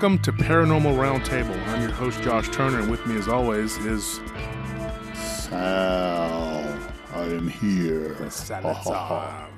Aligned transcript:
Welcome 0.00 0.18
to 0.20 0.32
Paranormal 0.32 0.96
Roundtable. 0.96 1.68
I'm 1.68 1.82
your 1.82 1.90
host, 1.90 2.22
Josh 2.22 2.48
Turner, 2.48 2.80
and 2.80 2.90
with 2.90 3.04
me, 3.06 3.18
as 3.18 3.28
always, 3.28 3.76
is 3.84 4.18
Sal, 5.12 6.78
I 7.12 7.20
am 7.24 7.46
here. 7.46 8.16
Salazar. 8.30 9.50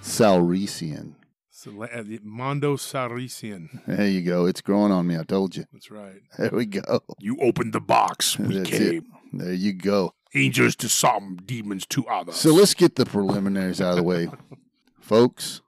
Salresian. 0.00 1.16
Sal- 1.50 1.82
uh, 1.82 2.04
Mondo 2.22 2.76
Sarisian. 2.76 3.84
There 3.84 4.06
you 4.06 4.22
go. 4.22 4.46
It's 4.46 4.60
growing 4.60 4.92
on 4.92 5.08
me. 5.08 5.18
I 5.18 5.24
told 5.24 5.56
you. 5.56 5.64
That's 5.72 5.90
right. 5.90 6.22
There 6.38 6.50
we 6.52 6.66
go. 6.66 7.00
You 7.18 7.36
opened 7.40 7.72
the 7.72 7.80
box. 7.80 8.38
We 8.38 8.58
That's 8.58 8.70
came. 8.70 8.98
it. 8.98 9.04
There 9.32 9.52
you 9.52 9.72
go. 9.72 10.14
Angels 10.36 10.76
to 10.76 10.88
some, 10.88 11.36
demons 11.44 11.84
to 11.86 12.06
others. 12.06 12.36
So 12.36 12.54
let's 12.54 12.74
get 12.74 12.94
the 12.94 13.06
preliminaries 13.06 13.80
out 13.80 13.90
of 13.90 13.96
the 13.96 14.04
way. 14.04 14.28
Folks, 15.00 15.62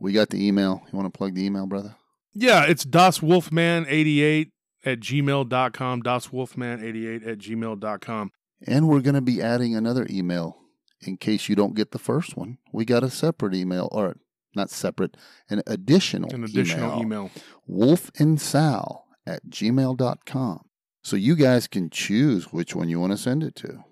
we 0.00 0.10
got 0.10 0.30
the 0.30 0.44
email. 0.44 0.82
You 0.90 0.98
want 0.98 1.14
to 1.14 1.16
plug 1.16 1.36
the 1.36 1.44
email, 1.46 1.68
brother? 1.68 1.94
Yeah, 2.38 2.64
it's 2.64 2.84
DasWolfman88 2.84 4.50
at 4.84 5.00
gmail.com. 5.00 6.02
DasWolfman88 6.02 7.26
at 7.26 7.38
gmail.com. 7.38 8.30
And 8.66 8.88
we're 8.88 9.00
going 9.00 9.14
to 9.14 9.20
be 9.20 9.40
adding 9.42 9.74
another 9.76 10.06
email 10.10 10.56
in 11.00 11.16
case 11.16 11.48
you 11.48 11.54
don't 11.54 11.74
get 11.76 11.92
the 11.92 11.98
first 11.98 12.36
one. 12.36 12.58
We 12.72 12.84
got 12.84 13.04
a 13.04 13.10
separate 13.10 13.54
email, 13.54 13.88
or 13.92 14.16
not 14.56 14.70
separate, 14.70 15.16
an 15.48 15.62
additional 15.66 16.32
An 16.34 16.42
additional 16.44 17.00
email. 17.00 17.30
wolf 17.66 18.10
and 18.18 18.40
sal 18.40 19.06
at 19.26 19.46
gmail.com. 19.48 20.64
So 21.04 21.16
you 21.16 21.36
guys 21.36 21.68
can 21.68 21.90
choose 21.90 22.52
which 22.52 22.74
one 22.74 22.88
you 22.88 22.98
want 22.98 23.12
to 23.12 23.16
send 23.18 23.42
it 23.44 23.54
to. 23.56 23.84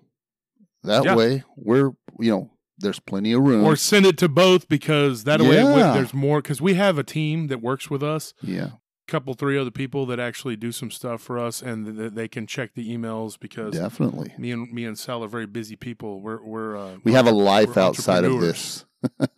That 0.83 1.05
Yeah. 1.05 1.15
way, 1.15 1.43
we're, 1.55 1.91
you 2.19 2.31
know, 2.31 2.51
there's 2.79 2.99
plenty 2.99 3.31
of 3.33 3.41
room. 3.41 3.63
Or 3.65 3.75
send 3.75 4.05
it 4.05 4.17
to 4.19 4.29
both 4.29 4.67
because 4.67 5.23
that 5.23 5.41
way 5.41 5.55
Yeah. 5.55 5.93
there's 5.93 6.13
more. 6.13 6.41
Because 6.41 6.61
we 6.61 6.75
have 6.75 6.97
a 6.97 7.03
team 7.03 7.47
that 7.47 7.61
works 7.61 7.89
with 7.89 8.03
us. 8.03 8.33
yeah. 8.41 8.71
couple 9.07 9.33
three 9.33 9.57
other 9.57 9.71
people 9.71 10.05
that 10.05 10.19
actually 10.19 10.57
do 10.57 10.69
some 10.69 10.91
stuff 10.91 11.21
for 11.21 11.39
us 11.39 11.61
and 11.61 11.97
th- 11.97 12.11
they 12.11 12.27
can 12.27 12.45
check 12.45 12.73
the 12.75 12.89
emails 12.93 13.39
because 13.39 13.73
Definitely. 13.73 14.33
me 14.37 14.51
and 14.51 14.69
me 14.73 14.83
and 14.83 14.99
Sal 14.99 15.23
are 15.23 15.29
very 15.29 15.45
busy 15.45 15.77
people. 15.77 16.19
We're 16.19 16.43
we're 16.43 16.75
uh, 16.75 16.97
We 17.05 17.13
have 17.13 17.25
a 17.25 17.31
life 17.31 17.77
outside 17.77 18.25
of 18.25 18.41
this. 18.41 18.83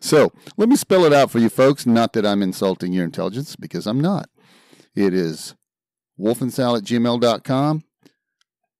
so 0.00 0.32
let 0.56 0.68
me 0.68 0.74
spell 0.76 1.04
it 1.04 1.12
out 1.12 1.30
for 1.30 1.38
you 1.38 1.48
folks. 1.48 1.86
Not 1.86 2.12
that 2.14 2.26
I'm 2.26 2.42
insulting 2.42 2.92
your 2.92 3.04
intelligence, 3.04 3.54
because 3.56 3.86
I'm 3.86 4.00
not. 4.00 4.28
It 4.96 5.14
is 5.14 5.54
wolfandsal 6.18 6.78
at 6.78 6.84
gmail.com, 6.84 7.84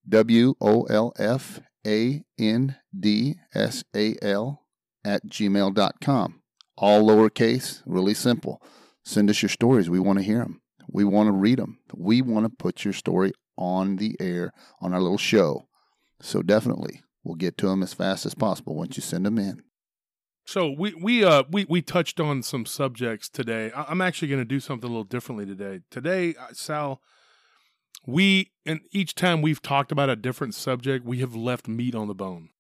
W 0.09 0.55
O 0.61 0.83
L 0.85 1.13
F 1.19 1.61
A 1.87 2.23
N 2.39 2.77
D 2.99 3.37
S 3.55 3.85
A 3.95 4.17
L 4.23 4.67
at 5.05 5.27
gmail.com. 5.27 6.43
All 6.77 7.03
lowercase, 7.03 7.83
really 7.87 8.15
simple. 8.15 8.63
Send 9.05 9.31
us 9.31 9.43
your 9.43 9.49
stories. 9.49 9.91
We 9.91 9.99
want 9.99 10.19
to 10.19 10.25
hear 10.25 10.39
them. 10.39 10.61
We 10.91 11.05
want 11.05 11.29
to 11.29 11.33
read 11.33 11.59
them. 11.59 11.79
We 11.95 12.23
want 12.23 12.47
to 12.47 12.51
put 12.51 12.85
your 12.85 12.95
story 12.95 13.33
on 13.57 13.97
the 13.97 14.17
air 14.21 14.53
on 14.81 14.95
our 14.95 15.01
little 15.01 15.19
show. 15.19 15.67
So 16.21 16.43
definitely, 16.43 17.03
we'll 17.25 17.35
get 17.35 17.59
to 17.59 17.67
them 17.67 17.83
as 17.83 17.95
fast 17.95 18.27
as 18.27 18.35
possible 18.35 18.75
once 18.75 18.97
you 18.97 19.03
send 19.03 19.27
them 19.27 19.39
in. 19.39 19.63
So 20.47 20.71
we 20.71 20.95
we 20.95 21.25
uh 21.25 21.43
we 21.51 21.67
we 21.69 21.83
touched 21.83 22.21
on 22.21 22.43
some 22.43 22.65
subjects 22.65 23.29
today. 23.29 23.71
I'm 23.75 24.01
actually 24.01 24.29
going 24.29 24.41
to 24.41 24.47
do 24.47 24.61
something 24.61 24.89
a 24.89 24.91
little 24.91 25.05
differently 25.05 25.45
today. 25.45 25.81
Today, 25.91 26.35
uh, 26.41 26.47
Sal, 26.53 27.03
we 28.07 28.51
and 28.67 28.81
each 28.93 29.15
time 29.15 29.43
we've 29.43 29.63
talked 29.63 29.93
about 29.93 30.09
a 30.11 30.17
different 30.17 30.55
subject, 30.55 31.05
we 31.05 31.19
have 31.19 31.35
left 31.35 31.69
meat 31.69 31.95
on 31.95 32.09
the 32.09 32.15
bone. 32.15 32.51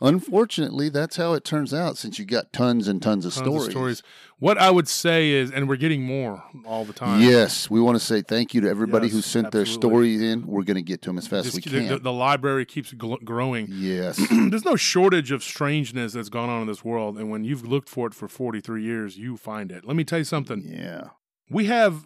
Unfortunately, 0.00 0.88
that's 0.88 1.14
how 1.16 1.32
it 1.34 1.44
turns 1.44 1.72
out 1.72 1.96
since 1.96 2.18
you 2.18 2.24
got 2.24 2.52
tons 2.52 2.88
and 2.88 3.00
tons 3.00 3.24
of 3.24 3.32
Tons 3.34 3.44
stories. 3.46 3.66
of 3.66 3.70
stories. 3.70 4.02
What 4.40 4.58
I 4.58 4.68
would 4.68 4.88
say 4.88 5.30
is, 5.30 5.52
and 5.52 5.68
we're 5.68 5.76
getting 5.76 6.02
more 6.02 6.42
all 6.66 6.84
the 6.84 6.92
time. 6.92 7.20
Yes, 7.22 7.70
we 7.70 7.80
want 7.80 7.96
to 8.00 8.04
say 8.04 8.20
thank 8.20 8.52
you 8.52 8.60
to 8.62 8.68
everybody 8.68 9.08
who 9.08 9.18
Yes, 9.18 9.26
sent 9.26 9.52
their 9.52 9.60
absolutely. 9.60 9.88
stories 10.16 10.20
in. 10.22 10.44
We're 10.48 10.64
going 10.64 10.74
to 10.74 10.82
get 10.82 11.02
to 11.02 11.10
them 11.10 11.18
as 11.18 11.28
fast 11.28 11.46
as 11.46 11.54
Just- 11.54 11.66
we 11.66 11.72
the, 11.72 11.78
can. 11.86 11.88
the, 11.88 11.98
the 12.00 12.12
library 12.12 12.64
keeps 12.66 12.92
gl- 12.92 13.22
growing. 13.22 13.68
yes. 13.70 14.16
there's 14.50 14.64
no 14.64 14.74
shortage 14.74 15.30
of 15.30 15.44
strangeness 15.44 16.14
that's 16.14 16.28
gone 16.30 16.48
on 16.48 16.62
in 16.62 16.66
this 16.66 16.84
world 16.84 17.16
and 17.16 17.30
when 17.30 17.44
you've 17.44 17.64
looked 17.64 17.88
for 17.88 18.08
it 18.08 18.14
for 18.14 18.26
43 18.26 18.82
years 18.82 19.16
you 19.16 19.36
find 19.36 19.70
it 19.70 19.84
let 19.84 19.94
me 19.94 20.02
tell 20.02 20.18
you 20.18 20.24
something 20.24 20.64
yeah. 20.66 21.10
we 21.48 21.66
have 21.66 22.04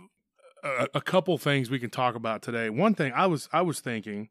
a, 0.66 0.88
a 0.94 1.00
couple 1.00 1.36
things 1.38 1.70
we 1.70 1.78
can 1.78 1.90
talk 1.90 2.14
about 2.14 2.42
today 2.42 2.68
one 2.70 2.94
thing 2.94 3.12
i 3.14 3.26
was 3.26 3.48
i 3.52 3.62
was 3.62 3.80
thinking 3.80 4.28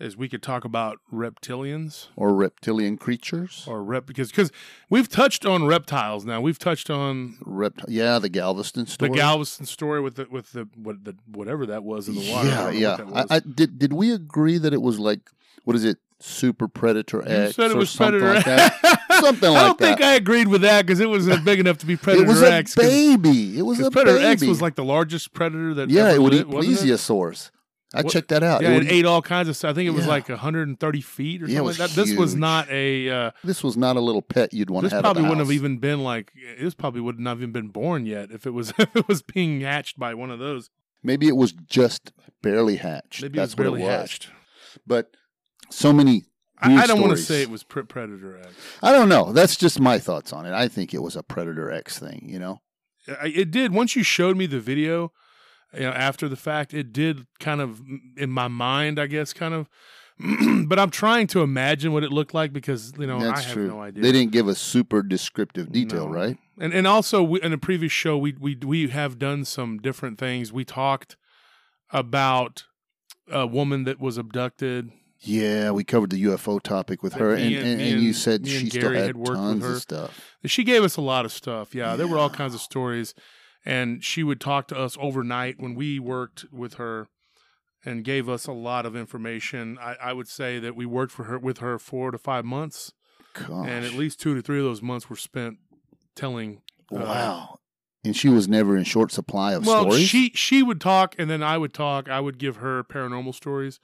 is 0.00 0.16
we 0.16 0.28
could 0.28 0.42
talk 0.42 0.64
about 0.64 0.98
reptilians 1.12 2.08
Or 2.16 2.34
reptilian 2.34 2.96
creatures. 2.96 3.64
or 3.68 3.84
rep 3.84 4.04
because 4.06 4.30
because 4.30 4.50
we've 4.90 5.08
touched 5.08 5.46
on 5.46 5.64
reptiles 5.66 6.24
now 6.24 6.40
we've 6.40 6.58
touched 6.58 6.90
on 6.90 7.36
Rept- 7.44 7.84
yeah, 7.88 8.18
the 8.18 8.28
Galveston 8.28 8.86
story. 8.86 9.10
the 9.10 9.16
galveston 9.16 9.66
story 9.66 10.00
with 10.00 10.16
the 10.16 10.26
with 10.30 10.52
the 10.52 10.68
what 10.76 11.04
the 11.04 11.14
whatever 11.30 11.66
that 11.66 11.84
was 11.84 12.08
in 12.08 12.14
the 12.16 12.30
water 12.32 12.48
Yeah, 12.48 12.70
yeah. 12.70 12.88
what 12.90 12.96
that 12.98 13.06
was. 13.06 13.26
I, 13.30 13.36
I, 13.36 13.40
did, 13.40 13.78
did 13.78 13.92
we 13.92 14.12
agree 14.12 14.58
that 14.58 14.72
it 14.72 14.82
was 14.82 14.98
like, 14.98 15.20
what 15.64 15.76
is 15.76 15.84
it? 15.84 15.98
Super 16.24 16.68
Predator 16.68 17.18
you 17.18 17.24
X 17.46 17.56
said 17.56 17.72
it 17.72 17.74
or 17.74 17.78
was 17.78 17.90
something 17.90 18.20
predator 18.20 18.34
like 18.36 18.44
that? 18.44 19.00
Something 19.26 19.56
I 19.56 19.66
don't 19.66 19.78
think. 19.78 20.00
I 20.00 20.14
agreed 20.14 20.48
with 20.48 20.62
that 20.62 20.86
because 20.86 21.00
it 21.00 21.08
wasn't 21.08 21.44
big 21.44 21.60
enough 21.60 21.78
to 21.78 21.86
be 21.86 21.96
Predator 21.98 22.24
X. 22.24 22.30
it 22.30 22.32
was 22.32 22.42
a 22.42 22.52
X. 22.52 22.74
baby. 22.74 23.58
It 23.58 23.62
was 23.62 23.80
a 23.80 23.90
Predator 23.90 24.18
baby. 24.18 24.26
X 24.28 24.42
was 24.44 24.60
like 24.62 24.74
the 24.74 24.84
largest 24.84 25.32
predator 25.32 25.74
that 25.74 25.90
yeah, 25.90 26.12
it 26.12 26.20
would 26.20 26.34
eat 26.34 26.46
plesiosaurs. 26.46 27.50
I 27.94 28.00
What- 28.00 28.10
checked 28.12 28.28
that 28.28 28.42
out. 28.42 28.62
Yeah, 28.62 28.68
it 28.70 28.72
it, 28.72 28.78
would 28.78 28.86
ate 28.92 29.04
all 29.04 29.20
kinds 29.20 29.48
of 29.50 29.56
stuff. 29.56 29.72
I 29.72 29.74
think 29.74 29.86
it 29.86 29.90
was 29.90 30.04
Yeah. 30.06 30.12
like 30.12 30.28
130 30.30 31.00
feet 31.02 31.42
or 31.42 31.46
Yeah, 31.46 31.56
something 31.56 31.64
was 31.66 31.78
like 31.78 31.90
that. 31.90 31.94
This 32.06 32.16
was 32.16 32.34
not 32.34 32.70
a. 32.70 33.10
Uh, 33.10 33.30
This 33.44 33.62
was 33.62 33.76
not 33.76 33.96
a 33.96 34.00
little 34.00 34.22
pet 34.22 34.54
you'd 34.54 34.70
want 34.70 34.84
to 34.88 34.90
have. 34.90 35.02
This 35.02 35.02
probably 35.02 35.22
wouldn't 35.24 35.40
have 35.40 35.52
even 35.52 35.76
been 35.78 36.02
like. 36.02 36.32
This 36.58 36.72
probably 36.74 37.02
would 37.02 37.20
not 37.20 37.30
have 37.30 37.38
even 37.40 37.52
been 37.52 37.68
born 37.68 38.06
yet 38.06 38.30
if 38.30 38.46
it 38.46 38.52
was 38.52 38.72
if 38.78 38.96
it 38.96 39.06
was 39.08 39.20
being 39.22 39.60
hatched 39.60 39.98
by 39.98 40.14
one 40.14 40.30
of 40.30 40.38
those. 40.38 40.70
Maybe 41.02 41.28
it 41.28 41.36
was 41.36 41.52
just 41.52 42.12
barely 42.40 42.76
hatched. 42.76 43.20
Maybe 43.22 43.36
That's 43.38 43.52
it 43.52 43.58
was 43.58 43.62
barely 43.64 43.80
what 43.82 43.88
it 43.90 43.92
was. 43.92 44.00
hatched. 44.00 44.28
But 44.86 45.10
so 45.68 45.92
many. 45.92 46.22
I, 46.62 46.82
I 46.82 46.86
don't 46.86 47.00
want 47.00 47.12
to 47.12 47.22
say 47.22 47.42
it 47.42 47.50
was 47.50 47.62
pre- 47.64 47.82
Predator 47.82 48.38
X. 48.38 48.48
I 48.82 48.92
don't 48.92 49.08
know. 49.08 49.32
That's 49.32 49.56
just 49.56 49.80
my 49.80 49.98
thoughts 49.98 50.32
on 50.32 50.46
it. 50.46 50.52
I 50.52 50.68
think 50.68 50.94
it 50.94 51.02
was 51.02 51.16
a 51.16 51.22
Predator 51.22 51.70
X 51.70 51.98
thing. 51.98 52.26
You 52.28 52.38
know. 52.38 52.60
It 53.24 53.50
did. 53.50 53.72
Once 53.72 53.96
you 53.96 54.02
showed 54.04 54.36
me 54.36 54.46
the 54.46 54.60
video, 54.60 55.12
you 55.74 55.80
know, 55.80 55.90
after 55.90 56.28
the 56.28 56.36
fact, 56.36 56.72
it 56.72 56.92
did 56.92 57.26
kind 57.40 57.60
of 57.60 57.80
in 58.16 58.30
my 58.30 58.48
mind, 58.48 58.98
I 59.00 59.06
guess, 59.06 59.32
kind 59.32 59.54
of. 59.54 59.68
but 60.68 60.78
I'm 60.78 60.90
trying 60.90 61.26
to 61.28 61.40
imagine 61.40 61.92
what 61.92 62.04
it 62.04 62.12
looked 62.12 62.32
like 62.34 62.52
because 62.52 62.92
you 62.98 63.06
know 63.06 63.18
That's 63.18 63.40
I 63.40 63.44
have 63.44 63.52
true. 63.54 63.66
no 63.68 63.80
idea. 63.80 64.02
They 64.02 64.12
didn't 64.12 64.30
give 64.30 64.46
a 64.46 64.54
super 64.54 65.02
descriptive 65.02 65.72
detail, 65.72 66.06
No. 66.06 66.12
right? 66.14 66.38
And 66.60 66.72
and 66.72 66.86
also 66.86 67.22
we, 67.22 67.40
in 67.42 67.52
a 67.52 67.58
previous 67.58 67.90
show 67.92 68.16
we 68.18 68.34
we 68.38 68.56
we 68.64 68.88
have 68.88 69.18
done 69.18 69.44
some 69.44 69.78
different 69.78 70.18
things. 70.18 70.52
We 70.52 70.64
talked 70.64 71.16
about 71.90 72.64
a 73.30 73.46
woman 73.46 73.84
that 73.84 74.00
was 74.00 74.18
abducted. 74.18 74.90
Yeah, 75.24 75.70
we 75.70 75.84
covered 75.84 76.10
the 76.10 76.22
UFO 76.24 76.60
topic 76.60 77.02
with 77.02 77.12
her, 77.14 77.32
and, 77.34 77.54
and- 77.54 77.66
and, 77.66 77.80
and 77.80 78.02
you 78.02 78.12
said 78.12 78.46
she 78.46 78.68
still 78.68 78.82
Gary 78.82 78.96
had, 78.96 79.06
had 79.06 79.16
worked 79.16 79.30
with 79.30 79.38
tons 79.38 79.64
her. 79.64 79.72
of 79.74 79.80
stuff. 79.82 80.20
She 80.46 80.64
gave 80.64 80.82
us 80.82 80.96
a 80.96 81.00
lot 81.00 81.24
of 81.24 81.32
stuff. 81.32 81.74
Yeah, 81.74 81.94
there 81.94 82.08
were 82.08 82.18
all 82.18 82.30
kinds 82.30 82.54
of 82.54 82.60
stories, 82.60 83.14
and 83.64 84.02
she 84.02 84.24
would 84.24 84.40
talk 84.40 84.66
to 84.68 84.76
us 84.76 84.96
overnight 85.00 85.60
when 85.60 85.74
we 85.76 86.00
worked 86.00 86.44
with 86.50 86.74
her, 86.74 87.06
and 87.84 88.04
gave 88.04 88.28
us 88.28 88.46
a 88.48 88.52
lot 88.52 88.84
of 88.84 88.96
information. 88.96 89.78
I, 89.80 89.96
I 90.02 90.12
would 90.12 90.26
say 90.28 90.58
that 90.58 90.74
we 90.74 90.86
worked 90.86 91.12
for 91.12 91.24
her 91.24 91.38
with 91.38 91.58
her 91.58 91.78
four 91.78 92.10
to 92.10 92.18
five 92.18 92.44
months, 92.44 92.92
Gosh. 93.34 93.68
and 93.68 93.84
at 93.84 93.92
least 93.92 94.20
two 94.20 94.34
to 94.34 94.42
three 94.42 94.58
of 94.58 94.64
those 94.64 94.82
months 94.82 95.08
were 95.08 95.16
spent 95.16 95.58
telling. 96.16 96.62
uh, 96.92 96.98
wow. 96.98 97.58
And 98.04 98.16
she 98.16 98.28
was 98.28 98.48
never 98.48 98.76
in 98.76 98.82
short 98.82 99.12
supply 99.12 99.52
of 99.52 99.64
well, 99.64 99.82
stories. 99.82 100.08
she 100.08 100.32
she 100.34 100.60
would 100.64 100.80
talk, 100.80 101.14
and 101.18 101.30
then 101.30 101.40
I 101.44 101.56
would 101.58 101.72
talk. 101.72 102.08
I 102.08 102.18
would 102.18 102.38
give 102.38 102.56
her 102.56 102.82
paranormal 102.82 103.32
stories 103.36 103.78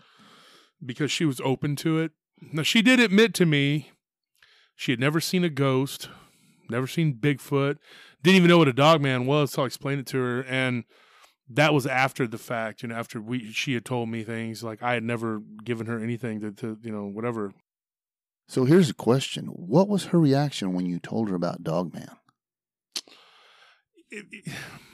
because 0.85 1.11
she 1.11 1.25
was 1.25 1.41
open 1.43 1.77
to 1.77 1.99
it. 1.99 2.13
Now 2.53 2.63
she 2.63 2.83
did 2.83 3.01
admit 3.01 3.35
to 3.35 3.47
me 3.47 3.91
she 4.77 4.93
had 4.93 5.01
never 5.01 5.21
seen 5.21 5.43
a 5.45 5.49
ghost, 5.51 6.09
never 6.71 6.87
seen 6.87 7.15
Bigfoot, 7.15 7.79
didn't 8.23 8.37
even 8.37 8.49
know 8.49 8.59
what 8.59 8.69
a 8.69 8.73
dog 8.73 9.01
man 9.01 9.27
was. 9.27 9.53
So 9.53 9.63
I 9.63 9.67
explained 9.67 10.01
it 10.01 10.07
to 10.09 10.19
her, 10.19 10.43
and 10.45 10.85
that 11.49 11.75
was 11.75 11.87
after 11.87 12.27
the 12.27 12.39
fact. 12.39 12.83
You 12.83 12.89
know, 12.91 12.95
after 12.95 13.21
we 13.21 13.51
she 13.53 13.75
had 13.75 13.85
told 13.85 14.09
me 14.09 14.23
things 14.23 14.63
like 14.63 14.83
I 14.83 14.95
had 14.95 15.03
never 15.03 15.41
given 15.65 15.87
her 15.87 15.99
anything 15.99 16.41
to, 16.41 16.53
to 16.53 16.79
you 16.83 16.93
know 16.93 17.07
whatever. 17.07 17.53
so 18.49 18.65
here's 18.65 18.91
a 18.91 18.95
question: 18.95 19.47
What 19.47 19.89
was 19.89 20.07
her 20.07 20.21
reaction 20.21 20.75
when 20.75 20.87
you 20.87 20.99
told 21.01 21.29
her 21.29 21.35
about 21.35 21.65
Dogman? 21.65 22.09
It- 24.11 24.27
it- 24.31 24.53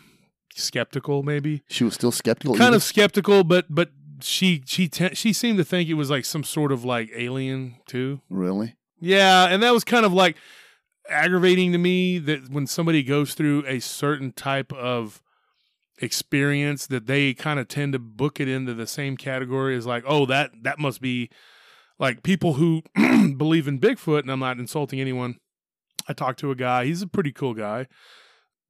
skeptical, 0.55 1.23
maybe. 1.23 1.63
She 1.69 1.85
was 1.85 1.95
still 1.95 2.13
skeptical. 2.13 2.55
kind 2.55 2.69
even? 2.69 2.75
of 2.75 2.83
skeptical, 2.83 3.45
but 3.45 3.67
but 3.69 3.91
she 4.25 4.63
she 4.67 4.89
te- 4.89 5.15
she 5.15 5.33
seemed 5.33 5.59
to 5.59 5.65
think 5.65 5.89
it 5.89 5.95
was 5.95 6.11
like 6.11 6.25
some 6.25 6.45
sort 6.45 6.73
of 6.73 6.85
like 6.85 7.11
alien 7.15 7.77
too. 7.87 8.21
really. 8.29 8.77
Yeah, 9.01 9.49
and 9.49 9.63
that 9.63 9.73
was 9.73 9.85
kind 9.85 10.07
of 10.07 10.13
like 10.13 10.37
aggravating 11.11 11.73
to 11.73 11.79
me 11.79 12.19
that 12.19 12.49
when 12.51 12.67
somebody 12.67 13.03
goes 13.03 13.35
through 13.35 13.65
a 13.67 13.81
certain 13.81 14.33
type 14.33 14.73
of 14.73 15.23
experience 15.99 16.87
that 16.87 17.07
they 17.07 17.35
kind 17.35 17.61
of 17.61 17.69
tend 17.69 17.93
to 17.93 17.99
book 17.99 18.41
it 18.41 18.49
into 18.49 18.75
the 18.75 18.87
same 18.87 19.17
category 19.17 19.77
as 19.77 19.87
like, 19.87 20.05
oh, 20.07 20.27
that 20.27 20.51
that 20.63 20.79
must 20.79 21.01
be 21.01 21.29
like 21.99 22.23
people 22.23 22.55
who 22.55 22.83
believe 23.37 23.69
in 23.69 23.79
Bigfoot, 23.79 24.21
and 24.21 24.31
I'm 24.31 24.41
not 24.41 24.59
insulting 24.59 25.01
anyone. 25.01 25.37
I 26.09 26.13
talked 26.13 26.41
to 26.41 26.51
a 26.51 26.57
guy, 26.57 26.87
he's 26.87 27.03
a 27.03 27.07
pretty 27.07 27.33
cool 27.33 27.55
guy, 27.55 27.87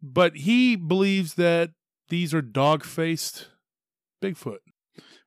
but 0.03 0.37
he 0.37 0.77
believes 0.77 1.35
that 1.35 1.71
these 2.09 2.35
are 2.35 2.43
dog 2.43 2.85
faced 2.85 3.49
Bigfoot. 4.23 4.59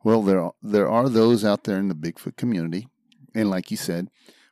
Well, 0.07 0.21
there 0.21 0.41
are, 0.41 0.53
there 0.63 0.89
are 0.89 1.09
those 1.09 1.43
out 1.43 1.65
there 1.65 1.77
in 1.77 1.89
the 1.89 1.93
Bigfoot 1.93 2.37
community, 2.37 2.87
and 3.35 3.49
like 3.49 3.71
you 3.71 3.75
said, 3.75 4.07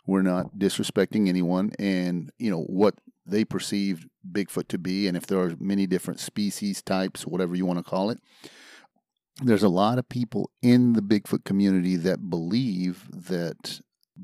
we're 0.05 0.21
not 0.21 0.59
disrespecting 0.59 1.29
anyone, 1.29 1.71
and 1.79 2.29
you 2.37 2.51
know 2.51 2.63
what 2.63 2.95
they 3.25 3.45
perceive 3.45 4.05
Bigfoot 4.29 4.67
to 4.67 4.77
be, 4.77 5.07
and 5.07 5.15
if 5.15 5.27
there 5.27 5.39
are 5.39 5.55
many 5.57 5.87
different 5.87 6.19
species, 6.19 6.81
types, 6.81 7.25
whatever 7.25 7.55
you 7.55 7.65
want 7.65 7.79
to 7.79 7.89
call 7.89 8.09
it. 8.09 8.19
There's 9.43 9.63
a 9.63 9.69
lot 9.69 9.97
of 9.97 10.09
people 10.09 10.51
in 10.61 10.91
the 10.91 11.01
Bigfoot 11.01 11.45
community 11.45 11.95
that 11.95 12.29
believe 12.29 13.07
that 13.13 13.79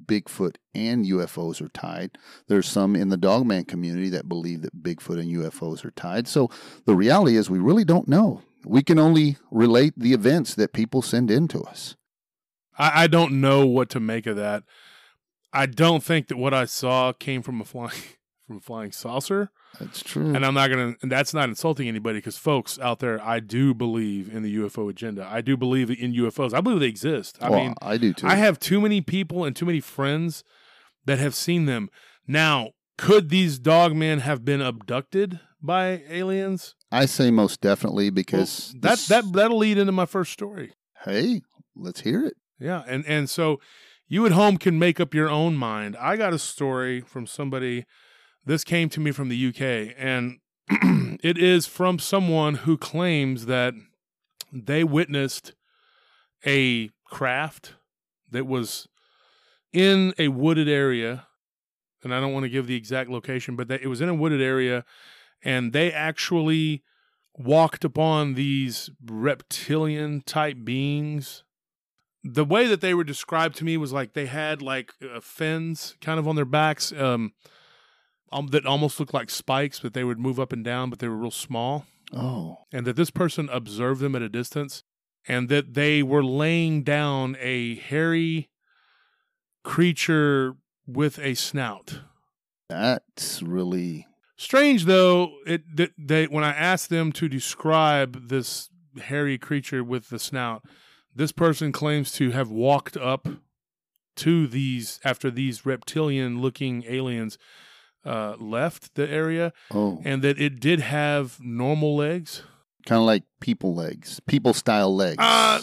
Bigfoot 0.06 0.58
and 0.76 1.06
UFOs 1.06 1.62
are 1.62 1.70
tied. 1.70 2.18
There's 2.50 2.68
some 2.68 2.94
in 2.94 3.08
the 3.08 3.16
dogman 3.16 3.64
community 3.64 4.10
that 4.10 4.28
believe 4.28 4.64
that 4.64 4.84
Bigfoot 4.84 5.22
and 5.22 5.32
UFOs 5.32 5.86
are 5.86 5.92
tied. 5.92 6.28
So 6.28 6.50
the 6.86 6.96
reality 6.96 7.38
is, 7.38 7.50
we 7.50 7.60
really 7.60 7.86
don't 7.86 8.10
know. 8.10 8.42
We 8.66 8.84
can 8.84 9.00
only 9.00 9.38
relate 9.50 9.94
the 9.98 10.14
events 10.14 10.56
that 10.56 10.74
people 10.74 11.02
send 11.02 11.32
in 11.32 11.48
to 11.50 11.62
us. 11.62 11.96
I, 12.78 13.04
I 13.04 13.08
don't 13.08 13.42
know 13.42 13.66
what 13.66 13.90
to 13.92 14.00
make 14.00 14.26
of 14.26 14.36
that. 14.38 14.64
I 15.54 15.66
don't 15.66 16.04
think 16.04 16.28
that 16.28 16.38
what 16.38 16.54
I 16.54 16.66
saw 16.66 17.14
came 17.14 17.42
from 17.42 17.62
a 17.62 17.66
flying 17.66 17.92
from 18.48 18.58
a 18.58 18.62
flying 18.62 18.92
saucer. 18.92 19.52
That's 19.80 20.04
true. 20.04 20.36
And 20.36 20.46
I'm 20.46 20.54
not 20.54 20.70
gonna. 20.70 20.96
And 21.02 21.12
that's 21.12 21.34
not 21.34 21.50
insulting 21.50 21.88
anybody 21.88 22.20
because 22.20 22.38
folks 22.38 22.78
out 22.80 23.00
there, 23.00 23.22
I 23.24 23.40
do 23.40 23.74
believe 23.74 24.34
in 24.34 24.44
the 24.44 24.56
UFO 24.58 24.90
agenda. 24.90 25.28
I 25.30 25.42
do 25.42 25.56
believe 25.56 25.90
in 25.90 26.14
UFOs. 26.14 26.54
I 26.54 26.62
believe 26.62 26.80
they 26.80 26.88
exist. 26.88 27.38
I 27.42 27.50
well, 27.50 27.60
mean, 27.60 27.76
I 27.82 27.98
do 27.98 28.14
too. 28.14 28.28
I 28.28 28.36
have 28.36 28.60
too 28.60 28.82
many 28.82 29.02
people 29.02 29.46
and 29.46 29.56
too 29.56 29.66
many 29.66 29.80
friends 29.80 30.44
that 31.06 31.20
have 31.20 31.36
seen 31.36 31.66
them. 31.66 31.90
Now, 32.28 32.72
could 32.98 33.30
these 33.30 33.60
dogmen 33.60 34.20
have 34.20 34.44
been 34.44 34.62
abducted 34.62 35.40
by 35.62 36.04
aliens? 36.10 36.76
I 36.92 37.06
say 37.06 37.32
most 37.32 37.62
definitely 37.62 38.06
Well, 38.10 38.16
because 38.16 38.74
that 38.82 38.92
this- 38.92 39.08
that 39.08 39.32
that'll 39.34 39.58
lead 39.58 39.78
into 39.78 39.92
my 39.92 40.06
first 40.06 40.34
story. 40.34 40.74
Hey, 41.06 41.42
let's 41.76 42.02
hear 42.02 42.26
it. 42.26 42.36
Yeah, 42.60 42.84
and 42.88 43.06
and 43.06 43.30
so 43.30 43.60
you 44.08 44.26
at 44.26 44.34
home 44.34 44.58
can 44.58 44.78
make 44.78 45.00
up 45.00 45.14
your 45.14 45.30
own 45.30 45.56
mind. 45.56 45.96
I 45.98 46.18
got 46.18 46.34
a 46.34 46.40
story 46.40 47.02
from 47.02 47.26
somebody. 47.26 47.86
This 48.46 48.64
came 48.64 48.90
to 48.90 49.00
me 49.00 49.12
from 49.12 49.30
the 49.30 49.48
UK, 49.48 49.94
and 49.98 50.40
it 51.24 51.38
is 51.38 51.66
from 51.66 51.98
someone 52.00 52.56
who 52.56 52.78
claims 52.78 53.46
that 53.46 53.74
they 54.52 54.84
witnessed 54.84 55.54
a 56.46 56.90
craft 57.06 57.76
that 58.30 58.46
was 58.48 58.88
in 59.72 60.14
a 60.18 60.28
wooded 60.30 60.68
area, 60.68 61.28
and 62.04 62.14
I 62.14 62.20
don't 62.20 62.34
want 62.34 62.44
to 62.44 62.50
give 62.50 62.68
the 62.68 62.76
exact 62.76 63.10
location, 63.10 63.56
but 63.56 63.68
that 63.70 63.82
it 63.82 63.88
was 63.88 64.02
in 64.02 64.10
a 64.10 64.16
wooded 64.16 64.42
area, 64.42 64.84
and 65.44 65.74
they 65.74 65.92
actually 65.92 66.84
walked 67.38 67.84
upon 67.84 68.34
these 68.34 68.90
reptilian 69.04 70.22
type 70.22 70.58
beings. 70.64 71.44
The 72.24 72.46
way 72.46 72.68
that 72.68 72.82
they 72.82 72.94
were 72.94 73.04
described 73.04 73.56
to 73.58 73.66
me 73.66 73.78
was 73.78 73.92
like 73.94 74.14
they 74.14 74.28
had 74.28 74.62
like 74.62 74.94
uh, 75.04 75.20
fins 75.20 75.96
kind 76.02 76.20
of 76.20 76.28
on 76.28 76.36
their 76.36 76.46
backs 76.46 76.92
um, 76.92 77.34
um 78.32 78.48
that 78.48 78.66
almost 78.66 79.00
looked 79.00 79.14
like 79.14 79.30
spikes 79.30 79.80
but 79.80 79.94
they 79.94 80.04
would 80.04 80.20
move 80.20 80.40
up 80.40 80.54
and 80.54 80.64
down 80.64 80.90
but 80.90 81.00
they 81.00 81.08
were 81.08 81.18
real 81.18 81.32
small. 81.32 81.86
Oh, 82.14 82.60
and 82.72 82.86
that 82.86 82.96
this 82.96 83.10
person 83.10 83.50
observed 83.52 84.02
them 84.02 84.16
at 84.16 84.22
a 84.22 84.30
distance 84.30 84.84
and 85.28 85.50
that 85.50 85.74
they 85.74 86.04
were 86.04 86.24
laying 86.24 86.84
down 86.84 87.38
a 87.40 87.76
hairy 87.76 88.50
creature 89.64 90.56
with 90.88 91.20
a 91.20 91.36
snout. 91.36 92.02
That's 92.70 93.42
really 93.42 94.08
strange 94.42 94.86
though 94.86 95.34
it 95.46 95.64
that 95.76 95.92
they 95.98 96.26
when 96.26 96.44
i 96.44 96.52
asked 96.52 96.90
them 96.90 97.12
to 97.12 97.28
describe 97.30 98.30
this 98.30 98.70
hairy 99.04 99.38
creature 99.38 99.84
with 99.84 100.10
the 100.10 100.20
snout 100.20 100.64
this 101.16 101.32
person 101.32 101.72
claims 101.72 102.12
to 102.12 102.32
have 102.32 102.50
walked 102.50 102.98
up 102.98 103.28
to 104.16 104.48
these 104.48 105.00
after 105.04 105.30
these 105.32 105.66
reptilian 105.66 106.42
looking 106.42 106.84
aliens 106.88 107.38
uh, 108.06 108.36
left 108.40 108.96
the 108.96 109.10
area 109.10 109.54
oh, 109.72 110.02
and 110.04 110.22
that 110.22 110.40
it 110.40 110.60
did 110.60 110.80
have 110.80 111.38
normal 111.40 111.96
legs. 111.96 112.44
Kind 112.86 113.00
of 113.00 113.06
like 113.06 113.24
people 113.40 113.76
legs, 113.76 114.20
people 114.22 114.54
style 114.54 114.96
legs. 114.96 115.18
Uh, 115.20 115.62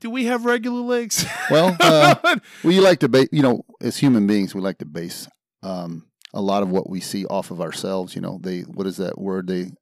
do 0.00 0.10
we 0.10 0.26
have 0.26 0.44
regular 0.44 0.80
legs? 0.80 1.24
Well, 1.50 1.76
uh, 1.80 2.36
we 2.62 2.80
like 2.80 3.00
to 3.00 3.08
base, 3.08 3.28
you 3.32 3.42
know, 3.42 3.64
as 3.80 3.96
human 3.96 4.26
beings, 4.26 4.54
we 4.54 4.60
like 4.60 4.78
to 4.78 4.84
base 4.84 5.26
um, 5.62 6.06
a 6.38 6.40
lot 6.40 6.62
of 6.62 6.70
what 6.70 6.88
we 6.88 7.00
see 7.00 7.24
off 7.26 7.50
of 7.50 7.60
ourselves. 7.60 8.14
You 8.14 8.20
know, 8.20 8.38
they 8.42 8.60
what 8.60 8.86
is 8.86 8.96
that 8.98 9.18
word? 9.18 9.48
They 9.48 9.72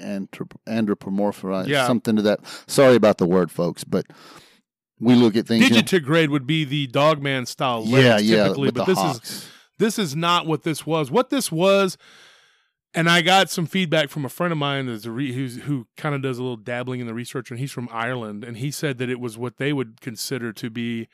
anthropo- 0.00 0.56
anthropomorphize 0.66 1.66
Yeah. 1.68 1.86
something 1.86 2.16
to 2.16 2.22
that. 2.22 2.40
Sorry 2.66 2.96
about 2.96 3.18
the 3.18 3.26
word, 3.26 3.50
folks, 3.50 3.84
but 3.84 4.06
we 4.98 5.14
look 5.14 5.36
at 5.36 5.46
things. 5.46 5.68
you 5.68 5.74
know- 5.74 5.82
digitigrade 5.82 6.28
would 6.30 6.46
be 6.46 6.64
the 6.64 6.86
dogman 6.86 7.44
style 7.46 7.84
yeah, 7.84 8.18
yeah, 8.18 8.44
typically 8.44 8.70
but 8.70 8.86
the 8.86 8.94
this 8.94 9.04
is 9.28 9.48
this 9.78 9.98
is 9.98 10.16
not 10.16 10.46
what 10.46 10.62
this 10.62 10.86
was. 10.86 11.10
What 11.10 11.28
this 11.28 11.52
was, 11.52 11.98
and 12.94 13.10
I 13.10 13.20
got 13.20 13.50
some 13.50 13.66
feedback 13.66 14.08
from 14.08 14.24
a 14.24 14.30
friend 14.30 14.52
of 14.52 14.58
mine 14.58 14.86
that's 14.86 15.04
a 15.04 15.10
re, 15.10 15.32
who's 15.34 15.56
who 15.64 15.86
kind 15.98 16.14
of 16.14 16.22
does 16.22 16.38
a 16.38 16.42
little 16.42 16.56
dabbling 16.56 17.00
in 17.00 17.06
the 17.06 17.12
research, 17.14 17.50
and 17.50 17.60
he's 17.60 17.72
from 17.72 17.88
Ireland, 17.92 18.42
and 18.42 18.56
he 18.56 18.70
said 18.70 18.96
that 18.98 19.10
it 19.10 19.20
was 19.20 19.36
what 19.36 19.58
they 19.58 19.74
would 19.74 20.00
consider 20.00 20.50
to 20.54 20.70
be 20.70 21.08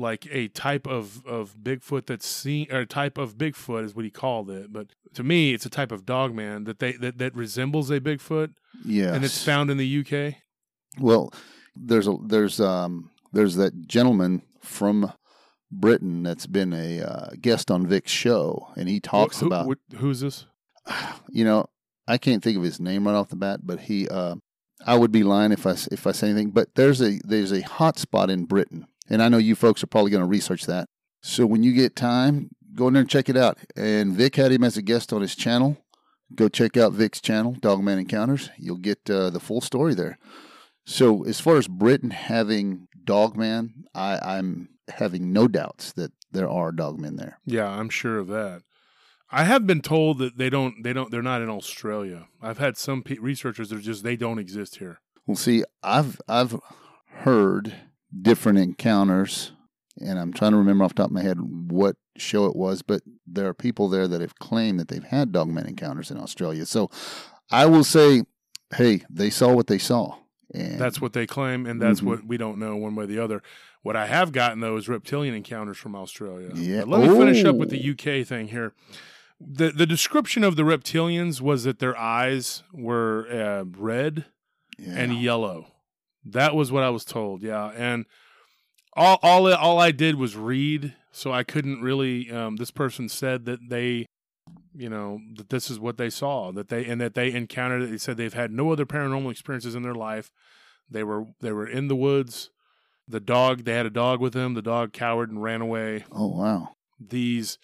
like 0.00 0.26
a 0.30 0.48
type 0.48 0.86
of 0.86 1.24
of 1.26 1.54
Bigfoot 1.62 2.06
that's 2.06 2.26
seen, 2.26 2.66
or 2.70 2.80
a 2.80 2.86
type 2.86 3.18
of 3.18 3.36
Bigfoot 3.36 3.84
is 3.84 3.94
what 3.94 4.04
he 4.04 4.10
called 4.10 4.50
it. 4.50 4.72
But 4.72 4.88
to 5.14 5.22
me, 5.22 5.52
it's 5.54 5.66
a 5.66 5.70
type 5.70 5.92
of 5.92 6.04
dogman 6.06 6.64
that 6.64 6.78
they 6.78 6.92
that 6.92 7.18
that 7.18 7.34
resembles 7.34 7.90
a 7.90 8.00
Bigfoot, 8.00 8.54
Yes. 8.84 9.14
and 9.14 9.24
it's 9.24 9.44
found 9.44 9.70
in 9.70 9.76
the 9.76 10.00
UK. 10.00 10.36
Well, 10.98 11.32
there's 11.76 12.08
a 12.08 12.16
there's 12.24 12.60
um 12.60 13.10
there's 13.32 13.54
that 13.56 13.86
gentleman 13.86 14.42
from 14.60 15.12
Britain 15.70 16.22
that's 16.24 16.46
been 16.46 16.72
a 16.72 17.00
uh, 17.00 17.30
guest 17.40 17.70
on 17.70 17.86
Vic's 17.86 18.10
show, 18.10 18.68
and 18.76 18.88
he 18.88 18.98
talks 19.00 19.40
Who- 19.40 19.46
about 19.46 19.68
wh- 19.68 19.96
who's 19.96 20.20
this? 20.20 20.46
you 21.30 21.44
know 21.44 21.66
I 22.08 22.18
can't 22.18 22.42
think 22.42 22.56
of 22.56 22.64
his 22.64 22.80
name 22.80 23.06
right 23.06 23.14
off 23.14 23.28
the 23.28 23.36
bat, 23.36 23.60
but 23.62 23.80
he 23.80 24.08
uh, 24.08 24.34
I 24.84 24.96
would 24.96 25.12
be 25.12 25.22
lying 25.22 25.52
if 25.52 25.66
I 25.66 25.76
if 25.92 26.06
I 26.06 26.12
say 26.12 26.28
anything. 26.30 26.50
But 26.50 26.74
there's 26.74 27.00
a 27.00 27.20
there's 27.24 27.52
a 27.52 27.60
hot 27.60 27.98
spot 27.98 28.30
in 28.30 28.46
Britain, 28.46 28.86
and 29.10 29.22
I 29.22 29.28
know 29.28 29.38
you 29.38 29.54
folks 29.54 29.82
are 29.82 29.88
probably 29.88 30.10
going 30.10 30.22
to 30.22 30.28
research 30.28 30.66
that. 30.66 30.88
So 31.22 31.44
when 31.44 31.62
you 31.62 31.72
get 31.72 31.96
time, 31.96 32.50
go 32.74 32.86
in 32.86 32.94
there 32.94 33.02
and 33.02 33.10
check 33.10 33.28
it 33.28 33.36
out. 33.36 33.58
And 33.76 34.14
Vic 34.14 34.36
had 34.36 34.52
him 34.52 34.64
as 34.64 34.76
a 34.76 34.82
guest 34.82 35.12
on 35.12 35.20
his 35.20 35.34
channel. 35.34 35.76
Go 36.34 36.48
check 36.48 36.76
out 36.76 36.92
Vic's 36.92 37.20
channel, 37.20 37.56
Dogman 37.60 37.98
Encounters. 37.98 38.50
You'll 38.56 38.76
get 38.76 39.10
uh, 39.10 39.30
the 39.30 39.40
full 39.40 39.60
story 39.60 39.94
there. 39.94 40.16
So 40.86 41.24
as 41.24 41.40
far 41.40 41.56
as 41.56 41.68
Britain 41.68 42.10
having 42.10 42.88
Dogman, 43.04 43.84
I, 43.94 44.18
I'm 44.22 44.68
having 44.88 45.32
no 45.32 45.48
doubts 45.48 45.92
that 45.92 46.12
there 46.30 46.48
are 46.48 46.72
dogmen 46.72 47.16
there. 47.16 47.38
Yeah, 47.44 47.68
I'm 47.68 47.90
sure 47.90 48.18
of 48.18 48.28
that. 48.28 48.62
I 49.32 49.44
have 49.44 49.66
been 49.66 49.80
told 49.80 50.18
that 50.18 50.38
they 50.38 50.50
don't, 50.50 50.82
they 50.82 50.92
don't, 50.92 51.10
they're 51.10 51.22
not 51.22 51.42
in 51.42 51.48
Australia. 51.48 52.28
I've 52.40 52.58
had 52.58 52.76
some 52.76 53.02
pe- 53.02 53.16
researchers 53.16 53.68
that 53.68 53.78
are 53.78 53.82
just 53.82 54.02
they 54.02 54.16
don't 54.16 54.38
exist 54.38 54.78
here. 54.78 55.00
Well, 55.26 55.36
see, 55.36 55.64
I've 55.82 56.20
I've 56.28 56.58
heard 57.06 57.74
different 58.22 58.58
encounters, 58.58 59.52
and 60.00 60.18
I'm 60.18 60.32
trying 60.32 60.52
to 60.52 60.58
remember 60.58 60.84
off 60.84 60.94
the 60.94 61.02
top 61.02 61.10
of 61.10 61.14
my 61.14 61.22
head 61.22 61.38
what 61.40 61.96
show 62.16 62.46
it 62.46 62.56
was, 62.56 62.82
but 62.82 63.02
there 63.26 63.46
are 63.46 63.54
people 63.54 63.88
there 63.88 64.08
that 64.08 64.20
have 64.20 64.38
claimed 64.38 64.78
that 64.80 64.88
they've 64.88 65.02
had 65.04 65.32
dogman 65.32 65.66
encounters 65.66 66.10
in 66.10 66.18
Australia. 66.18 66.66
So 66.66 66.90
I 67.50 67.66
will 67.66 67.84
say, 67.84 68.22
hey, 68.74 69.02
they 69.10 69.30
saw 69.30 69.52
what 69.52 69.66
they 69.68 69.78
saw. 69.78 70.16
And 70.52 70.80
That's 70.80 71.00
what 71.00 71.12
they 71.12 71.26
claim, 71.26 71.64
and 71.64 71.80
that's 71.80 72.00
Mhm. 72.00 72.04
what 72.06 72.24
we 72.26 72.36
don't 72.36 72.58
know 72.58 72.76
one 72.76 72.94
way 72.96 73.04
or 73.04 73.06
the 73.06 73.20
other. 73.20 73.40
What 73.82 73.94
I 73.96 74.06
have 74.06 74.32
gotten 74.32 74.60
though 74.60 74.76
is 74.76 74.88
reptilian 74.88 75.34
encounters 75.34 75.78
from 75.78 75.94
Australia. 75.94 76.50
Yeah. 76.54 76.80
But 76.80 76.88
let 77.00 77.10
me 77.10 77.16
finish 77.16 77.44
up 77.44 77.54
with 77.56 77.68
Oh. 77.68 77.76
the 77.76 77.82
UK 77.82 78.24
thing 78.24 78.48
here. 78.48 78.74
the 79.42 79.70
The 79.70 79.86
description 79.86 80.44
of 80.44 80.56
the 80.56 80.64
reptilians 80.64 81.40
was 81.40 81.64
that 81.64 81.78
their 81.78 81.96
eyes 81.96 82.62
were 82.74 83.26
uh, 83.30 83.64
red 83.64 84.26
yeah. 84.78 84.92
and 84.96 85.14
yellow. 85.14 85.68
That 86.24 86.54
was 86.54 86.70
what 86.70 86.82
I 86.82 86.90
was 86.90 87.04
told. 87.04 87.42
Yeah, 87.42 87.68
and 87.76 88.06
all 88.94 89.18
all 89.22 89.52
all 89.52 89.78
I 89.78 89.90
did 89.90 90.16
was 90.16 90.36
read, 90.36 90.94
so 91.12 91.32
I 91.32 91.42
couldn't 91.42 91.80
really. 91.80 92.30
Um, 92.30 92.56
this 92.56 92.70
person 92.70 93.08
said 93.08 93.44
that 93.46 93.68
they, 93.68 94.06
you 94.74 94.88
know, 94.88 95.20
that 95.36 95.48
this 95.48 95.70
is 95.70 95.80
what 95.80 95.96
they 95.96 96.10
saw, 96.10 96.52
that 96.52 96.68
they 96.68 96.84
and 96.84 97.00
that 97.00 97.14
they 97.14 97.32
encountered 97.32 97.82
it. 97.82 97.90
They 97.90 97.98
said 97.98 98.16
they've 98.16 98.34
had 98.34 98.52
no 98.52 98.70
other 98.72 98.86
paranormal 98.86 99.30
experiences 99.30 99.74
in 99.74 99.82
their 99.82 99.94
life. 99.94 100.30
They 100.90 101.04
were 101.04 101.26
they 101.40 101.52
were 101.52 101.68
in 101.68 101.88
the 101.88 101.96
woods. 101.96 102.50
The 103.08 103.20
dog 103.20 103.64
they 103.64 103.72
had 103.74 103.86
a 103.86 103.90
dog 103.90 104.20
with 104.20 104.34
them. 104.34 104.54
The 104.54 104.62
dog 104.62 104.92
cowered 104.92 105.30
and 105.30 105.42
ran 105.42 105.60
away. 105.60 106.04
oh 106.12 106.28
wow, 106.28 106.70
These 107.00 107.58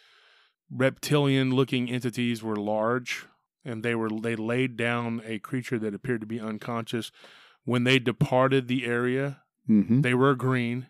reptilian 0.70 1.54
looking 1.54 1.88
entities 1.88 2.42
were 2.42 2.56
large 2.56 3.26
and 3.64 3.82
they 3.82 3.94
were 3.94 4.10
they 4.10 4.34
laid 4.34 4.76
down 4.76 5.22
a 5.24 5.38
creature 5.38 5.78
that 5.78 5.94
appeared 5.94 6.20
to 6.20 6.26
be 6.26 6.40
unconscious 6.40 7.12
when 7.66 7.84
they 7.84 7.98
departed 7.98 8.66
the 8.66 8.86
area 8.86 9.42
hmm 9.66 10.00
they 10.00 10.14
were 10.14 10.34
green 10.34 10.86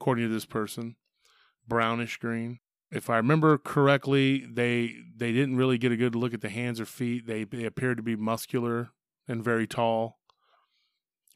according 0.00 0.28
to 0.28 0.32
this 0.32 0.46
person 0.46 0.94
brownish 1.66 2.16
green. 2.18 2.58
If 2.90 3.08
i 3.08 3.16
remember 3.16 3.56
correctly 3.58 4.44
they 4.44 4.94
they 5.16 5.32
didn't 5.32 5.56
really 5.56 5.78
get 5.78 5.92
a 5.92 5.96
good 5.96 6.14
look 6.14 6.34
at 6.34 6.40
the 6.40 6.48
hands 6.48 6.80
or 6.80 6.86
feet. 6.86 7.26
They, 7.26 7.44
they 7.44 7.64
appeared 7.64 7.96
to 7.98 8.02
be 8.02 8.16
muscular 8.16 8.90
and 9.28 9.44
very 9.44 9.66
tall. 9.66 10.18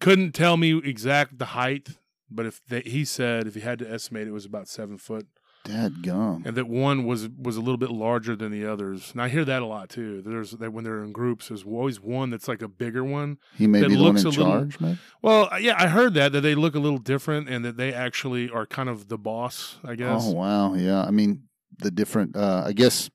Couldn't 0.00 0.32
tell 0.32 0.56
me 0.56 0.76
exact 0.84 1.38
the 1.38 1.46
height, 1.46 1.90
but 2.30 2.46
if 2.46 2.60
they, 2.66 2.80
he 2.80 3.04
said 3.04 3.46
if 3.46 3.54
he 3.54 3.60
had 3.60 3.78
to 3.78 3.90
estimate, 3.90 4.26
it 4.26 4.32
was 4.32 4.44
about 4.44 4.68
seven 4.68 4.98
foot, 4.98 5.26
Dad 5.64 6.02
gum. 6.02 6.42
and 6.44 6.56
that 6.56 6.68
one 6.68 7.04
was 7.04 7.28
was 7.30 7.56
a 7.56 7.60
little 7.60 7.78
bit 7.78 7.90
larger 7.90 8.36
than 8.36 8.52
the 8.52 8.66
others. 8.70 9.10
And 9.12 9.22
I 9.22 9.28
hear 9.30 9.44
that 9.46 9.62
a 9.62 9.66
lot 9.66 9.88
too. 9.88 10.20
There's 10.20 10.50
that 10.52 10.72
when 10.72 10.84
they're 10.84 11.02
in 11.02 11.10
groups, 11.12 11.48
there's 11.48 11.64
always 11.64 11.98
one 12.00 12.28
that's 12.30 12.46
like 12.48 12.60
a 12.60 12.68
bigger 12.68 13.02
one. 13.02 13.38
He 13.56 13.66
may 13.66 13.80
that 13.80 13.88
be 13.88 13.96
the 13.96 14.02
one 14.02 14.16
in 14.16 14.22
looks 14.22 14.36
a 14.36 14.40
little- 14.40 14.52
charge, 14.52 14.78
maybe. 14.80 14.98
Well, 15.22 15.48
yeah, 15.58 15.74
I 15.78 15.88
heard 15.88 16.14
that 16.14 16.32
that 16.32 16.42
they 16.42 16.54
look 16.54 16.74
a 16.74 16.78
little 16.78 16.98
different, 16.98 17.48
and 17.48 17.64
that 17.64 17.76
they 17.76 17.92
actually 17.94 18.50
are 18.50 18.66
kind 18.66 18.88
of 18.88 19.08
the 19.08 19.18
boss. 19.18 19.78
I 19.82 19.94
guess. 19.94 20.22
Oh 20.26 20.32
wow, 20.32 20.74
yeah. 20.74 21.02
I 21.02 21.10
mean, 21.10 21.44
the 21.78 21.90
different. 21.90 22.36
Uh, 22.36 22.62
I 22.66 22.72
guess 22.72 23.08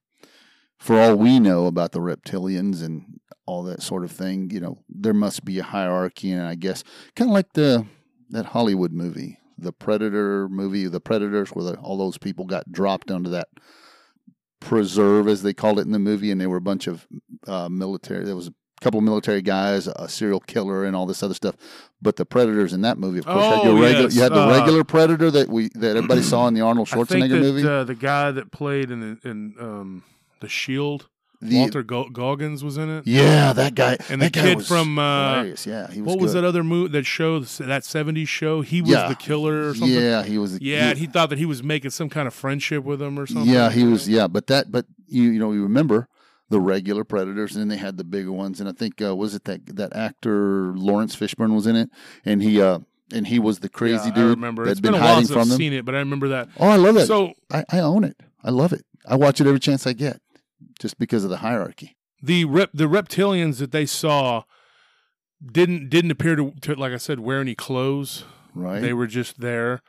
for 0.79 0.99
all 0.99 1.15
we 1.15 1.39
know 1.39 1.65
about 1.67 1.91
the 1.91 1.99
reptilians 1.99 2.81
and 2.83 3.19
all 3.45 3.63
that 3.63 3.81
sort 3.81 4.03
of 4.03 4.11
thing, 4.11 4.49
you 4.51 4.59
know, 4.59 4.77
there 4.87 5.13
must 5.13 5.43
be 5.43 5.57
a 5.59 5.63
hierarchy, 5.63 6.31
and 6.31 6.43
I 6.43 6.53
guess 6.55 6.83
kind 7.15 7.29
of 7.31 7.33
like 7.33 7.53
the 7.53 7.85
that 8.31 8.45
Hollywood 8.45 8.91
movie, 8.91 9.38
the 9.61 9.71
Predator 9.73 10.47
movie, 10.49 10.87
the 10.87 10.99
Predators, 10.99 11.49
where 11.49 11.65
the, 11.65 11.75
all 11.79 11.97
those 11.97 12.17
people 12.17 12.45
got 12.45 12.71
dropped 12.71 13.11
onto 13.11 13.29
that 13.29 13.47
preserve, 14.59 15.27
as 15.27 15.41
they 15.43 15.53
called 15.53 15.79
it 15.79 15.83
in 15.85 15.91
the 15.91 15.99
movie, 15.99 16.31
and 16.31 16.39
they 16.39 16.47
were 16.47 16.57
a 16.57 16.61
bunch 16.61 16.87
of 16.87 17.07
uh, 17.47 17.69
military. 17.69 18.25
There 18.25 18.35
was 18.35 18.47
a 18.47 18.53
couple 18.81 18.97
of 18.97 19.03
military 19.03 19.41
guys, 19.41 19.87
a 19.87 20.07
serial 20.09 20.39
killer, 20.41 20.83
and 20.85 20.95
all 20.95 21.05
this 21.05 21.23
other 21.23 21.33
stuff. 21.33 21.55
But 22.01 22.15
the 22.17 22.25
predators 22.25 22.73
in 22.73 22.81
that 22.81 22.97
movie, 22.97 23.19
of 23.19 23.25
course, 23.25 23.45
had 23.45 23.63
your 23.63 23.73
Oh, 23.77 23.81
regular. 23.81 24.03
yes, 24.03 24.15
You 24.15 24.21
had 24.21 24.33
the 24.33 24.43
uh, 24.43 24.51
regular 24.51 24.83
predator 24.83 25.31
that 25.31 25.49
we 25.49 25.69
that 25.75 25.95
everybody 25.95 26.21
saw 26.21 26.47
in 26.47 26.53
the 26.53 26.61
Arnold 26.61 26.87
Schwarzenegger 26.87 27.29
that 27.29 27.39
movie. 27.39 27.67
uh, 27.67 27.83
the 27.83 27.95
guy 27.95 28.31
that 28.31 28.51
played 28.51 28.91
in 28.91 28.99
the, 28.99 29.29
in 29.29 29.55
um, 29.59 30.03
the 30.41 30.49
Shield, 30.49 31.07
The- 31.41 31.57
Walter 31.57 31.83
Go- 31.83 32.09
Goggins, 32.09 32.63
was 32.65 32.77
in 32.77 32.89
it. 32.89 33.07
Yeah, 33.07 33.53
that 33.53 33.73
guy. 33.73 33.97
And 34.09 34.21
the 34.21 34.25
that 34.25 34.33
guy 34.33 34.41
kid 34.55 34.65
from, 34.65 34.99
uh. 34.99 35.43
Yeah, 35.65 35.89
he 35.89 36.01
was. 36.01 36.07
What 36.15 36.19
was 36.19 36.33
that 36.33 36.43
other 36.43 36.63
movie 36.63 36.89
that 36.91 37.05
show 37.05 37.39
that 37.39 37.83
'70s 37.83 38.27
show? 38.27 38.61
He 38.61 38.81
was 38.81 38.91
Yeah. 38.91 39.07
the 39.07 39.15
killer 39.15 39.69
or 39.69 39.73
something. 39.73 39.89
Yeah, 39.97 40.23
he 40.23 40.37
was. 40.37 40.59
Yeah, 40.59 40.89
and 40.89 40.97
he 40.99 41.05
thought 41.05 41.29
that 41.29 41.39
he 41.39 41.45
was 41.45 41.63
making 41.63 41.91
some 41.91 42.09
kind 42.09 42.27
of 42.27 42.33
friendship 42.33 42.83
with 42.83 43.01
him 43.01 43.17
or 43.17 43.25
something. 43.25 43.49
Yeah, 43.51 43.71
he 43.71 43.85
was. 43.85 44.09
Yeah, 44.09 44.27
but 44.27 44.47
that. 44.47 44.71
But 44.71 44.85
you, 45.07 45.23
you 45.23 45.39
know, 45.39 45.53
you 45.53 45.63
remember 45.63 46.07
the 46.49 46.59
regular 46.59 47.03
predators, 47.05 47.55
and 47.55 47.61
then 47.61 47.67
they 47.69 47.77
had 47.77 47.95
the 47.97 48.03
bigger 48.03 48.31
ones. 48.33 48.59
And 48.59 48.67
I 48.67 48.73
think 48.73 49.01
uh, 49.01 49.15
was 49.15 49.33
it 49.33 49.45
that 49.45 49.65
that 49.77 49.95
actor 49.95 50.73
Laurence 50.75 51.15
Fishburne 51.15 51.55
was 51.55 51.67
in 51.67 51.75
it, 51.77 51.89
and 52.25 52.41
he 52.43 52.61
uh 52.61 52.79
and 53.13 53.27
he 53.27 53.39
was 53.39 53.59
the 53.59 53.69
crazy 53.69 54.09
Yeah, 54.09 54.13
dude 54.15 54.25
I 54.25 54.29
remember. 54.31 54.63
that'd 54.65 54.73
It's 54.73 54.81
been 54.81 54.91
been 54.91 54.99
a 55.01 55.03
while 55.03 55.13
hiding 55.15 55.27
since 55.27 55.33
from 55.33 55.41
I've 55.43 55.47
them. 55.49 55.57
seen 55.57 55.71
it, 55.73 55.85
but 55.85 55.95
I 55.95 55.99
remember 55.99 56.27
that. 56.29 56.49
Oh, 56.59 56.67
I 56.67 56.75
love 56.75 56.97
it. 56.97 57.07
So 57.07 57.33
I, 57.49 57.63
I 57.71 57.79
own 57.79 58.03
it. 58.03 58.17
I 58.43 58.49
love 58.51 58.73
it. 58.73 58.83
I 59.07 59.15
watch 59.15 59.39
it 59.41 59.47
every 59.47 59.59
chance 59.59 59.87
I 59.87 59.93
get, 59.93 60.21
just 60.79 60.97
because 60.99 61.23
of 61.23 61.29
the 61.29 61.37
hierarchy. 61.37 61.95
the 62.21 62.45
rep 62.45 62.69
the 62.73 62.85
reptilians 62.89 63.59
that 63.59 63.71
they 63.71 63.85
saw 63.85 64.43
didn't 65.45 65.89
didn't 65.89 66.11
appear 66.11 66.35
to, 66.35 66.51
to 66.61 66.75
like 66.75 66.91
I 66.93 66.97
said 66.97 67.19
wear 67.19 67.39
any 67.39 67.55
clothes. 67.55 68.25
Right. 68.53 68.81
They 68.81 68.93
were 68.93 69.07
just 69.07 69.39
there. 69.39 69.81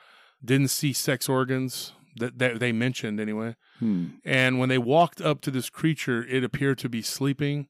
Didn't 0.45 0.69
see 0.69 0.93
sex 0.93 1.29
organs 1.29 1.93
that, 2.17 2.39
that 2.39 2.61
they 2.61 2.73
mentioned 2.73 3.19
anyway. 3.21 3.57
Hmm. 3.79 4.07
And 4.25 4.59
when 4.59 4.69
they 4.69 4.79
walked 4.79 5.21
up 5.21 5.41
to 5.43 5.50
this 5.50 5.69
creature, 5.71 6.25
it 6.25 6.45
appeared 6.45 6.79
to 6.79 6.89
be 6.89 7.03
sleeping. 7.03 7.69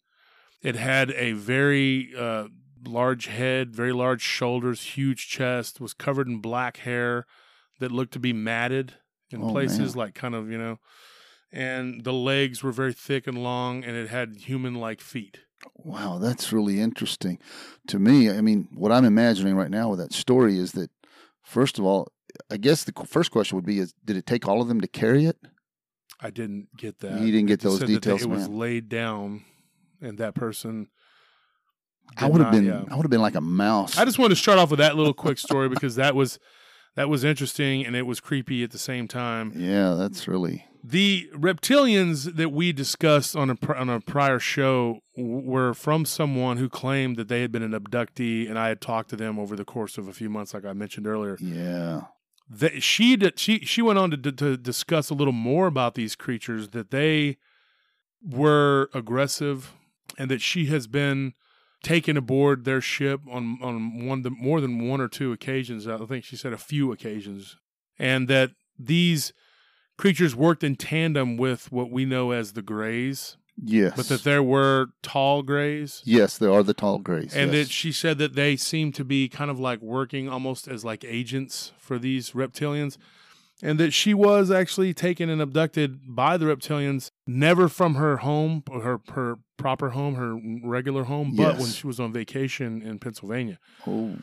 It 0.62 0.76
had 0.76 1.10
a 1.12 1.32
very 1.32 2.10
uh, 2.16 2.48
large 2.84 3.26
head, 3.26 3.74
very 3.74 3.92
large 3.92 4.20
shoulders, 4.22 4.82
huge 4.82 5.28
chest, 5.28 5.80
was 5.80 5.94
covered 5.94 6.26
in 6.28 6.38
black 6.40 6.78
hair 6.78 7.24
that 7.78 7.90
looked 7.92 8.12
to 8.12 8.18
be 8.20 8.32
matted 8.32 8.94
in 9.30 9.42
Oh, 9.42 9.50
places, 9.50 9.94
man. 9.96 10.06
like 10.06 10.14
kind 10.14 10.34
of, 10.34 10.50
you 10.50 10.58
know. 10.58 10.78
And 11.52 12.04
the 12.04 12.12
legs 12.12 12.62
were 12.62 12.70
very 12.72 12.92
thick 12.92 13.26
and 13.26 13.42
long, 13.42 13.82
and 13.84 13.96
it 13.96 14.08
had 14.08 14.36
human 14.36 14.74
like 14.76 15.00
feet. 15.00 15.40
Wow, 15.74 16.18
that's 16.18 16.52
really 16.52 16.80
interesting. 16.80 17.38
To 17.88 17.98
me, 17.98 18.30
I 18.30 18.40
mean, 18.40 18.68
what 18.72 18.92
I'm 18.92 19.04
imagining 19.04 19.56
right 19.56 19.70
now 19.70 19.88
with 19.90 19.98
that 19.98 20.12
story 20.12 20.58
is 20.58 20.72
that, 20.72 20.90
first 21.42 21.78
of 21.78 21.84
all, 21.84 22.12
I 22.50 22.56
guess 22.56 22.84
the 22.84 22.92
first 23.04 23.30
question 23.32 23.56
would 23.56 23.66
be: 23.66 23.78
Is 23.80 23.92
did 24.04 24.16
it 24.16 24.26
take 24.26 24.46
all 24.46 24.62
of 24.62 24.68
them 24.68 24.80
to 24.80 24.86
carry 24.88 25.24
it? 25.26 25.36
I 26.20 26.30
didn't 26.30 26.68
get 26.76 27.00
that. 27.00 27.20
You 27.20 27.32
didn't 27.32 27.46
get 27.48 27.54
It 27.54 27.60
those 27.62 27.78
said 27.80 27.88
that 27.88 27.92
they- 27.92 27.98
details, 27.98 28.22
It 28.22 28.28
was 28.28 28.48
laid 28.48 28.88
down, 28.88 29.44
and 30.00 30.18
that 30.18 30.34
person. 30.34 30.88
I 32.16 32.26
would 32.28 32.40
have 32.40 32.52
been. 32.52 32.66
yeah. 32.66 32.84
I 32.90 32.96
would 32.96 33.02
have 33.04 33.10
been 33.10 33.20
like 33.22 33.34
a 33.36 33.40
mouse. 33.40 33.96
I 33.98 34.04
just 34.04 34.18
wanted 34.18 34.34
to 34.34 34.40
start 34.40 34.58
off 34.58 34.70
with 34.70 34.78
that 34.78 34.96
little 34.96 35.14
quick 35.14 35.38
story 35.38 35.68
because 35.68 35.94
that 35.96 36.14
was 36.14 36.38
that 36.96 37.08
was 37.08 37.24
interesting 37.24 37.84
and 37.84 37.94
it 37.94 38.02
was 38.02 38.20
creepy 38.20 38.62
at 38.62 38.70
the 38.70 38.78
same 38.78 39.08
time. 39.08 39.52
yeah, 39.54 39.94
that's 39.94 40.26
really. 40.28 40.66
The 40.82 41.28
reptilians 41.34 42.36
that 42.36 42.52
we 42.52 42.72
discussed 42.72 43.36
on 43.36 43.50
a 43.50 43.56
on 43.74 43.90
a 43.90 44.00
prior 44.00 44.38
show 44.38 45.00
were 45.14 45.74
from 45.74 46.06
someone 46.06 46.56
who 46.56 46.70
claimed 46.70 47.16
that 47.16 47.28
they 47.28 47.42
had 47.42 47.52
been 47.52 47.62
an 47.62 47.72
abductee, 47.72 48.48
and 48.48 48.58
I 48.58 48.68
had 48.68 48.80
talked 48.80 49.10
to 49.10 49.16
them 49.16 49.38
over 49.38 49.56
the 49.56 49.64
course 49.66 49.98
of 49.98 50.08
a 50.08 50.12
few 50.14 50.30
months, 50.30 50.54
like 50.54 50.64
I 50.64 50.72
mentioned 50.72 51.06
earlier. 51.06 51.36
Yeah. 51.38 52.04
That 52.48 52.82
she 52.82 53.16
did, 53.16 53.38
she 53.38 53.58
she 53.60 53.82
went 53.82 53.98
on 53.98 54.10
to, 54.10 54.16
to 54.16 54.32
to 54.32 54.56
discuss 54.56 55.10
a 55.10 55.14
little 55.14 55.34
more 55.34 55.66
about 55.66 55.96
these 55.96 56.16
creatures 56.16 56.70
that 56.70 56.90
they 56.90 57.36
were 58.26 58.88
aggressive, 58.94 59.74
and 60.16 60.30
that 60.30 60.40
she 60.40 60.64
has 60.66 60.86
been 60.86 61.34
taken 61.82 62.16
aboard 62.16 62.64
their 62.64 62.80
ship 62.80 63.20
on 63.30 63.58
on 63.62 64.06
one 64.06 64.22
the, 64.22 64.30
more 64.30 64.60
than 64.60 64.86
one 64.88 65.00
or 65.00 65.08
two 65.08 65.32
occasions. 65.32 65.86
I 65.86 65.96
think 66.06 66.24
she 66.24 66.36
said 66.36 66.52
a 66.52 66.58
few 66.58 66.92
occasions, 66.92 67.56
and 67.98 68.28
that 68.28 68.50
these 68.78 69.32
creatures 69.98 70.34
worked 70.34 70.64
in 70.64 70.76
tandem 70.76 71.36
with 71.36 71.70
what 71.70 71.90
we 71.90 72.04
know 72.04 72.30
as 72.30 72.52
the 72.54 72.62
Greys, 72.62 73.36
Yes. 73.62 73.92
but 73.96 74.08
that 74.08 74.24
there 74.24 74.42
were 74.42 74.86
tall 75.02 75.42
Greys. 75.42 76.02
yes, 76.04 76.38
there 76.38 76.52
are 76.52 76.62
the 76.62 76.72
tall 76.72 76.98
grays. 76.98 77.34
And 77.34 77.52
yes. 77.52 77.66
that 77.66 77.72
she 77.72 77.92
said 77.92 78.16
that 78.18 78.34
they 78.34 78.56
seem 78.56 78.92
to 78.92 79.04
be 79.04 79.28
kind 79.28 79.50
of 79.50 79.60
like 79.60 79.80
working 79.82 80.28
almost 80.28 80.66
as 80.68 80.84
like 80.84 81.04
agents 81.04 81.72
for 81.78 81.98
these 81.98 82.30
reptilians. 82.30 82.96
And 83.62 83.78
that 83.78 83.92
she 83.92 84.14
was 84.14 84.50
actually 84.50 84.94
taken 84.94 85.28
and 85.28 85.42
abducted 85.42 86.14
by 86.14 86.38
the 86.38 86.46
reptilians, 86.46 87.10
never 87.26 87.68
from 87.68 87.96
her 87.96 88.18
home, 88.18 88.62
her 88.72 89.00
her 89.12 89.38
proper 89.58 89.90
home, 89.90 90.14
her 90.14 90.38
regular 90.66 91.04
home, 91.04 91.34
but 91.36 91.58
when 91.58 91.68
she 91.68 91.86
was 91.86 92.00
on 92.00 92.12
vacation 92.12 92.80
in 92.80 92.98
Pennsylvania. 92.98 93.58
oh, 93.86 94.16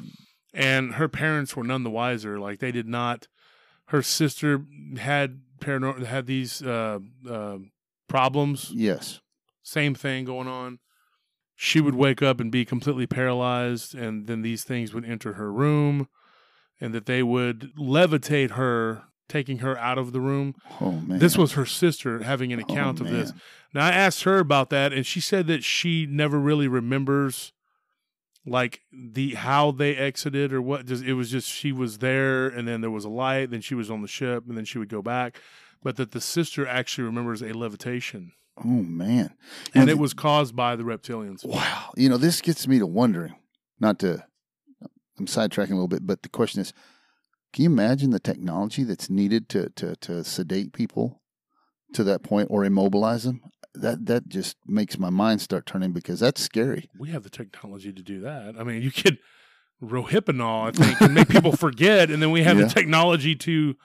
And 0.53 0.96
her 0.96 1.08
parents 1.08 1.56
were 1.56 1.63
none 1.63 1.84
the 1.84 1.91
wiser. 1.91 2.39
Like 2.39 2.60
they 2.60 2.72
did 2.72 2.88
not. 2.88 3.27
Her 3.89 4.01
sister 4.01 4.65
had 4.98 5.41
paranormal 5.60 6.06
had 6.06 6.25
these 6.25 6.62
uh, 6.62 7.00
uh, 7.29 7.58
problems 8.08 8.72
yes. 8.74 9.22
same 9.63 9.96
thing 9.96 10.25
going 10.25 10.48
on. 10.48 10.79
She 11.56 11.82
would 11.82 11.96
wake 11.96 12.22
up 12.22 12.39
and 12.39 12.51
be 12.51 12.65
completely 12.65 13.08
paralyzed, 13.08 13.96
and 13.96 14.27
then 14.27 14.41
these 14.44 14.63
things 14.63 14.94
would 14.94 15.06
enter 15.06 15.34
her 15.34 15.51
room, 15.51 16.08
and 16.79 16.94
that 16.94 17.08
they 17.08 17.24
would 17.24 17.74
levitate 17.75 18.51
her, 18.51 19.06
taking 19.29 19.60
her 19.60 19.77
out 19.77 19.98
of 19.98 20.12
the 20.13 20.22
room. 20.22 20.55
Oh 20.81 20.91
man. 20.91 21.19
This 21.19 21.38
was 21.38 21.53
her 21.53 21.65
sister 21.65 22.24
having 22.24 22.53
an 22.53 22.60
Oh, 22.60 22.63
account 22.63 23.00
of 23.01 23.10
this. 23.10 23.34
Now, 23.74 23.86
I 23.86 23.91
asked 23.91 24.24
her 24.24 24.39
about 24.39 24.69
that, 24.69 24.93
and 24.93 25.05
she 25.05 25.19
said 25.19 25.48
that 25.48 25.63
she 25.63 26.05
never 26.05 26.39
really 26.39 26.67
remembers 26.67 27.51
like 28.46 28.81
the 28.93 29.36
how 29.36 29.72
they 29.72 29.96
exited 29.98 30.53
or 30.53 30.62
what 30.62 30.86
just 30.86 31.03
it 31.03 31.13
was 31.15 31.29
just 31.29 31.50
she 31.50 31.74
was 31.74 31.98
there 31.98 32.48
and 32.48 32.65
then 32.65 32.79
there 32.79 32.89
was 32.89 33.03
a 33.03 33.10
light 33.10 33.51
then 33.51 33.60
she 33.60 33.75
was 33.75 33.91
on 33.91 34.01
the 34.01 34.07
ship 34.07 34.46
and 34.48 34.57
then 34.57 34.63
she 34.63 34.77
would 34.77 34.88
go 34.88 35.01
back 35.01 35.41
but 35.84 35.98
that 35.98 36.12
the 36.12 36.22
sister 36.22 36.65
actually 36.65 37.03
remembers 37.03 37.41
a 37.41 37.51
levitation 37.51 38.31
Oh 38.57 38.63
man. 38.67 39.34
and 39.75 39.89
You 39.89 39.96
it 39.96 40.00
was 40.00 40.13
caused 40.13 40.55
by 40.55 40.75
the 40.77 40.84
reptilians. 40.84 41.46
Wow. 41.46 41.91
You 41.96 42.07
know, 42.10 42.17
this 42.17 42.41
gets 42.41 42.67
me 42.67 42.79
to 42.79 42.88
wondering. 42.88 43.36
Not 43.79 44.00
to. 44.00 44.24
I'm 45.19 45.25
sidetracking 45.27 45.72
a 45.72 45.74
little 45.74 45.88
bit, 45.88 46.07
but 46.07 46.24
the 46.24 46.29
question 46.29 46.62
is: 46.62 46.74
Can 47.54 47.63
you 47.63 47.70
imagine 47.70 48.12
the 48.12 48.20
technology 48.20 48.84
that's 48.84 49.10
needed 49.10 49.50
to 49.50 49.70
to 49.72 49.96
to 49.98 50.24
sedate 50.24 50.74
people 50.74 51.22
to 51.94 52.04
that 52.04 52.24
point 52.24 52.50
or 52.51 52.63
immobilize 52.66 53.24
them? 53.24 53.42
That 53.74 54.06
that 54.08 54.27
just 54.27 54.58
makes 54.68 54.98
my 54.98 55.10
mind 55.10 55.42
start 55.42 55.66
turning 55.66 55.92
because 55.94 56.20
that's 56.20 56.42
scary. 56.42 56.89
We 57.00 57.10
have 57.10 57.24
the 57.24 57.30
technology 57.30 57.94
to 57.94 58.01
do 58.04 58.22
that. 58.22 58.56
I 58.60 58.63
mean, 58.63 58.82
you 58.82 58.92
could 58.92 59.20
rohypnol, 59.82 60.68
I 60.68 60.72
think, 60.72 61.00
and 61.01 61.13
make 61.13 61.30
people 61.30 61.51
forget, 61.56 62.10
and 62.10 62.22
then 62.22 62.32
we 62.32 62.44
have 62.44 62.58
Yeah. 62.58 62.66
the 62.66 62.74
technology 62.74 63.36
to, 63.36 63.75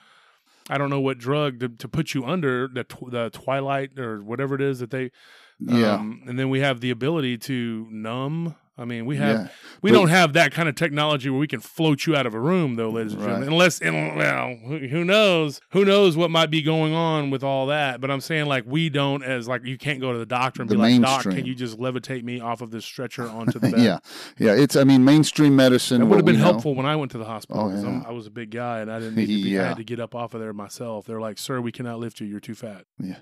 I 0.69 0.77
don't 0.79 0.89
know 0.89 0.99
what 0.99 1.19
drug 1.19 1.59
to, 1.59 1.69
to 1.69 1.87
put 1.87 2.15
you 2.15 2.25
under 2.25 2.67
the 2.67 2.83
tw- 2.83 3.11
the 3.11 3.29
twilight 3.31 3.99
or 3.99 4.23
whatever 4.23 4.55
it 4.55 4.61
is 4.61 4.79
that 4.79 4.89
they, 4.89 5.11
Yeah. 5.59 5.93
um, 5.93 6.23
and 6.25 6.39
then 6.39 6.49
we 6.49 6.61
have 6.61 6.81
the 6.81 6.89
ability 6.89 7.37
to 7.39 7.87
numb. 7.91 8.55
I 8.75 8.85
mean, 8.85 9.05
we 9.05 9.17
have 9.17 9.35
yeah. 9.39 9.47
we 9.83 9.91
But- 9.91 9.97
don't 9.97 10.07
have 10.09 10.33
that 10.33 10.51
kind 10.51 10.67
of 10.67 10.73
technology 10.73 11.29
where 11.29 11.39
we 11.39 11.45
can 11.47 11.59
float 11.59 12.07
you 12.07 12.15
out 12.15 12.25
of 12.25 12.33
a 12.33 12.39
room, 12.39 12.75
though, 12.75 12.89
ladies 12.89 13.13
and 13.13 13.21
Right. 13.21 13.27
gentlemen. 13.27 13.49
Unless, 13.53 13.81
and, 13.81 14.17
well, 14.17 14.55
who 14.65 14.79
who 14.87 15.05
knows? 15.05 15.61
Who 15.73 15.85
knows 15.85 16.17
what 16.17 16.31
might 16.31 16.49
be 16.49 16.63
going 16.63 16.91
on 16.91 17.29
with 17.29 17.43
all 17.43 17.67
that? 17.67 18.01
But 18.01 18.09
I'm 18.09 18.19
saying, 18.19 18.47
like, 18.47 18.63
we 18.65 18.89
don't, 18.89 19.21
as 19.23 19.47
like, 19.47 19.63
you 19.63 19.77
can't 19.77 20.01
go 20.01 20.11
to 20.11 20.17
the 20.17 20.25
doctor 20.25 20.63
and 20.63 20.69
The 20.71 20.73
be 20.75 20.81
like, 20.81 21.01
"Doc, 21.01 21.21
can 21.23 21.45
you 21.45 21.53
just 21.53 21.77
levitate 21.77 22.23
me 22.23 22.39
off 22.39 22.61
of 22.61 22.71
this 22.71 22.83
stretcher 22.83 23.23
onto 23.29 23.59
the 23.59 23.69
bed?" 23.69 23.79
yeah. 23.79 23.99
Yeah. 24.39 24.53
It's. 24.55 24.75
I 24.75 24.83
mean, 24.85 25.05
mainstream 25.05 25.55
medicine. 25.55 26.01
It 26.01 26.05
would 26.05 26.15
have 26.17 26.25
been 26.25 26.35
we 26.35 26.39
know- 26.41 26.45
helpful 26.45 26.73
when 26.73 26.87
I 26.87 26.95
went 26.95 27.11
to 27.11 27.19
the 27.19 27.25
hospital. 27.25 27.71
Oh, 27.75 27.79
yeah. 27.79 28.01
I 28.07 28.11
was 28.11 28.25
a 28.25 28.31
big 28.31 28.49
guy 28.49 28.79
and 28.79 28.91
I 28.91 28.97
didn't 28.97 29.15
need 29.17 29.27
to 29.27 29.43
be, 29.43 29.59
I 29.59 29.67
had 29.67 29.77
to 29.77 29.83
get 29.83 29.99
up 29.99 30.15
off 30.15 30.33
of 30.33 30.41
there 30.41 30.51
myself. 30.51 31.05
They're 31.05 31.21
like, 31.21 31.37
"Sir, 31.37 31.61
we 31.61 31.71
cannot 31.71 31.99
lift 31.99 32.19
you. 32.19 32.25
You're 32.25 32.39
too 32.39 32.55
fat." 32.55 32.85
Yeah. 32.99 33.17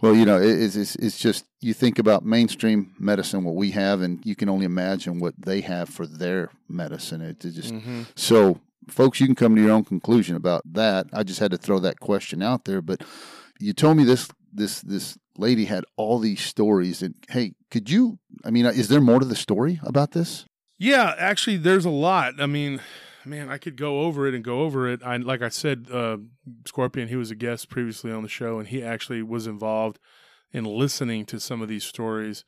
Well, 0.00 0.16
you 0.16 0.24
know, 0.26 0.40
it, 0.40 0.50
it's, 0.60 0.74
it's 0.74 0.96
it's 0.96 1.18
just 1.18 1.44
you 1.60 1.72
think 1.74 2.00
about 2.00 2.24
mainstream 2.24 2.92
medicine, 2.98 3.44
what 3.44 3.54
we 3.54 3.70
have, 3.70 4.00
and 4.00 4.20
you 4.24 4.34
can 4.34 4.48
only 4.48 4.66
imagine 4.66 4.95
imagine 4.96 5.20
what 5.20 5.34
they 5.38 5.60
have 5.60 5.88
for 5.88 6.06
their 6.06 6.50
medicine. 6.68 7.20
It, 7.20 7.44
it 7.44 7.52
just 7.52 7.74
hmm 7.74 8.02
so, 8.14 8.60
folks, 8.88 9.20
you 9.20 9.26
can 9.26 9.34
come 9.34 9.54
to 9.56 9.62
your 9.62 9.72
own 9.72 9.84
conclusion 9.84 10.36
about 10.36 10.62
that. 10.72 11.06
I 11.12 11.22
just 11.22 11.40
had 11.40 11.50
to 11.50 11.58
throw 11.58 11.78
that 11.80 12.00
question 12.00 12.42
out 12.42 12.64
there. 12.64 12.82
But 12.82 13.02
you 13.58 13.72
told 13.72 13.96
me 13.96 14.04
this 14.04 14.28
this 14.52 14.80
this 14.80 15.18
lady 15.36 15.66
had 15.66 15.84
all 15.96 16.18
these 16.18 16.40
stories, 16.40 17.02
and 17.02 17.14
hey, 17.28 17.54
could 17.70 17.90
you? 17.90 18.18
I 18.44 18.50
mean, 18.50 18.66
is 18.66 18.88
there 18.88 19.00
more 19.00 19.20
to 19.20 19.26
the 19.26 19.36
story 19.36 19.80
about 19.82 20.12
this? 20.12 20.46
Yeah, 20.78 21.14
actually, 21.18 21.56
there's 21.56 21.84
a 21.84 21.90
lot. 21.90 22.40
I 22.40 22.46
mean, 22.46 22.80
man, 23.24 23.48
I 23.50 23.58
could 23.58 23.76
go 23.76 24.00
over 24.02 24.26
it 24.26 24.34
and 24.34 24.44
go 24.44 24.60
over 24.60 24.88
it. 24.88 25.00
I 25.04 25.16
like 25.16 25.42
I 25.42 25.48
said, 25.48 25.88
uh, 25.92 26.18
Scorpion. 26.66 27.08
He 27.08 27.16
was 27.16 27.30
a 27.30 27.36
guest 27.36 27.68
previously 27.68 28.12
on 28.12 28.22
the 28.22 28.28
show, 28.28 28.58
and 28.58 28.68
he 28.68 28.82
actually 28.82 29.22
was 29.22 29.46
involved 29.46 29.98
in 30.52 30.64
listening 30.64 31.26
to 31.26 31.40
some 31.40 31.60
of 31.62 31.68
these 31.68 31.84
stories. 31.84 32.44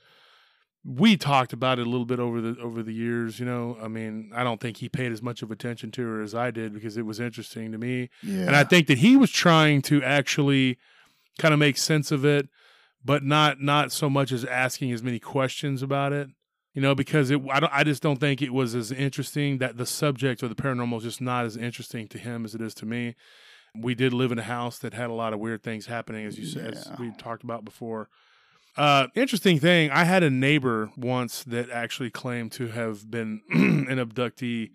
We 0.90 1.18
talked 1.18 1.52
about 1.52 1.78
it 1.78 1.86
a 1.86 1.90
little 1.90 2.06
bit 2.06 2.18
over 2.18 2.40
the 2.40 2.58
over 2.60 2.82
the 2.82 2.94
years. 2.94 3.38
You 3.38 3.44
know, 3.44 3.76
I 3.82 3.88
mean, 3.88 4.30
I 4.34 4.42
don't 4.42 4.58
think 4.58 4.78
he 4.78 4.88
paid 4.88 5.12
as 5.12 5.20
much 5.20 5.42
of 5.42 5.50
attention 5.50 5.90
to 5.92 6.02
her 6.02 6.22
as 6.22 6.34
I 6.34 6.50
did 6.50 6.72
because 6.72 6.96
it 6.96 7.04
was 7.04 7.20
interesting 7.20 7.72
to 7.72 7.78
me. 7.78 8.08
Yeah, 8.22 8.46
And 8.46 8.56
I 8.56 8.64
think 8.64 8.86
that 8.86 8.98
he 8.98 9.14
was 9.16 9.30
trying 9.30 9.82
to 9.82 10.02
actually 10.02 10.78
kind 11.38 11.52
of 11.52 11.60
make 11.60 11.76
sense 11.76 12.10
of 12.10 12.24
it, 12.24 12.48
but 13.04 13.22
not 13.22 13.60
not 13.60 13.92
so 13.92 14.08
much 14.08 14.32
as 14.32 14.46
asking 14.46 14.92
as 14.92 15.02
many 15.02 15.18
questions 15.18 15.82
about 15.82 16.14
it. 16.14 16.30
You 16.72 16.80
know, 16.80 16.94
because 16.94 17.30
it 17.30 17.42
I 17.50 17.60
don't 17.60 17.72
I 17.74 17.84
just 17.84 18.02
don't 18.02 18.18
think 18.18 18.40
it 18.40 18.54
was 18.54 18.74
as 18.74 18.90
interesting 18.90 19.58
that 19.58 19.76
the 19.76 19.86
subject 19.86 20.42
of 20.42 20.48
the 20.48 20.54
paranormal 20.54 20.96
is 20.98 21.02
just 21.02 21.20
not 21.20 21.44
as 21.44 21.56
interesting 21.56 22.08
to 22.08 22.18
him 22.18 22.46
as 22.46 22.54
it 22.54 22.62
is 22.62 22.72
to 22.74 22.86
me. 22.86 23.14
We 23.74 23.94
did 23.94 24.14
live 24.14 24.32
in 24.32 24.38
a 24.38 24.42
house 24.44 24.78
that 24.78 24.94
had 24.94 25.10
a 25.10 25.12
lot 25.12 25.34
of 25.34 25.38
weird 25.40 25.62
things 25.62 25.86
happening, 25.86 26.24
as 26.24 26.38
you 26.38 26.46
said, 26.46 26.74
as 26.74 26.90
we 26.98 27.10
talked 27.18 27.42
about 27.44 27.64
before. 27.64 28.08
Uh, 28.78 29.08
interesting 29.14 29.58
thing, 29.58 29.90
I 29.90 30.04
had 30.04 30.22
a 30.22 30.30
neighbor 30.30 30.90
once 30.96 31.42
that 31.44 31.68
actually 31.70 32.10
claimed 32.10 32.52
to 32.52 32.68
have 32.68 33.10
been 33.10 33.42
an 33.50 33.96
abductee. 33.96 34.70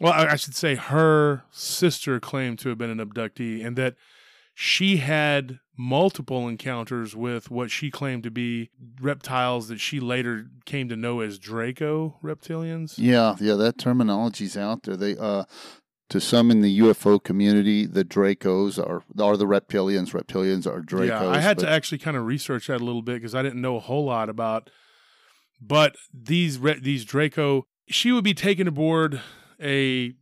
Well, 0.00 0.12
I 0.12 0.26
I 0.26 0.36
should 0.36 0.54
say 0.54 0.74
her 0.74 1.44
sister 1.50 2.20
claimed 2.20 2.58
to 2.60 2.68
have 2.68 2.78
been 2.78 2.90
an 2.90 2.98
abductee 2.98 3.64
and 3.64 3.76
that 3.76 3.94
she 4.54 4.98
had 4.98 5.58
multiple 5.76 6.48
encounters 6.48 7.16
with 7.16 7.50
what 7.50 7.70
she 7.70 7.90
claimed 7.90 8.22
to 8.22 8.30
be 8.30 8.70
reptiles 9.00 9.68
that 9.68 9.80
she 9.80 9.98
later 9.98 10.46
came 10.64 10.88
to 10.88 10.96
know 10.96 11.20
as 11.20 11.38
Draco 11.38 12.16
reptilians. 12.22 12.94
yeah, 12.96 13.34
yeah. 13.40 13.54
That 13.54 13.78
terminology's 13.78 14.56
out 14.56 14.84
there. 14.84 14.96
They 14.96 15.16
uh, 15.16 15.44
to 16.10 16.20
some 16.20 16.50
in 16.50 16.60
the 16.60 16.80
UFO 16.80 17.22
community, 17.22 17.86
the 17.86 18.04
Dracos 18.04 18.78
are 18.78 19.02
are 19.20 19.36
the 19.36 19.46
reptilians. 19.46 20.12
Reptilians 20.12 20.66
are 20.66 20.80
Dracos. 20.80 21.08
Yeah, 21.08 21.28
I 21.28 21.40
had 21.40 21.56
but- 21.56 21.64
to 21.64 21.70
actually 21.70 21.98
kind 21.98 22.16
of 22.16 22.24
research 22.24 22.66
that 22.66 22.80
a 22.80 22.84
little 22.84 23.02
bit 23.02 23.14
because 23.14 23.34
I 23.34 23.42
didn't 23.42 23.60
know 23.60 23.76
a 23.76 23.80
whole 23.80 24.04
lot 24.04 24.28
about. 24.28 24.70
But 25.60 25.96
these 26.12 26.58
re- 26.58 26.78
these 26.80 27.04
Draco, 27.04 27.66
she 27.88 28.12
would 28.12 28.24
be 28.24 28.34
taken 28.34 28.68
aboard 28.68 29.20
a 29.60 30.14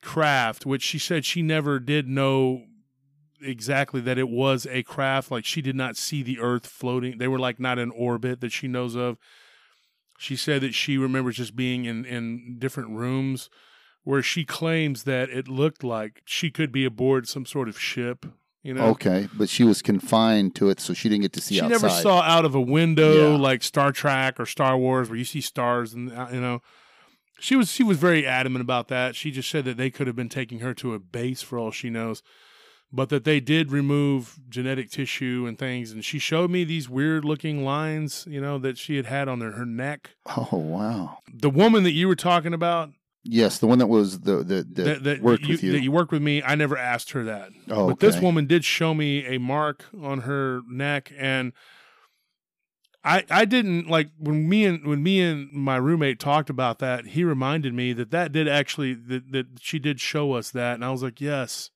craft, 0.00 0.66
which 0.66 0.82
she 0.82 0.98
said 0.98 1.24
she 1.24 1.42
never 1.42 1.78
did 1.78 2.08
know 2.08 2.64
exactly 3.40 4.00
that 4.00 4.18
it 4.18 4.28
was 4.28 4.66
a 4.70 4.82
craft. 4.82 5.30
Like 5.30 5.44
she 5.44 5.62
did 5.62 5.76
not 5.76 5.96
see 5.96 6.22
the 6.22 6.40
Earth 6.40 6.66
floating; 6.66 7.18
they 7.18 7.28
were 7.28 7.38
like 7.38 7.60
not 7.60 7.78
in 7.78 7.90
orbit 7.92 8.40
that 8.40 8.50
she 8.50 8.66
knows 8.66 8.96
of. 8.96 9.18
She 10.18 10.34
said 10.36 10.62
that 10.62 10.74
she 10.74 10.98
remembers 10.98 11.36
just 11.36 11.54
being 11.54 11.84
in 11.84 12.04
in 12.04 12.56
different 12.58 12.90
rooms 12.90 13.48
where 14.04 14.22
she 14.22 14.44
claims 14.44 15.04
that 15.04 15.30
it 15.30 15.48
looked 15.48 15.84
like 15.84 16.22
she 16.24 16.50
could 16.50 16.72
be 16.72 16.84
aboard 16.84 17.28
some 17.28 17.46
sort 17.46 17.68
of 17.68 17.78
ship. 17.78 18.26
You 18.64 18.74
know, 18.74 18.86
Okay, 18.90 19.28
but 19.34 19.48
she 19.48 19.64
was 19.64 19.82
confined 19.82 20.54
to 20.56 20.70
it, 20.70 20.78
so 20.78 20.94
she 20.94 21.08
didn't 21.08 21.22
get 21.22 21.32
to 21.32 21.40
see 21.40 21.60
outside. 21.60 21.68
she 21.68 21.74
outside. 21.74 21.86
never 21.88 22.00
saw 22.02 22.20
out 22.22 22.44
of 22.44 22.54
a 22.54 22.60
window 22.60 23.32
Yeah. 23.32 23.36
like 23.36 23.62
Star 23.64 23.90
Trek 23.90 24.38
or 24.38 24.46
Star 24.46 24.78
Wars 24.78 25.08
where 25.08 25.18
you 25.18 25.24
see 25.24 25.40
stars 25.40 25.92
and 25.94 26.12
uh, 26.12 26.28
you 26.32 26.40
know 26.40 26.62
she 27.40 27.56
was 27.56 27.72
she 27.72 27.82
was 27.82 27.98
very 27.98 28.24
adamant 28.24 28.60
about 28.62 28.86
that. 28.88 29.16
She 29.16 29.32
just 29.32 29.50
said 29.50 29.64
that 29.64 29.76
they 29.76 29.90
could 29.90 30.06
have 30.06 30.14
been 30.14 30.28
taking 30.28 30.60
her 30.60 30.74
to 30.74 30.94
a 30.94 31.00
base 31.00 31.42
for 31.42 31.58
all 31.58 31.72
she 31.72 31.90
knows. 31.90 32.22
But 32.94 33.08
that 33.08 33.24
they 33.24 33.40
did 33.40 33.72
remove 33.72 34.38
genetic 34.50 34.90
tissue 34.90 35.46
and 35.48 35.58
things, 35.58 35.90
and 35.92 36.04
she 36.04 36.18
showed 36.18 36.50
me 36.50 36.62
these 36.62 36.90
weird 36.90 37.24
looking 37.24 37.64
lines, 37.64 38.26
you 38.28 38.38
know, 38.38 38.58
that 38.58 38.76
she 38.76 38.96
had 38.96 39.06
had 39.06 39.28
on 39.28 39.40
her, 39.40 39.52
her 39.52 39.64
neck. 39.64 40.10
Oh 40.36 40.48
wow! 40.52 41.18
The 41.32 41.48
woman 41.50 41.84
that 41.84 41.92
you 41.92 42.06
were 42.06 42.14
talking 42.14 42.52
about, 42.52 42.90
Yes, 43.24 43.58
the 43.58 43.68
one 43.68 43.78
that 43.78 43.86
was 43.86 44.20
the 44.20 44.38
the 44.38 44.64
that, 44.64 44.74
that, 44.74 45.04
that 45.04 45.22
worked 45.22 45.44
you, 45.44 45.48
with 45.50 45.62
you. 45.62 45.72
that 45.72 45.82
you 45.82 45.92
worked 45.92 46.10
with 46.10 46.22
me, 46.22 46.42
I 46.42 46.56
never 46.56 46.76
asked 46.76 47.12
her 47.12 47.22
that. 47.24 47.50
oh, 47.70 47.88
But 47.88 48.00
this 48.00 48.20
woman 48.20 48.46
did 48.46 48.64
show 48.64 48.94
me 48.94 49.24
a 49.26 49.38
mark 49.38 49.84
on 50.00 50.22
her 50.22 50.62
neck, 50.68 51.12
and 51.16 51.52
I 53.04 53.24
I 53.30 53.44
didn't 53.44 53.88
like 53.88 54.10
when 54.18 54.48
me 54.48 54.64
and 54.64 54.84
when 54.84 55.04
me 55.04 55.20
and 55.20 55.52
my 55.52 55.76
roommate 55.76 56.18
talked 56.18 56.50
about 56.50 56.80
that. 56.80 57.06
He 57.06 57.22
reminded 57.22 57.74
me 57.74 57.92
that 57.92 58.10
that 58.10 58.32
did 58.32 58.48
actually 58.48 58.94
that 58.94 59.30
that 59.30 59.46
she 59.60 59.78
did 59.78 60.00
show 60.00 60.32
us 60.32 60.50
that, 60.50 60.74
and 60.74 60.84
I 60.84 60.90
was 60.90 61.04
like, 61.04 61.20
yes. 61.20 61.70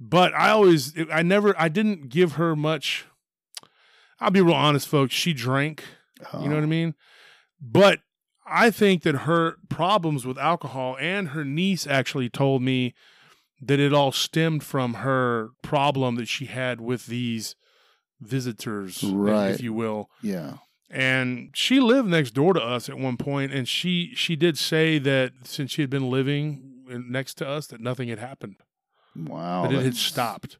But 0.00 0.34
I 0.34 0.50
always 0.50 0.94
I 1.12 1.22
never 1.22 1.54
I 1.60 1.68
didn't 1.68 2.08
give 2.08 2.32
her 2.32 2.56
much. 2.56 3.06
I'll 4.18 4.30
be 4.30 4.40
real 4.40 4.54
honest, 4.54 4.88
folks. 4.88 5.14
She 5.14 5.32
drank. 5.32 5.84
You 6.34 6.48
know 6.48 6.52
oh. 6.52 6.54
what 6.56 6.64
I 6.64 6.66
mean? 6.66 6.94
But 7.60 8.00
I 8.50 8.70
think 8.70 9.02
that 9.04 9.14
her 9.14 9.56
problems 9.68 10.26
with 10.26 10.38
alcohol 10.38 10.96
and 11.00 11.28
her 11.28 11.44
niece 11.44 11.86
actually 11.86 12.28
told 12.28 12.62
me 12.62 12.94
that 13.62 13.78
it 13.78 13.92
all 13.92 14.10
stemmed 14.12 14.64
from 14.64 14.94
her 14.94 15.50
problem 15.62 16.16
that 16.16 16.28
she 16.28 16.46
had 16.46 16.80
with 16.80 17.06
these 17.06 17.54
visitors, 18.20 19.02
Right. 19.04 19.50
if 19.50 19.60
you 19.62 19.72
will. 19.72 20.10
Yeah. 20.22 20.54
And 20.90 21.50
she 21.54 21.78
lived 21.78 22.08
next 22.08 22.32
door 22.32 22.52
to 22.52 22.60
us 22.60 22.88
at 22.88 22.98
one 22.98 23.16
point, 23.16 23.52
and 23.52 23.68
she 23.68 24.12
she 24.14 24.34
did 24.34 24.58
say 24.58 24.98
that 24.98 25.32
since 25.44 25.70
she 25.70 25.82
had 25.82 25.90
been 25.90 26.10
living 26.10 26.82
next 27.08 27.34
to 27.34 27.48
us, 27.48 27.68
that 27.68 27.80
nothing 27.80 28.08
had 28.08 28.18
happened, 28.18 28.56
Wow. 29.14 29.62
that 29.62 29.72
it 29.72 29.84
had 29.84 29.94
stopped. 29.96 30.58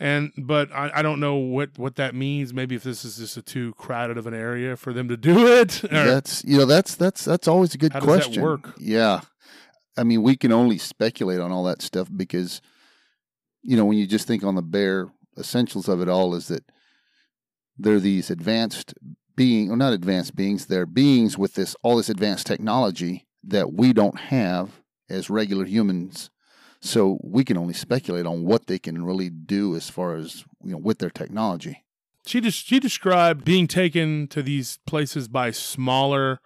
And 0.00 0.32
but 0.36 0.72
I, 0.72 0.90
I 0.96 1.02
don't 1.02 1.20
know 1.20 1.36
what 1.36 1.78
what 1.78 1.96
that 1.96 2.14
means. 2.14 2.52
Maybe 2.52 2.74
if 2.74 2.82
this 2.82 3.04
is 3.04 3.18
just 3.18 3.36
a 3.36 3.42
too 3.42 3.72
crowded 3.74 4.18
of 4.18 4.26
an 4.26 4.34
area 4.34 4.76
for 4.76 4.92
them 4.92 5.08
to 5.08 5.16
do 5.16 5.46
it. 5.60 5.84
or- 5.84 5.88
That's 5.88 6.44
you 6.44 6.58
know 6.58 6.66
that's 6.66 6.96
that's 6.96 7.24
that's 7.24 7.46
always 7.46 7.74
a 7.74 7.78
good 7.78 7.92
How 7.92 8.00
does 8.00 8.08
that 8.08 8.14
question. 8.24 8.42
work? 8.42 8.74
Yeah, 8.78 9.20
I 9.96 10.02
mean 10.02 10.22
we 10.22 10.36
can 10.36 10.50
only 10.52 10.78
speculate 10.78 11.38
on 11.40 11.52
all 11.52 11.64
that 11.64 11.82
stuff 11.82 12.08
because 12.14 12.60
you 13.62 13.76
know 13.76 13.84
when 13.84 13.96
you 13.98 14.06
just 14.06 14.26
think 14.26 14.42
on 14.42 14.56
the 14.56 14.62
bare 14.62 15.08
essentials 15.38 15.88
of 15.88 16.00
it 16.02 16.08
all 16.08 16.34
is 16.34 16.48
that 16.48 16.64
they're 17.78 18.00
these 18.00 18.28
advanced 18.28 18.92
being 19.36 19.70
or 19.70 19.76
not 19.76 19.92
advanced 19.94 20.36
beings 20.36 20.66
they're 20.66 20.84
beings 20.84 21.38
with 21.38 21.54
this 21.54 21.74
all 21.82 21.96
this 21.96 22.10
advanced 22.10 22.46
technology 22.46 23.26
that 23.44 23.72
we 23.72 23.92
don't 23.94 24.18
have 24.18 24.82
as 25.08 25.30
regular 25.30 25.64
humans 25.64 26.28
so 26.82 27.18
we 27.22 27.44
can 27.44 27.56
only 27.56 27.72
speculate 27.72 28.26
on 28.26 28.44
what 28.44 28.66
they 28.66 28.78
can 28.78 29.04
really 29.04 29.30
do 29.30 29.76
as 29.76 29.88
far 29.88 30.16
as 30.16 30.44
you 30.62 30.72
know 30.72 30.78
with 30.78 30.98
their 30.98 31.10
technology. 31.10 31.84
She 32.26 32.40
just 32.40 32.66
she 32.66 32.80
described 32.80 33.44
being 33.44 33.66
taken 33.66 34.26
to 34.28 34.42
these 34.42 34.78
places 34.84 35.28
by 35.28 35.52
smaller 35.52 36.40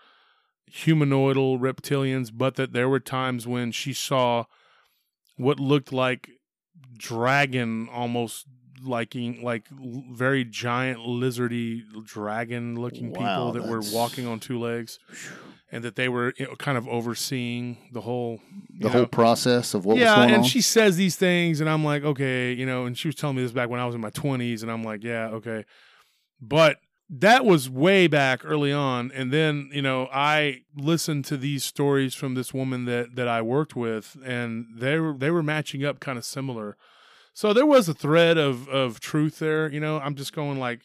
humanoidal 0.71 1.59
reptilians, 1.59 2.31
but 2.33 2.57
that 2.57 2.73
there 2.73 2.89
were 2.89 3.01
times 3.01 3.47
when 3.47 3.73
she 3.73 3.93
saw 3.93 4.45
what 5.37 5.59
looked 5.59 5.93
like 5.93 6.31
dragon 6.99 7.89
almost 7.91 8.47
liking 8.83 9.43
like 9.43 9.69
very 9.69 10.45
giant 10.45 11.01
lizardy 11.01 11.83
dragon 12.05 12.79
looking 12.79 13.11
Wow, 13.11 13.19
people 13.19 13.53
that 13.53 13.69
were 13.71 13.83
walking 13.93 14.27
on 14.27 14.39
two 14.39 14.59
legs 14.59 14.99
and 15.71 15.83
that 15.83 15.97
they 15.97 16.09
were 16.09 16.33
you 16.39 16.47
know, 16.47 16.55
kind 16.57 16.79
of 16.79 16.87
overseeing 16.89 17.77
the 17.93 18.01
whole 18.01 18.41
the 18.71 18.87
know, 18.87 18.91
whole 18.91 19.07
process 19.07 19.75
of 19.75 19.85
what 19.85 19.97
yeah, 19.97 20.11
was 20.11 20.17
going 20.17 20.31
and 20.31 20.43
on 20.43 20.49
she 20.49 20.61
says 20.61 20.97
these 20.97 21.17
things, 21.17 21.61
and 21.61 21.69
I'm 21.69 21.85
like, 21.85 22.05
okay, 22.05 22.53
you 22.53 22.67
know, 22.67 22.87
and 22.87 22.97
she 22.97 23.09
was 23.09 23.15
telling 23.15 23.37
me 23.37 23.43
this 23.43 23.53
back 23.53 23.69
when 23.69 23.81
I 23.81 23.87
was 23.87 23.95
in 23.95 24.01
my 24.01 24.11
20s, 24.11 24.63
and 24.63 24.71
I'm 24.71 24.85
like, 24.85 25.03
yeah, 25.03 25.29
okay, 25.29 25.65
but 26.41 26.79
that 27.09 27.45
was 27.45 27.71
way 27.71 28.07
back 28.07 28.45
early 28.45 28.73
on, 28.73 29.11
and 29.15 29.33
then 29.33 29.71
you 29.73 29.83
know, 29.83 30.09
I 30.13 30.63
listened 30.77 31.25
to 31.27 31.37
these 31.37 31.65
stories 31.65 32.15
from 32.15 32.35
this 32.35 32.55
woman 32.55 32.85
that 32.85 33.17
that 33.17 33.29
I 33.29 33.43
worked 33.43 33.75
with, 33.75 34.17
and 34.25 34.67
they 34.77 34.99
were 34.99 35.15
they 35.15 35.31
were 35.31 35.43
matching 35.43 35.85
up 35.85 36.01
kind 36.01 36.19
of 36.19 36.25
similar, 36.25 36.77
so 37.33 37.53
there 37.53 37.67
was 37.67 37.89
a 37.89 37.95
thread 37.95 38.39
of 38.39 38.69
of 38.69 39.01
truth 39.01 39.41
there. 39.41 39.71
You 39.71 39.81
know, 39.81 39.99
I'm 39.99 40.15
just 40.15 40.33
going 40.33 40.59
like, 40.59 40.83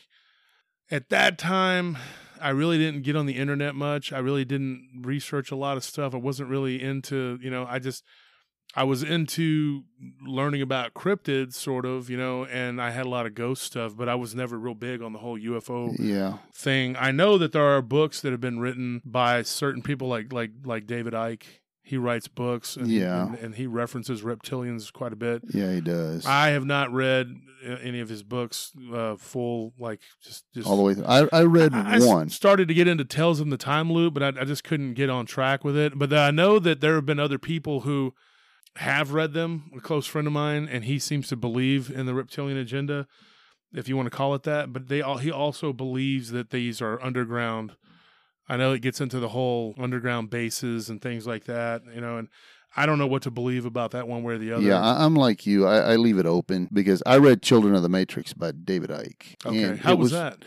at 0.89 1.09
that 1.09 1.37
time. 1.37 1.97
I 2.41 2.49
really 2.49 2.77
didn't 2.77 3.03
get 3.03 3.15
on 3.15 3.25
the 3.25 3.37
internet 3.37 3.75
much. 3.75 4.11
I 4.11 4.19
really 4.19 4.45
didn't 4.45 5.03
research 5.03 5.51
a 5.51 5.55
lot 5.55 5.77
of 5.77 5.83
stuff. 5.83 6.13
I 6.13 6.17
wasn't 6.17 6.49
really 6.49 6.81
into, 6.81 7.37
you 7.41 7.49
know, 7.49 7.65
I 7.69 7.79
just 7.79 8.03
I 8.73 8.85
was 8.85 9.03
into 9.03 9.83
learning 10.25 10.61
about 10.61 10.93
cryptids, 10.93 11.53
sort 11.53 11.85
of, 11.85 12.09
you 12.09 12.17
know, 12.17 12.45
and 12.45 12.81
I 12.81 12.91
had 12.91 13.05
a 13.05 13.09
lot 13.09 13.25
of 13.25 13.35
ghost 13.35 13.63
stuff, 13.63 13.97
but 13.97 14.07
I 14.07 14.15
was 14.15 14.33
never 14.33 14.57
real 14.57 14.75
big 14.75 15.01
on 15.01 15.11
the 15.11 15.19
whole 15.19 15.37
UFO 15.37 15.93
yeah 15.99 16.37
thing. 16.53 16.95
I 16.97 17.11
know 17.11 17.37
that 17.37 17.51
there 17.51 17.65
are 17.65 17.81
books 17.81 18.21
that 18.21 18.31
have 18.31 18.41
been 18.41 18.59
written 18.59 19.01
by 19.03 19.41
certain 19.41 19.81
people, 19.81 20.07
like 20.07 20.31
like 20.31 20.51
like 20.63 20.87
David 20.87 21.13
Icke, 21.13 21.43
He 21.83 21.97
writes 21.97 22.27
books, 22.27 22.77
and, 22.77 22.87
Yeah. 22.87 23.25
and, 23.27 23.35
and 23.39 23.55
he 23.55 23.65
references 23.67 24.21
reptilians 24.21 24.93
quite 24.93 25.13
a 25.13 25.15
bit. 25.15 25.41
Yeah, 25.53 25.73
he 25.73 25.81
does. 25.81 26.25
I 26.25 26.49
have 26.49 26.63
not 26.65 26.93
read 26.93 27.27
any 27.81 27.99
of 27.99 28.07
his 28.07 28.21
books 28.23 28.71
uh, 28.93 29.15
full, 29.17 29.73
like 29.79 29.99
just 30.23 30.45
just 30.53 30.67
All 30.67 30.77
the 30.77 30.83
way 30.83 30.93
through. 30.93 31.05
I, 31.05 31.27
I 31.33 31.43
read 31.43 31.73
I- 31.73 31.95
I 31.95 31.99
one. 31.99 32.29
started 32.29 32.67
to 32.67 32.73
get 32.75 32.87
into 32.87 33.03
Tales 33.03 33.39
in 33.41 33.49
the 33.49 33.57
Time 33.57 33.91
Loop, 33.91 34.13
but 34.13 34.21
I, 34.23 34.41
I 34.41 34.45
just 34.45 34.63
couldn't 34.63 34.93
get 34.93 35.09
on 35.09 35.25
track 35.25 35.63
with 35.63 35.75
it. 35.75 35.97
But 35.97 36.13
I 36.13 36.29
know 36.31 36.59
that 36.59 36.81
there 36.81 36.95
have 36.95 37.05
been 37.05 37.19
other 37.19 37.39
people 37.39 37.81
who 37.81 38.13
have 38.77 39.11
read 39.11 39.33
them. 39.33 39.69
A 39.75 39.81
close 39.81 40.05
friend 40.05 40.27
of 40.27 40.33
mine, 40.33 40.69
and 40.71 40.85
he 40.85 40.97
seems 40.99 41.27
to 41.29 41.35
believe 41.35 41.89
in 41.89 42.05
the 42.05 42.13
reptilian 42.13 42.57
agenda, 42.57 43.07
if 43.73 43.89
you 43.89 43.97
want 43.97 44.05
to 44.05 44.15
call 44.15 44.33
it 44.35 44.43
that. 44.43 44.71
But 44.71 44.87
they 44.87 45.01
all, 45.01 45.17
he 45.17 45.31
also 45.31 45.73
believes 45.73 46.31
that 46.31 46.51
these 46.51 46.79
are 46.81 47.01
underground. 47.03 47.73
I 48.51 48.57
know 48.57 48.73
it 48.73 48.81
gets 48.81 48.99
into 48.99 49.21
the 49.21 49.29
whole 49.29 49.73
underground 49.79 50.29
bases 50.29 50.89
and 50.89 51.01
things 51.01 51.25
like 51.25 51.45
that, 51.45 51.83
you 51.95 52.01
know, 52.01 52.17
and 52.17 52.27
I 52.75 52.85
don't 52.85 52.97
know 52.97 53.07
what 53.07 53.21
to 53.21 53.31
believe 53.31 53.65
about 53.65 53.91
that 53.91 54.09
one 54.09 54.23
way 54.23 54.33
or 54.33 54.37
the 54.37 54.51
other. 54.51 54.61
Yeah, 54.61 54.81
I, 54.81 55.05
I'm 55.05 55.15
like 55.15 55.45
you. 55.45 55.65
I, 55.65 55.93
I 55.93 55.95
leave 55.95 56.17
it 56.17 56.25
open 56.25 56.67
because 56.73 57.01
I 57.05 57.17
read 57.17 57.41
Children 57.41 57.75
of 57.75 57.81
the 57.81 57.87
Matrix 57.87 58.33
by 58.33 58.51
David 58.51 58.89
Icke. 58.89 59.35
okay. 59.45 59.77
How 59.77 59.93
it 59.93 59.99
was, 59.99 60.11
that? 60.11 60.43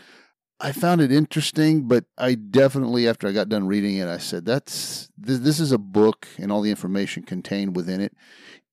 I 0.59 0.71
found 0.71 1.01
it 1.01 1.11
interesting, 1.11 1.87
but 1.87 2.05
I 2.15 2.35
definitely, 2.35 3.07
after 3.07 3.27
I 3.27 3.31
got 3.31 3.49
done 3.49 3.65
reading 3.65 3.97
it, 3.97 4.07
I 4.07 4.19
said, 4.19 4.45
"That's 4.45 5.09
this, 5.17 5.39
this 5.39 5.59
is 5.59 5.71
a 5.71 5.79
book, 5.79 6.27
and 6.37 6.51
all 6.51 6.61
the 6.61 6.69
information 6.69 7.23
contained 7.23 7.75
within 7.75 8.01
it 8.01 8.13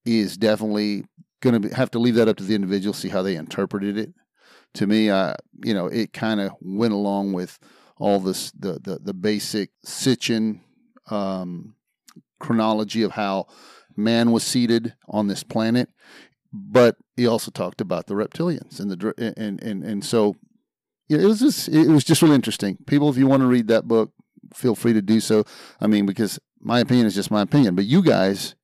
is 0.05 0.37
definitely 0.37 1.07
going 1.41 1.63
to 1.63 1.75
have 1.75 1.91
to 1.93 1.99
leave 1.99 2.17
that 2.17 2.29
up 2.29 2.37
to 2.37 2.45
the 2.45 2.55
individual, 2.55 2.93
see 2.93 3.09
how 3.09 3.23
they 3.23 3.37
interpreted 3.37 3.97
it." 3.97 4.13
To 4.75 4.87
me, 4.87 5.11
I 5.11 5.37
you 5.65 5.73
know, 5.73 5.87
it 5.87 6.13
kind 6.13 6.39
of 6.39 6.53
went 6.61 6.93
along 6.93 7.33
with 7.33 7.59
all 7.99 8.21
this 8.21 8.51
the 8.53 8.79
the, 8.83 8.99
the 9.03 9.15
basic 9.15 9.71
Sitchin 9.87 10.61
um, 11.11 11.75
chronology 12.39 13.03
of 13.03 13.13
how 13.13 13.47
man 13.97 14.33
was 14.33 14.45
seeded 14.45 14.95
on 15.09 15.29
this 15.29 15.43
planet, 15.43 15.89
but 16.53 16.97
he 17.17 17.27
also 17.27 17.51
talked 17.51 17.81
about 17.81 18.07
the 18.07 18.15
reptilians 18.15 18.81
and 18.81 18.91
the 18.91 19.35
and 19.37 19.63
and 19.63 19.85
and 19.85 20.05
so 20.05 20.37
it 21.09 21.27
was 21.27 21.41
just 21.41 21.69
it 21.69 21.89
was 21.89 22.05
just 22.05 22.23
really 22.23 22.35
interesting. 22.35 22.79
People, 22.87 23.09
if 23.09 23.17
you 23.17 23.27
want 23.27 23.43
to 23.43 23.47
read 23.47 23.69
that 23.69 23.87
book, 23.87 24.13
feel 24.55 24.75
free 24.75 24.93
to 24.93 25.03
do 25.03 25.21
so. 25.21 25.45
I 25.81 25.87
mean, 25.87 26.07
because 26.07 26.39
my 26.61 26.81
opinion 26.81 27.07
is 27.07 27.15
just 27.15 27.31
my 27.31 27.43
opinion, 27.43 27.75
but 27.75 27.85
you 27.85 28.03
guys, 28.03 28.55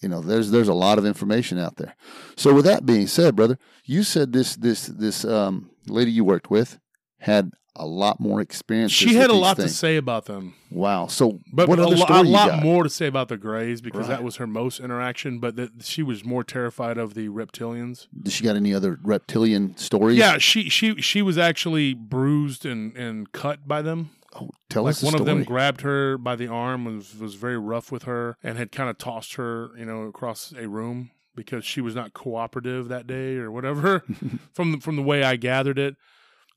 you 0.00 0.08
know, 0.08 0.20
there's 0.20 0.50
there's 0.50 0.68
a 0.68 0.74
lot 0.74 0.98
of 0.98 1.06
information 1.06 1.58
out 1.58 1.76
there. 1.76 1.96
So 2.36 2.54
with 2.54 2.64
that 2.64 2.86
being 2.86 3.06
said, 3.06 3.36
brother, 3.36 3.58
you 3.84 4.02
said 4.02 4.32
this 4.32 4.56
this 4.56 4.86
this 4.86 5.24
um, 5.24 5.70
lady 5.86 6.10
you 6.10 6.24
worked 6.24 6.50
with 6.50 6.78
had 7.18 7.52
a 7.76 7.86
lot 7.86 8.20
more 8.20 8.40
experience. 8.40 8.92
She 8.92 9.14
had 9.14 9.30
a 9.30 9.34
lot 9.34 9.56
to 9.56 9.68
say 9.68 9.96
about 9.96 10.26
them. 10.26 10.54
Wow. 10.70 11.06
So 11.06 11.40
But 11.52 11.68
what 11.68 11.78
a, 11.78 11.86
lo- 11.86 11.96
story 11.96 12.20
a 12.20 12.22
lot 12.22 12.62
more 12.62 12.82
to 12.82 12.90
say 12.90 13.06
about 13.06 13.28
the 13.28 13.36
Greys 13.36 13.80
because 13.80 14.08
that 14.08 14.22
was 14.22 14.36
her 14.36 14.46
most 14.46 14.80
interaction, 14.80 15.38
but 15.38 15.56
that 15.56 15.84
she 15.84 16.02
was 16.02 16.24
more 16.24 16.44
terrified 16.44 16.98
of 16.98 17.14
the 17.14 17.28
reptilians. 17.28 18.06
Did 18.22 18.32
she 18.32 18.44
got 18.44 18.56
any 18.56 18.74
other 18.74 18.98
reptilian 19.02 19.76
stories? 19.76 20.18
Yeah, 20.18 20.38
she 20.38 20.68
she 20.68 21.00
she 21.00 21.22
was 21.22 21.38
actually 21.38 21.94
bruised 21.94 22.66
and, 22.66 22.96
and 22.96 23.30
cut 23.32 23.66
by 23.66 23.82
them. 23.82 24.10
Oh, 24.34 24.50
tell 24.68 24.84
like 24.84 24.92
us 24.92 25.02
one 25.02 25.14
of 25.14 25.26
them 25.26 25.42
grabbed 25.42 25.80
her 25.80 26.16
by 26.16 26.36
the 26.36 26.46
arm 26.46 26.86
and 26.86 26.98
was, 26.98 27.18
was 27.18 27.34
very 27.34 27.58
rough 27.58 27.90
with 27.90 28.04
her 28.04 28.36
and 28.44 28.56
had 28.58 28.70
kind 28.70 28.88
of 28.88 28.96
tossed 28.96 29.34
her, 29.34 29.70
you 29.76 29.84
know, 29.84 30.02
across 30.02 30.52
a 30.56 30.68
room 30.68 31.10
because 31.34 31.64
she 31.64 31.80
was 31.80 31.96
not 31.96 32.12
cooperative 32.14 32.88
that 32.88 33.08
day 33.08 33.36
or 33.36 33.50
whatever. 33.50 34.04
from 34.52 34.72
the, 34.72 34.78
from 34.78 34.94
the 34.94 35.02
way 35.02 35.24
I 35.24 35.34
gathered 35.34 35.78
it, 35.80 35.96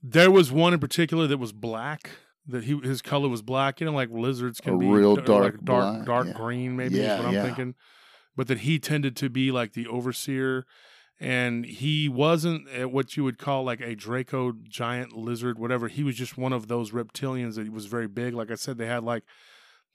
there 0.03 0.29
was 0.29 0.51
one 0.51 0.73
in 0.73 0.79
particular 0.79 1.25
that 1.27 1.37
was 1.37 1.53
black. 1.53 2.09
That 2.45 2.65
he 2.65 2.77
his 2.79 3.01
color 3.01 3.29
was 3.29 3.41
black, 3.41 3.79
you 3.79 3.85
know, 3.85 3.93
like 3.93 4.09
lizards 4.11 4.59
can 4.59 4.73
A 4.73 4.77
be 4.77 4.85
real 4.85 5.13
uh, 5.13 5.15
like 5.15 5.25
dark 5.25 5.63
dark, 5.63 5.95
black, 5.95 6.05
dark 6.05 6.27
yeah. 6.27 6.33
green, 6.33 6.75
maybe 6.75 6.97
Yeah, 6.97 7.13
is 7.13 7.19
what 7.25 7.33
I'm 7.33 7.45
thinking. 7.45 7.75
But 8.35 8.47
that 8.47 8.59
he 8.59 8.79
tended 8.79 9.15
to 9.17 9.29
be 9.29 9.49
like 9.49 9.71
the 9.73 9.87
overseer, 9.87 10.65
and 11.21 11.65
he 11.65 12.09
wasn't 12.09 12.67
at 12.67 12.91
what 12.91 13.15
you 13.15 13.23
would 13.23 13.37
call 13.37 13.63
like 13.63 13.79
a 13.79 13.95
Draco 13.95 14.51
giant 14.67 15.13
lizard, 15.15 15.57
whatever. 15.57 15.87
He 15.87 16.03
was 16.03 16.15
just 16.15 16.37
one 16.37 16.51
of 16.51 16.67
those 16.67 16.91
reptilians 16.91 17.55
that 17.55 17.71
was 17.71 17.85
very 17.85 18.07
big. 18.09 18.33
Like 18.33 18.51
I 18.51 18.55
said, 18.55 18.77
they 18.77 18.87
had 18.87 19.05
like 19.05 19.23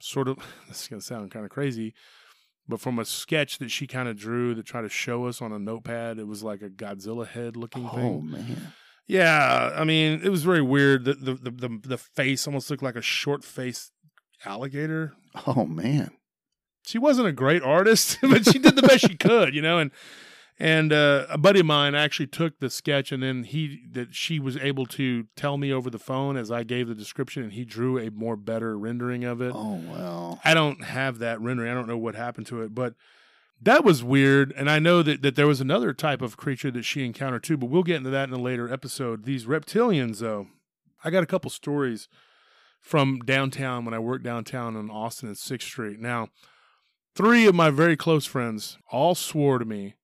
sort 0.01 0.27
of. 0.27 0.39
This 0.69 0.83
is 0.83 0.89
gonna 0.89 1.03
sound 1.03 1.31
kind 1.31 1.45
of 1.45 1.51
crazy, 1.51 1.93
but 2.67 2.81
from 2.81 2.99
a 2.99 3.05
sketch 3.05 3.59
that 3.59 3.71
she 3.71 3.87
kind 3.87 4.09
of 4.09 4.17
drew 4.17 4.55
that 4.55 4.65
tried 4.65 4.83
to 4.83 4.89
show 4.89 5.27
us 5.27 5.43
on 5.43 5.53
a 5.53 5.59
notepad, 5.59 6.19
it 6.19 6.27
was 6.27 6.43
like 6.43 6.63
a 6.63 6.71
Godzilla 6.71 7.27
head 7.27 7.57
looking 7.59 7.85
Oh 7.93 7.97
thing. 7.97 8.31
man. 8.31 8.73
Yeah, 9.09 9.73
I 9.75 9.85
mean, 9.85 10.21
it 10.23 10.29
was 10.29 10.45
very 10.45 10.63
weird. 10.63 11.05
The 11.05 11.15
the 11.15 11.35
the 11.35 11.51
the, 11.51 11.81
the 11.83 11.99
face 11.99 12.47
almost 12.47 12.71
looked 12.71 12.83
like 12.83 12.95
a 12.95 13.03
short 13.03 13.43
faced 13.43 13.91
alligator. 14.45 15.15
Oh 15.47 15.65
man. 15.65 16.11
She 16.85 16.99
wasn't 16.99 17.29
a 17.29 17.33
great 17.33 17.63
artist, 17.63 18.19
but 18.23 18.45
she 18.45 18.59
did 18.59 18.77
the 18.77 18.83
best 18.83 19.07
she 19.09 19.15
could, 19.19 19.55
you 19.55 19.63
know. 19.63 19.79
And 19.79 19.91
and 20.61 20.93
uh, 20.93 21.27
a 21.31 21.39
buddy 21.39 21.61
of 21.61 21.67
mine 21.67 21.95
actually 21.95 22.27
took 22.27 22.59
the 22.59 22.69
sketch, 22.69 23.11
and 23.11 23.23
then 23.23 23.45
he 23.45 23.81
that 23.93 24.15
she 24.15 24.39
was 24.39 24.59
able 24.59 24.85
to 24.87 25.25
tell 25.37 25.57
me 25.57 25.73
over 25.73 25.89
the 25.89 25.99
phone 25.99 26.37
as 26.37 26.51
I 26.51 26.63
gave 26.63 26.89
the 26.89 26.95
description, 26.95 27.45
and 27.45 27.53
he 27.53 27.65
drew 27.65 27.99
a 27.99 28.11
more 28.11 28.37
better 28.37 28.79
rendering 28.79 29.25
of 29.25 29.41
it. 29.41 29.53
Oh 29.55 29.81
well. 29.89 30.41
I 30.45 30.53
don't 30.53 30.85
have 30.85 31.19
that 31.21 31.41
rendering. 31.41 31.71
I 31.71 31.75
don't 31.75 31.89
know 31.89 31.99
what 31.99 32.15
happened 32.15 32.47
to 32.49 32.61
it, 32.63 32.75
but 32.75 32.95
that 33.61 33.85
was 33.85 34.05
weird. 34.05 34.53
And 34.57 34.71
I 34.71 34.79
know 34.79 35.03
that, 35.03 35.23
that 35.23 35.37
there 35.37 35.47
was 35.47 35.61
another 35.61 35.93
type 35.93 36.23
of 36.23 36.37
creature 36.37 36.71
that 36.71 36.85
she 36.85 37.05
encountered 37.05 37.43
too, 37.43 37.57
but 37.57 37.67
we'll 37.71 37.83
get 37.83 37.97
into 37.97 38.11
that 38.11 38.29
in 38.29 38.35
a 38.35 38.41
later 38.41 38.73
episode. 38.73 39.25
These 39.25 39.47
reptilians, 39.47 40.21
though, 40.21 40.49
I 41.05 41.11
got 41.11 41.23
a 41.23 41.27
couple 41.27 41.51
stories 41.51 42.09
from 42.81 43.21
downtown 43.21 43.85
when 43.85 43.95
I 43.95 43.99
worked 43.99 44.25
downtown 44.25 44.77
in 44.77 44.91
Austin 44.91 45.31
at 45.31 45.37
6th 45.37 45.63
Street. 45.63 46.01
Now, 46.01 46.29
three 47.15 47.47
of 47.47 47.55
my 47.55 47.71
very 47.71 47.97
close 47.97 48.27
friends 48.27 48.79
all 48.91 49.15
swore 49.15 49.59
to 49.59 49.65
me, 49.65 49.95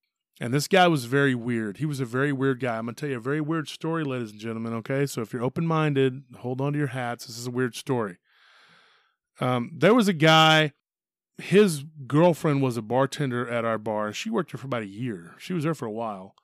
and 0.40 0.52
this 0.52 0.68
guy 0.68 0.88
was 0.88 1.04
very 1.04 1.34
weird. 1.34 1.78
He 1.78 1.86
was 1.86 2.00
a 2.00 2.04
very 2.04 2.32
weird 2.32 2.60
guy. 2.60 2.76
I'm 2.76 2.86
going 2.86 2.96
to 2.96 3.00
tell 3.00 3.10
you 3.10 3.16
a 3.16 3.20
very 3.20 3.40
weird 3.40 3.68
story, 3.68 4.04
ladies 4.04 4.32
and 4.32 4.40
gentlemen, 4.40 4.74
okay? 4.74 5.06
So 5.06 5.22
if 5.22 5.32
you're 5.32 5.44
open 5.44 5.66
minded, 5.66 6.24
hold 6.38 6.60
on 6.60 6.72
to 6.72 6.78
your 6.78 6.88
hats. 6.88 7.26
This 7.26 7.38
is 7.38 7.46
a 7.46 7.52
weird 7.52 7.76
story. 7.76 8.18
Um, 9.40 9.70
there 9.74 9.94
was 9.94 10.08
a 10.08 10.12
guy 10.12 10.72
his 11.38 11.84
girlfriend 12.06 12.62
was 12.62 12.76
a 12.76 12.82
bartender 12.82 13.48
at 13.48 13.64
our 13.64 13.78
bar. 13.78 14.12
She 14.12 14.30
worked 14.30 14.52
there 14.52 14.58
for 14.58 14.66
about 14.66 14.82
a 14.82 14.86
year. 14.86 15.34
She 15.38 15.52
was 15.52 15.64
there 15.64 15.74
for 15.74 15.86
a 15.86 15.92
while. 15.92 16.34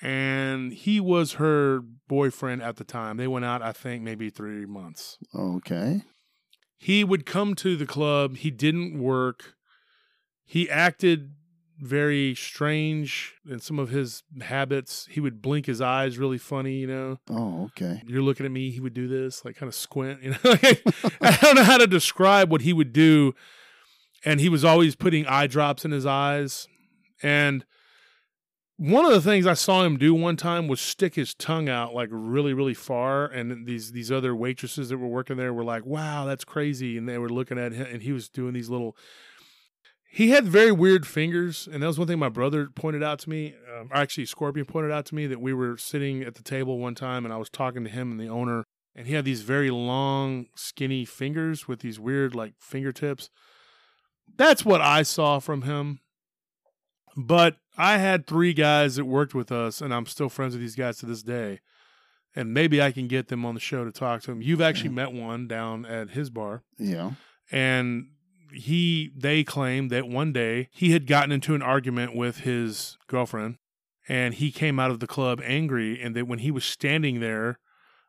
And 0.00 0.72
he 0.72 1.00
was 1.00 1.34
her 1.34 1.80
boyfriend 2.08 2.62
at 2.62 2.76
the 2.76 2.84
time. 2.84 3.16
They 3.16 3.26
went 3.26 3.44
out, 3.44 3.62
I 3.62 3.72
think, 3.72 4.02
maybe 4.02 4.30
three 4.30 4.66
months. 4.66 5.18
Okay. 5.34 6.02
He 6.76 7.02
would 7.02 7.26
come 7.26 7.54
to 7.56 7.76
the 7.76 7.86
club. 7.86 8.36
He 8.36 8.50
didn't 8.50 8.98
work. 9.00 9.54
He 10.44 10.68
acted 10.68 11.32
very 11.78 12.34
strange 12.34 13.34
in 13.48 13.60
some 13.60 13.78
of 13.78 13.88
his 13.88 14.22
habits. 14.42 15.08
He 15.10 15.20
would 15.20 15.42
blink 15.42 15.66
his 15.66 15.80
eyes 15.80 16.18
really 16.18 16.38
funny, 16.38 16.74
you 16.74 16.86
know. 16.86 17.18
Oh, 17.30 17.64
okay. 17.64 18.02
You're 18.06 18.22
looking 18.22 18.46
at 18.46 18.52
me, 18.52 18.70
he 18.70 18.80
would 18.80 18.94
do 18.94 19.08
this, 19.08 19.44
like 19.44 19.56
kind 19.56 19.68
of 19.68 19.74
squint, 19.74 20.22
you 20.22 20.30
know. 20.30 20.38
I 21.20 21.38
don't 21.40 21.56
know 21.56 21.64
how 21.64 21.78
to 21.78 21.86
describe 21.86 22.50
what 22.50 22.60
he 22.60 22.72
would 22.72 22.92
do 22.92 23.34
and 24.24 24.40
he 24.40 24.48
was 24.48 24.64
always 24.64 24.96
putting 24.96 25.26
eye 25.26 25.46
drops 25.46 25.84
in 25.84 25.90
his 25.90 26.06
eyes. 26.06 26.66
And 27.22 27.64
one 28.76 29.04
of 29.04 29.12
the 29.12 29.20
things 29.20 29.46
I 29.46 29.54
saw 29.54 29.84
him 29.84 29.96
do 29.96 30.14
one 30.14 30.36
time 30.36 30.66
was 30.66 30.80
stick 30.80 31.14
his 31.14 31.34
tongue 31.34 31.68
out 31.68 31.94
like 31.94 32.08
really, 32.10 32.52
really 32.52 32.74
far. 32.74 33.26
And 33.26 33.66
these 33.66 33.92
these 33.92 34.10
other 34.10 34.34
waitresses 34.34 34.88
that 34.88 34.98
were 34.98 35.08
working 35.08 35.36
there 35.36 35.52
were 35.52 35.64
like, 35.64 35.84
"Wow, 35.84 36.24
that's 36.24 36.44
crazy!" 36.44 36.98
And 36.98 37.08
they 37.08 37.18
were 37.18 37.28
looking 37.28 37.58
at 37.58 37.72
him, 37.72 37.86
and 37.86 38.02
he 38.02 38.12
was 38.12 38.28
doing 38.28 38.52
these 38.52 38.70
little. 38.70 38.96
He 40.10 40.30
had 40.30 40.44
very 40.44 40.70
weird 40.70 41.08
fingers, 41.08 41.68
and 41.70 41.82
that 41.82 41.88
was 41.88 41.98
one 41.98 42.06
thing 42.06 42.20
my 42.20 42.28
brother 42.28 42.68
pointed 42.68 43.02
out 43.02 43.18
to 43.20 43.30
me. 43.30 43.54
Um, 43.76 43.90
actually, 43.92 44.26
Scorpion 44.26 44.64
pointed 44.64 44.92
out 44.92 45.06
to 45.06 45.14
me 45.14 45.26
that 45.26 45.40
we 45.40 45.52
were 45.52 45.76
sitting 45.76 46.22
at 46.22 46.36
the 46.36 46.42
table 46.42 46.78
one 46.78 46.94
time, 46.94 47.24
and 47.24 47.34
I 47.34 47.36
was 47.36 47.50
talking 47.50 47.82
to 47.82 47.90
him 47.90 48.12
and 48.12 48.20
the 48.20 48.28
owner, 48.28 48.62
and 48.94 49.08
he 49.08 49.14
had 49.14 49.24
these 49.24 49.42
very 49.42 49.70
long, 49.70 50.46
skinny 50.54 51.04
fingers 51.04 51.66
with 51.66 51.80
these 51.80 51.98
weird 51.98 52.34
like 52.34 52.54
fingertips. 52.60 53.28
That's 54.36 54.64
what 54.64 54.80
I 54.80 55.02
saw 55.02 55.38
from 55.38 55.62
him. 55.62 56.00
But 57.16 57.56
I 57.76 57.98
had 57.98 58.26
three 58.26 58.52
guys 58.52 58.96
that 58.96 59.04
worked 59.04 59.34
with 59.34 59.52
us, 59.52 59.80
and 59.80 59.94
I'm 59.94 60.06
still 60.06 60.28
friends 60.28 60.54
with 60.54 60.60
these 60.62 60.76
guys 60.76 60.98
to 60.98 61.06
this 61.06 61.22
day. 61.22 61.60
And 62.36 62.52
maybe 62.52 62.82
I 62.82 62.90
can 62.90 63.06
get 63.06 63.28
them 63.28 63.44
on 63.44 63.54
the 63.54 63.60
show 63.60 63.84
to 63.84 63.92
talk 63.92 64.22
to 64.22 64.32
them. 64.32 64.42
You've 64.42 64.60
actually 64.60 64.90
met 64.90 65.12
one 65.12 65.46
down 65.46 65.86
at 65.86 66.10
his 66.10 66.30
bar, 66.30 66.62
Yeah. 66.78 67.12
and 67.52 68.08
he 68.52 69.12
they 69.16 69.44
claimed 69.44 69.90
that 69.90 70.08
one 70.08 70.32
day 70.32 70.68
he 70.72 70.90
had 70.92 71.06
gotten 71.06 71.30
into 71.32 71.54
an 71.54 71.62
argument 71.62 72.14
with 72.16 72.38
his 72.38 72.96
girlfriend, 73.06 73.58
and 74.08 74.34
he 74.34 74.50
came 74.50 74.80
out 74.80 74.90
of 74.90 74.98
the 74.98 75.06
club 75.06 75.40
angry, 75.44 76.00
and 76.02 76.16
that 76.16 76.26
when 76.26 76.40
he 76.40 76.50
was 76.50 76.64
standing 76.64 77.20
there 77.20 77.60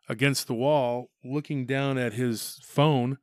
against 0.09 0.47
the 0.47 0.53
wall, 0.55 1.09
looking 1.23 1.67
down 1.67 1.99
at 1.99 2.13
his 2.13 2.59
phone, 2.63 3.19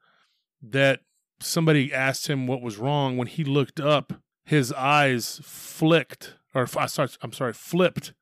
that 0.62 1.00
somebody 1.42 1.92
asked 1.92 2.28
him 2.28 2.46
what 2.46 2.62
was 2.62 2.78
wrong. 2.78 3.16
When 3.16 3.28
he 3.28 3.44
looked 3.44 3.81
up, 3.81 4.14
his 4.44 4.72
eyes 4.72 5.40
flicked, 5.44 6.37
or 6.55 6.68
I 6.76 6.87
I'm 7.22 7.33
sorry, 7.33 7.52
flipped, 7.52 8.12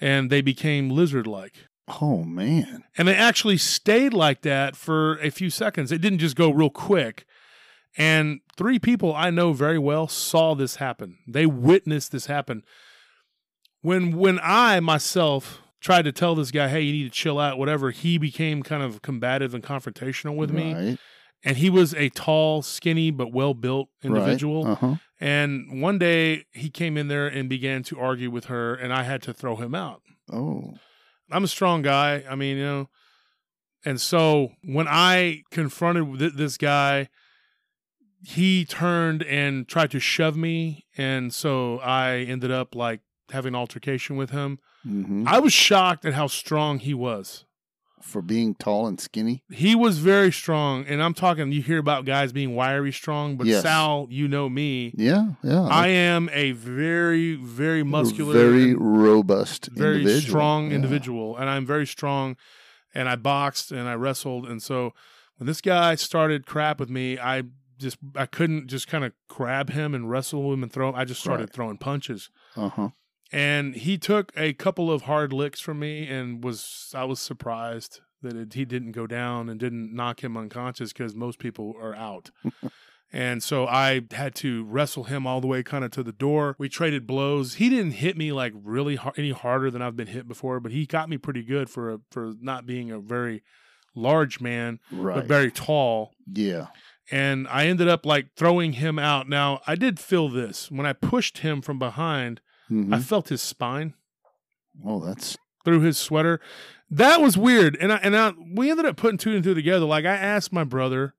and 0.00 0.30
they 0.30 0.40
became 0.40 0.90
lizard-like. 0.90 1.66
Oh 2.00 2.24
man. 2.24 2.84
And 2.96 3.08
they 3.08 3.14
actually 3.14 3.58
stayed 3.58 4.14
like 4.14 4.42
that 4.42 4.74
for 4.76 5.18
a 5.18 5.30
few 5.30 5.50
seconds. 5.50 5.92
It 5.92 6.00
didn't 6.00 6.20
just 6.20 6.36
go 6.36 6.50
real 6.50 6.70
quick. 6.70 7.26
And 7.96 8.40
three 8.56 8.78
people 8.78 9.14
I 9.14 9.30
know 9.30 9.52
very 9.52 9.78
well 9.78 10.08
saw 10.08 10.54
this 10.54 10.76
happen. 10.76 11.18
They 11.28 11.46
witnessed 11.46 12.10
this 12.10 12.26
happen. 12.26 12.62
When 13.82 14.16
when 14.16 14.40
I 14.42 14.80
myself 14.80 15.60
tried 15.80 16.06
to 16.06 16.12
tell 16.12 16.34
this 16.34 16.50
guy, 16.50 16.68
"Hey, 16.68 16.80
you 16.80 16.92
need 16.92 17.04
to 17.04 17.10
chill 17.10 17.38
out," 17.38 17.58
whatever, 17.58 17.90
he 17.90 18.16
became 18.16 18.62
kind 18.62 18.82
of 18.82 19.02
combative 19.02 19.54
and 19.54 19.62
confrontational 19.62 20.34
with 20.34 20.50
me. 20.50 20.96
And 21.44 21.58
he 21.58 21.68
was 21.68 21.94
a 21.94 22.08
tall, 22.08 22.62
skinny, 22.62 23.10
but 23.10 23.32
well 23.32 23.52
built 23.54 23.88
individual. 24.02 24.64
Right. 24.64 24.72
Uh-huh. 24.72 24.94
And 25.20 25.82
one 25.82 25.98
day 25.98 26.46
he 26.52 26.70
came 26.70 26.96
in 26.96 27.08
there 27.08 27.26
and 27.26 27.48
began 27.48 27.82
to 27.84 28.00
argue 28.00 28.30
with 28.30 28.46
her, 28.46 28.74
and 28.74 28.92
I 28.92 29.02
had 29.02 29.22
to 29.22 29.34
throw 29.34 29.56
him 29.56 29.74
out. 29.74 30.00
Oh. 30.32 30.74
I'm 31.30 31.44
a 31.44 31.48
strong 31.48 31.82
guy. 31.82 32.24
I 32.28 32.34
mean, 32.34 32.56
you 32.56 32.64
know. 32.64 32.88
And 33.84 34.00
so 34.00 34.52
when 34.62 34.86
I 34.88 35.42
confronted 35.50 36.18
th- 36.18 36.32
this 36.34 36.56
guy, 36.56 37.08
he 38.22 38.64
turned 38.64 39.22
and 39.24 39.68
tried 39.68 39.90
to 39.90 40.00
shove 40.00 40.36
me. 40.36 40.86
And 40.96 41.32
so 41.32 41.78
I 41.80 42.18
ended 42.20 42.50
up 42.50 42.74
like 42.74 43.00
having 43.30 43.50
an 43.50 43.56
altercation 43.56 44.16
with 44.16 44.30
him. 44.30 44.58
hmm 44.82 45.24
I 45.26 45.38
was 45.38 45.52
shocked 45.52 46.04
at 46.06 46.14
how 46.14 46.26
strong 46.26 46.78
he 46.78 46.94
was. 46.94 47.44
For 48.04 48.22
being 48.22 48.54
tall 48.54 48.86
and 48.86 49.00
skinny. 49.00 49.42
He 49.50 49.74
was 49.74 49.98
very 49.98 50.30
strong. 50.30 50.84
And 50.86 51.02
I'm 51.02 51.14
talking, 51.14 51.50
you 51.50 51.62
hear 51.62 51.78
about 51.78 52.04
guys 52.04 52.32
being 52.32 52.54
wiry 52.54 52.92
strong, 52.92 53.36
but 53.36 53.46
Yes. 53.48 53.62
Sal, 53.62 54.06
you 54.10 54.28
know 54.28 54.48
me. 54.48 54.92
Yeah. 54.96 55.32
Yeah. 55.42 55.62
I 55.64 55.88
am 55.88 56.28
a 56.32 56.52
very, 56.52 57.34
very 57.34 57.82
muscular, 57.82 58.32
very 58.34 58.74
robust, 58.74 59.70
very 59.72 59.96
individual. 60.02 60.28
strong 60.30 60.68
Yeah. 60.68 60.76
individual, 60.76 61.36
and 61.36 61.48
I'm 61.50 61.66
very 61.66 61.86
strong. 61.86 62.36
And 62.94 63.08
I 63.08 63.16
boxed 63.16 63.72
and 63.72 63.88
I 63.88 63.94
wrestled, 63.94 64.46
and 64.46 64.62
so 64.62 64.92
when 65.38 65.48
this 65.48 65.60
guy 65.60 65.96
started 65.96 66.46
crap 66.46 66.78
with 66.78 66.90
me, 66.90 67.18
I 67.18 67.42
just 67.76 67.96
I 68.14 68.26
couldn't 68.26 68.68
just 68.68 68.86
kind 68.86 69.02
of 69.04 69.12
grab 69.28 69.70
him 69.70 69.94
and 69.96 70.08
wrestle 70.08 70.52
him 70.52 70.62
and 70.62 70.70
throw 70.70 70.90
him. 70.90 70.94
I 70.94 71.04
just 71.04 71.20
started 71.20 71.44
Right. 71.48 71.52
throwing 71.52 71.78
punches, 71.78 72.30
Uh 72.54 72.68
huh. 72.68 72.88
And 73.34 73.74
he 73.74 73.98
took 73.98 74.32
a 74.36 74.52
couple 74.54 74.90
of 74.90 75.02
hard 75.02 75.32
licks 75.32 75.60
from 75.60 75.78
me, 75.80 76.06
and 76.06 76.42
was 76.44 76.92
I 76.94 77.04
was 77.04 77.20
surprised 77.20 78.00
that 78.22 78.34
it, 78.36 78.54
he 78.54 78.64
didn't 78.64 78.92
go 78.92 79.06
down 79.06 79.48
and 79.48 79.58
didn't 79.60 79.94
knock 79.94 80.22
him 80.24 80.36
unconscious 80.36 80.92
because 80.92 81.14
most 81.14 81.38
people 81.38 81.74
are 81.80 81.94
out. 81.94 82.30
And 83.12 83.44
so 83.44 83.64
I 83.68 84.00
had 84.10 84.34
to 84.36 84.64
wrestle 84.64 85.04
him 85.04 85.24
all 85.24 85.40
the 85.40 85.46
way 85.46 85.62
kind 85.62 85.84
of 85.84 85.92
to 85.92 86.02
the 86.02 86.10
door. 86.10 86.56
We 86.58 86.68
traded 86.68 87.06
blows. 87.06 87.54
He 87.56 87.68
didn't 87.68 87.92
hit 87.92 88.16
me 88.16 88.32
like 88.32 88.52
really 88.60 88.96
har- 88.96 89.12
any 89.16 89.30
harder 89.30 89.70
than 89.70 89.82
I've 89.82 89.94
been 89.94 90.08
hit 90.08 90.26
before, 90.26 90.58
but 90.58 90.72
he 90.72 90.84
got 90.84 91.08
me 91.08 91.16
pretty 91.16 91.44
good 91.44 91.70
for 91.70 91.92
a, 91.92 91.98
for 92.10 92.32
not 92.40 92.66
being 92.66 92.90
a 92.90 92.98
very 92.98 93.44
large 93.94 94.40
man, 94.40 94.80
Right. 94.90 95.14
but 95.14 95.26
very 95.26 95.52
tall. 95.52 96.10
yeah. 96.26 96.68
And 97.08 97.46
I 97.46 97.66
ended 97.66 97.86
up 97.86 98.04
like 98.04 98.30
throwing 98.34 98.72
him 98.72 98.98
out. 98.98 99.28
Now 99.28 99.60
I 99.64 99.76
did 99.76 100.00
feel 100.00 100.28
this 100.28 100.68
when 100.72 100.86
I 100.86 100.92
pushed 100.92 101.38
him 101.38 101.62
from 101.62 101.78
behind. 101.78 102.40
Mhm. 102.70 102.94
I 102.94 102.98
felt 103.00 103.28
his 103.28 103.42
spine 103.42 103.94
oh, 104.84 105.00
that's 105.04 105.36
through 105.64 105.80
his 105.80 105.98
sweater. 105.98 106.40
That 106.90 107.20
was 107.20 107.36
weird. 107.36 107.76
And 107.80 107.92
I, 107.92 107.96
and 107.96 108.16
I, 108.16 108.32
we 108.54 108.70
ended 108.70 108.86
up 108.86 108.96
putting 108.96 109.18
two 109.18 109.34
and 109.34 109.42
two 109.42 109.54
together. 109.54 109.86
Like 109.86 110.04
I 110.04 110.14
asked 110.14 110.52
my 110.52 110.64
brother 110.64 111.14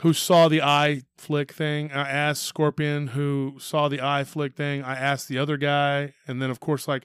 who 0.00 0.12
saw 0.12 0.48
the 0.48 0.62
eye 0.62 1.02
flick 1.16 1.52
thing. 1.52 1.92
I 1.92 2.08
asked 2.08 2.42
Scorpion 2.42 3.08
who 3.08 3.56
saw 3.58 3.88
the 3.88 4.00
eye 4.00 4.24
flick 4.24 4.56
thing. 4.56 4.82
I 4.82 4.94
asked 4.94 5.28
the 5.28 5.38
other 5.38 5.56
guy. 5.56 6.14
And 6.26 6.40
then 6.40 6.50
of 6.50 6.60
course 6.60 6.88
like 6.88 7.04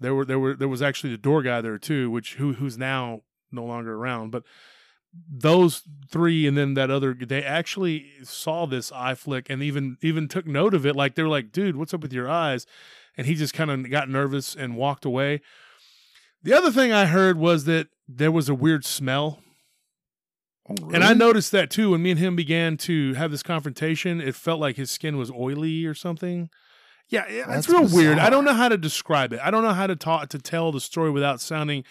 there 0.00 0.14
were 0.14 0.24
there 0.24 0.38
were 0.38 0.54
there 0.54 0.68
was 0.68 0.82
actually 0.82 1.10
the 1.10 1.18
door 1.18 1.42
guy 1.42 1.60
there 1.60 1.78
too, 1.78 2.10
which 2.10 2.34
who 2.34 2.54
who's 2.54 2.78
now 2.78 3.22
no 3.50 3.64
longer 3.64 3.94
around. 3.94 4.30
But 4.30 4.44
those 5.12 5.82
three 6.10 6.46
and 6.46 6.56
then 6.56 6.74
that 6.74 6.90
other 6.90 7.14
they 7.14 7.42
actually 7.42 8.10
saw 8.22 8.66
this 8.66 8.92
eye 8.92 9.14
flick 9.14 9.48
and 9.50 9.62
even 9.62 9.96
even 10.02 10.28
took 10.28 10.46
note 10.46 10.74
of 10.74 10.86
it. 10.86 10.96
Like 10.96 11.14
they 11.14 11.22
were 11.22 11.28
like, 11.28 11.52
dude, 11.52 11.76
what's 11.76 11.94
up 11.94 12.00
with 12.00 12.12
your 12.12 12.28
eyes? 12.28 12.66
And 13.16 13.26
he 13.26 13.34
just 13.34 13.54
kind 13.54 13.70
of 13.70 13.90
got 13.90 14.08
nervous 14.08 14.54
and 14.54 14.76
walked 14.76 15.04
away. 15.04 15.40
The 16.42 16.52
other 16.52 16.70
thing 16.70 16.92
I 16.92 17.06
heard 17.06 17.36
was 17.36 17.64
that 17.64 17.88
there 18.06 18.30
was 18.30 18.48
a 18.48 18.54
weird 18.54 18.84
smell. 18.84 19.40
oh, 20.70 20.90
And 20.92 21.02
I 21.02 21.14
noticed 21.14 21.50
that 21.52 21.70
too. 21.70 21.90
When 21.90 22.02
me 22.02 22.12
and 22.12 22.20
him 22.20 22.36
began 22.36 22.76
to 22.78 23.14
have 23.14 23.30
this 23.30 23.42
confrontation, 23.42 24.20
it 24.20 24.34
felt 24.34 24.60
like 24.60 24.76
his 24.76 24.90
skin 24.90 25.16
was 25.16 25.30
oily 25.30 25.84
or 25.84 25.94
something. 25.94 26.48
Yeah, 27.08 27.24
yeah 27.28 27.52
it's 27.54 27.66
That's 27.66 27.68
real 27.68 27.88
weird. 27.88 28.18
I 28.18 28.30
don't 28.30 28.44
know 28.44 28.54
how 28.54 28.68
to 28.68 28.78
describe 28.78 29.32
it. 29.32 29.40
I 29.42 29.50
don't 29.50 29.64
know 29.64 29.72
how 29.72 29.86
to 29.86 29.96
talk 29.96 30.28
to 30.28 30.38
tell 30.38 30.70
the 30.70 30.80
story 30.80 31.10
without 31.10 31.40
sounding. 31.40 31.84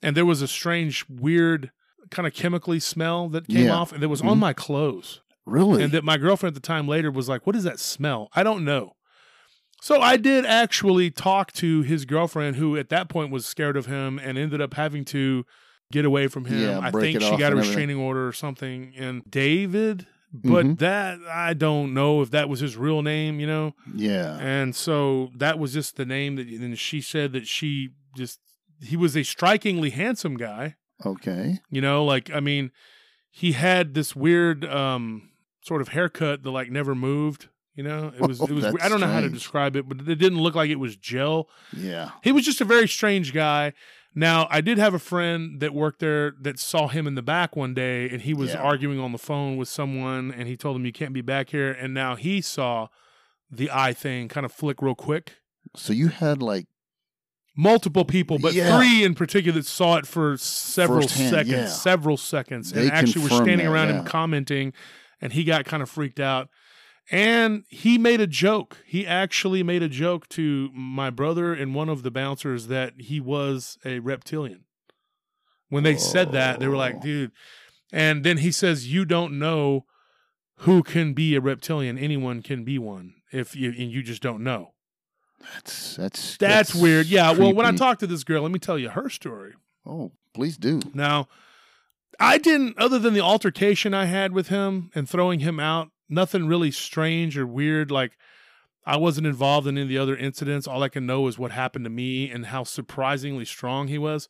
And 0.00 0.16
there 0.16 0.26
was 0.26 0.40
a 0.40 0.48
strange, 0.48 1.04
weird, 1.08 1.70
kind 2.10 2.26
of 2.26 2.34
chemically 2.34 2.80
smell 2.80 3.28
that 3.30 3.46
came 3.48 3.66
Yeah. 3.66 3.74
off, 3.76 3.92
and 3.92 4.02
that 4.02 4.08
was 4.08 4.22
Mhm. 4.22 4.28
on 4.28 4.38
my 4.38 4.52
clothes. 4.52 5.20
really. 5.44 5.82
And 5.82 5.92
that 5.92 6.04
my 6.04 6.16
girlfriend 6.18 6.56
at 6.56 6.62
the 6.62 6.64
time 6.64 6.86
later 6.86 7.10
was 7.10 7.28
like, 7.28 7.48
"What 7.48 7.56
is 7.56 7.64
that 7.64 7.80
smell?" 7.80 8.28
I 8.32 8.44
don't 8.44 8.64
know. 8.64 8.92
So 9.80 10.00
I 10.00 10.16
did 10.16 10.46
actually 10.46 11.10
talk 11.10 11.50
to 11.54 11.82
his 11.82 12.04
girlfriend, 12.04 12.54
who 12.54 12.76
at 12.76 12.90
that 12.90 13.08
point 13.08 13.32
was 13.32 13.44
scared 13.44 13.76
of 13.76 13.86
him 13.86 14.20
and 14.20 14.38
ended 14.38 14.60
up 14.60 14.74
having 14.74 15.04
to 15.06 15.44
get 15.90 16.04
away 16.04 16.28
from 16.28 16.44
him. 16.44 16.60
Yeah, 16.60 16.78
I 16.80 16.92
think 16.92 17.20
she 17.20 17.36
got 17.36 17.52
a 17.52 17.56
restraining 17.56 17.96
order 17.96 18.28
or 18.28 18.32
something. 18.32 18.92
And 18.96 19.22
David, 19.28 20.06
but 20.32 20.64
Mhm. 20.64 20.78
that 20.78 21.18
I 21.28 21.54
don't 21.54 21.92
know 21.92 22.22
if 22.22 22.30
that 22.30 22.48
was 22.48 22.60
his 22.60 22.76
real 22.76 23.02
name, 23.02 23.40
you 23.40 23.46
know. 23.48 23.74
yeah. 23.96 24.38
And 24.38 24.76
so 24.76 25.32
that 25.36 25.58
was 25.58 25.72
just 25.72 25.96
the 25.96 26.06
name 26.06 26.36
that. 26.36 26.46
And 26.46 26.78
she 26.78 27.00
said 27.00 27.32
that 27.32 27.48
she 27.48 27.88
just 28.16 28.38
he 28.80 28.96
was 28.96 29.16
a 29.16 29.24
strikingly 29.24 29.90
handsome 29.90 30.36
guy. 30.36 30.76
Okay. 31.04 31.58
You 31.70 31.80
know, 31.80 32.04
like 32.04 32.30
I 32.32 32.40
mean, 32.40 32.70
he 33.30 33.52
had 33.52 33.94
this 33.94 34.14
weird 34.16 34.64
um 34.64 35.30
sort 35.64 35.80
of 35.80 35.88
haircut 35.88 36.42
that 36.42 36.50
like 36.50 36.70
never 36.70 36.94
moved. 36.94 37.48
You 37.74 37.84
know, 37.84 38.12
it 38.14 38.20
was 38.20 38.40
it 38.40 38.50
was. 38.50 38.64
Oh, 38.66 38.76
I 38.82 38.88
don't 38.88 39.00
know 39.00 39.06
how 39.06 39.20
to 39.20 39.30
describe 39.30 39.76
it, 39.76 39.88
but 39.88 40.00
it 40.00 40.16
didn't 40.16 40.40
look 40.42 40.54
like 40.54 40.68
it 40.70 40.76
was 40.78 40.94
gel. 40.96 41.48
Yeah. 41.74 42.10
He 42.22 42.30
was 42.30 42.44
just 42.44 42.60
a 42.60 42.64
very 42.66 42.86
strange 42.86 43.32
guy. 43.32 43.72
Now, 44.14 44.46
I 44.50 44.60
did 44.60 44.76
have 44.76 44.92
a 44.92 44.98
friend 44.98 45.58
that 45.60 45.72
worked 45.72 46.00
there 46.00 46.34
that 46.42 46.58
saw 46.58 46.88
him 46.88 47.06
in 47.06 47.14
the 47.14 47.22
back 47.22 47.56
one 47.56 47.72
day, 47.72 48.10
and 48.10 48.20
he 48.20 48.34
was 48.34 48.50
Yeah. 48.52 48.60
arguing 48.60 49.00
on 49.00 49.12
the 49.12 49.18
phone 49.18 49.56
with 49.56 49.68
someone, 49.68 50.30
and 50.30 50.46
he 50.46 50.54
told 50.54 50.76
him 50.76 50.84
you 50.84 50.92
can't 50.92 51.14
be 51.14 51.22
back 51.22 51.48
here. 51.48 51.72
And 51.72 51.94
now 51.94 52.16
he 52.16 52.42
saw 52.42 52.88
the 53.50 53.70
eye 53.72 53.94
thing 53.94 54.28
kind 54.28 54.44
of 54.44 54.52
flick 54.52 54.82
real 54.82 54.94
quick. 54.94 55.36
So 55.74 55.94
you 55.94 56.08
had 56.08 56.42
like 56.42 56.66
Multiple 57.54 58.04
people, 58.06 58.38
but 58.38 58.54
Yeah. 58.54 58.78
three 58.78 59.04
in 59.04 59.14
particular 59.14 59.58
that 59.60 59.66
saw 59.66 59.96
it 59.96 60.06
for 60.06 60.36
several 60.38 61.02
Firsthand, 61.02 61.30
seconds, 61.30 61.50
yeah. 61.52 61.66
several 61.66 62.16
seconds, 62.16 62.72
They 62.72 62.82
and 62.82 62.92
actually 62.92 63.24
were 63.24 63.28
standing 63.28 63.58
that, 63.58 63.66
around 63.72 63.88
him 63.90 64.04
commenting, 64.04 64.72
and 65.20 65.32
he 65.34 65.44
got 65.44 65.64
kind 65.66 65.82
of 65.82 65.90
freaked 65.90 66.18
out. 66.20 66.48
And 67.10 67.64
he 67.68 67.98
made 67.98 68.20
a 68.22 68.26
joke. 68.26 68.78
He 68.86 69.06
actually 69.06 69.62
made 69.62 69.82
a 69.82 69.88
joke 69.88 70.28
to 70.30 70.70
my 70.72 71.10
brother 71.10 71.52
and 71.52 71.74
one 71.74 71.88
of 71.90 72.02
the 72.04 72.10
bouncers 72.10 72.68
that 72.68 72.94
he 72.98 73.20
was 73.20 73.76
a 73.84 73.98
reptilian. 73.98 74.64
When 75.68 75.82
they 75.82 75.96
said 75.96 76.32
that, 76.32 76.58
they 76.60 76.68
were 76.68 76.76
like, 76.76 76.96
Oh. 76.98 77.00
dude. 77.02 77.32
And 77.92 78.24
then 78.24 78.38
he 78.38 78.50
says, 78.50 78.90
You 78.90 79.04
don't 79.04 79.38
know 79.38 79.84
who 80.58 80.82
can 80.82 81.12
be 81.12 81.34
a 81.34 81.40
reptilian. 81.40 81.98
Anyone 81.98 82.40
can 82.40 82.64
be 82.64 82.78
one 82.78 83.14
if 83.32 83.54
you 83.56 83.70
and 83.70 83.90
you 83.90 84.02
just 84.02 84.22
don't 84.22 84.42
know. 84.42 84.72
That's 85.54 85.96
that's 85.96 86.36
That's, 86.36 86.74
weird. 86.74 87.06
Yeah. 87.06 87.32
Well, 87.32 87.54
when 87.54 87.66
I 87.66 87.70
creepy. 87.70 87.78
talked 87.78 88.00
to 88.00 88.06
this 88.06 88.24
girl, 88.24 88.42
let 88.42 88.52
me 88.52 88.58
tell 88.58 88.78
you 88.78 88.90
her 88.90 89.08
story. 89.08 89.54
Oh, 89.86 90.12
please 90.34 90.56
do. 90.56 90.80
Now, 90.94 91.28
I 92.20 92.38
didn't, 92.38 92.78
other 92.78 92.98
than 92.98 93.14
the 93.14 93.20
altercation 93.20 93.94
I 93.94 94.04
had 94.04 94.32
with 94.32 94.48
him 94.48 94.90
and 94.94 95.08
throwing 95.08 95.40
him 95.40 95.58
out, 95.58 95.90
nothing 96.08 96.46
really 96.46 96.70
strange 96.70 97.36
or 97.36 97.46
weird. 97.46 97.90
Like, 97.90 98.12
I 98.84 98.96
wasn't 98.96 99.26
involved 99.26 99.66
in 99.66 99.76
any 99.76 99.82
of 99.82 99.88
the 99.88 99.98
other 99.98 100.16
incidents. 100.16 100.66
All 100.66 100.82
I 100.82 100.88
can 100.88 101.06
know 101.06 101.26
is 101.26 101.38
what 101.38 101.52
happened 101.52 101.84
to 101.84 101.90
me 101.90 102.30
and 102.30 102.46
how 102.46 102.64
surprisingly 102.64 103.44
strong 103.44 103.88
he 103.88 103.98
was. 103.98 104.28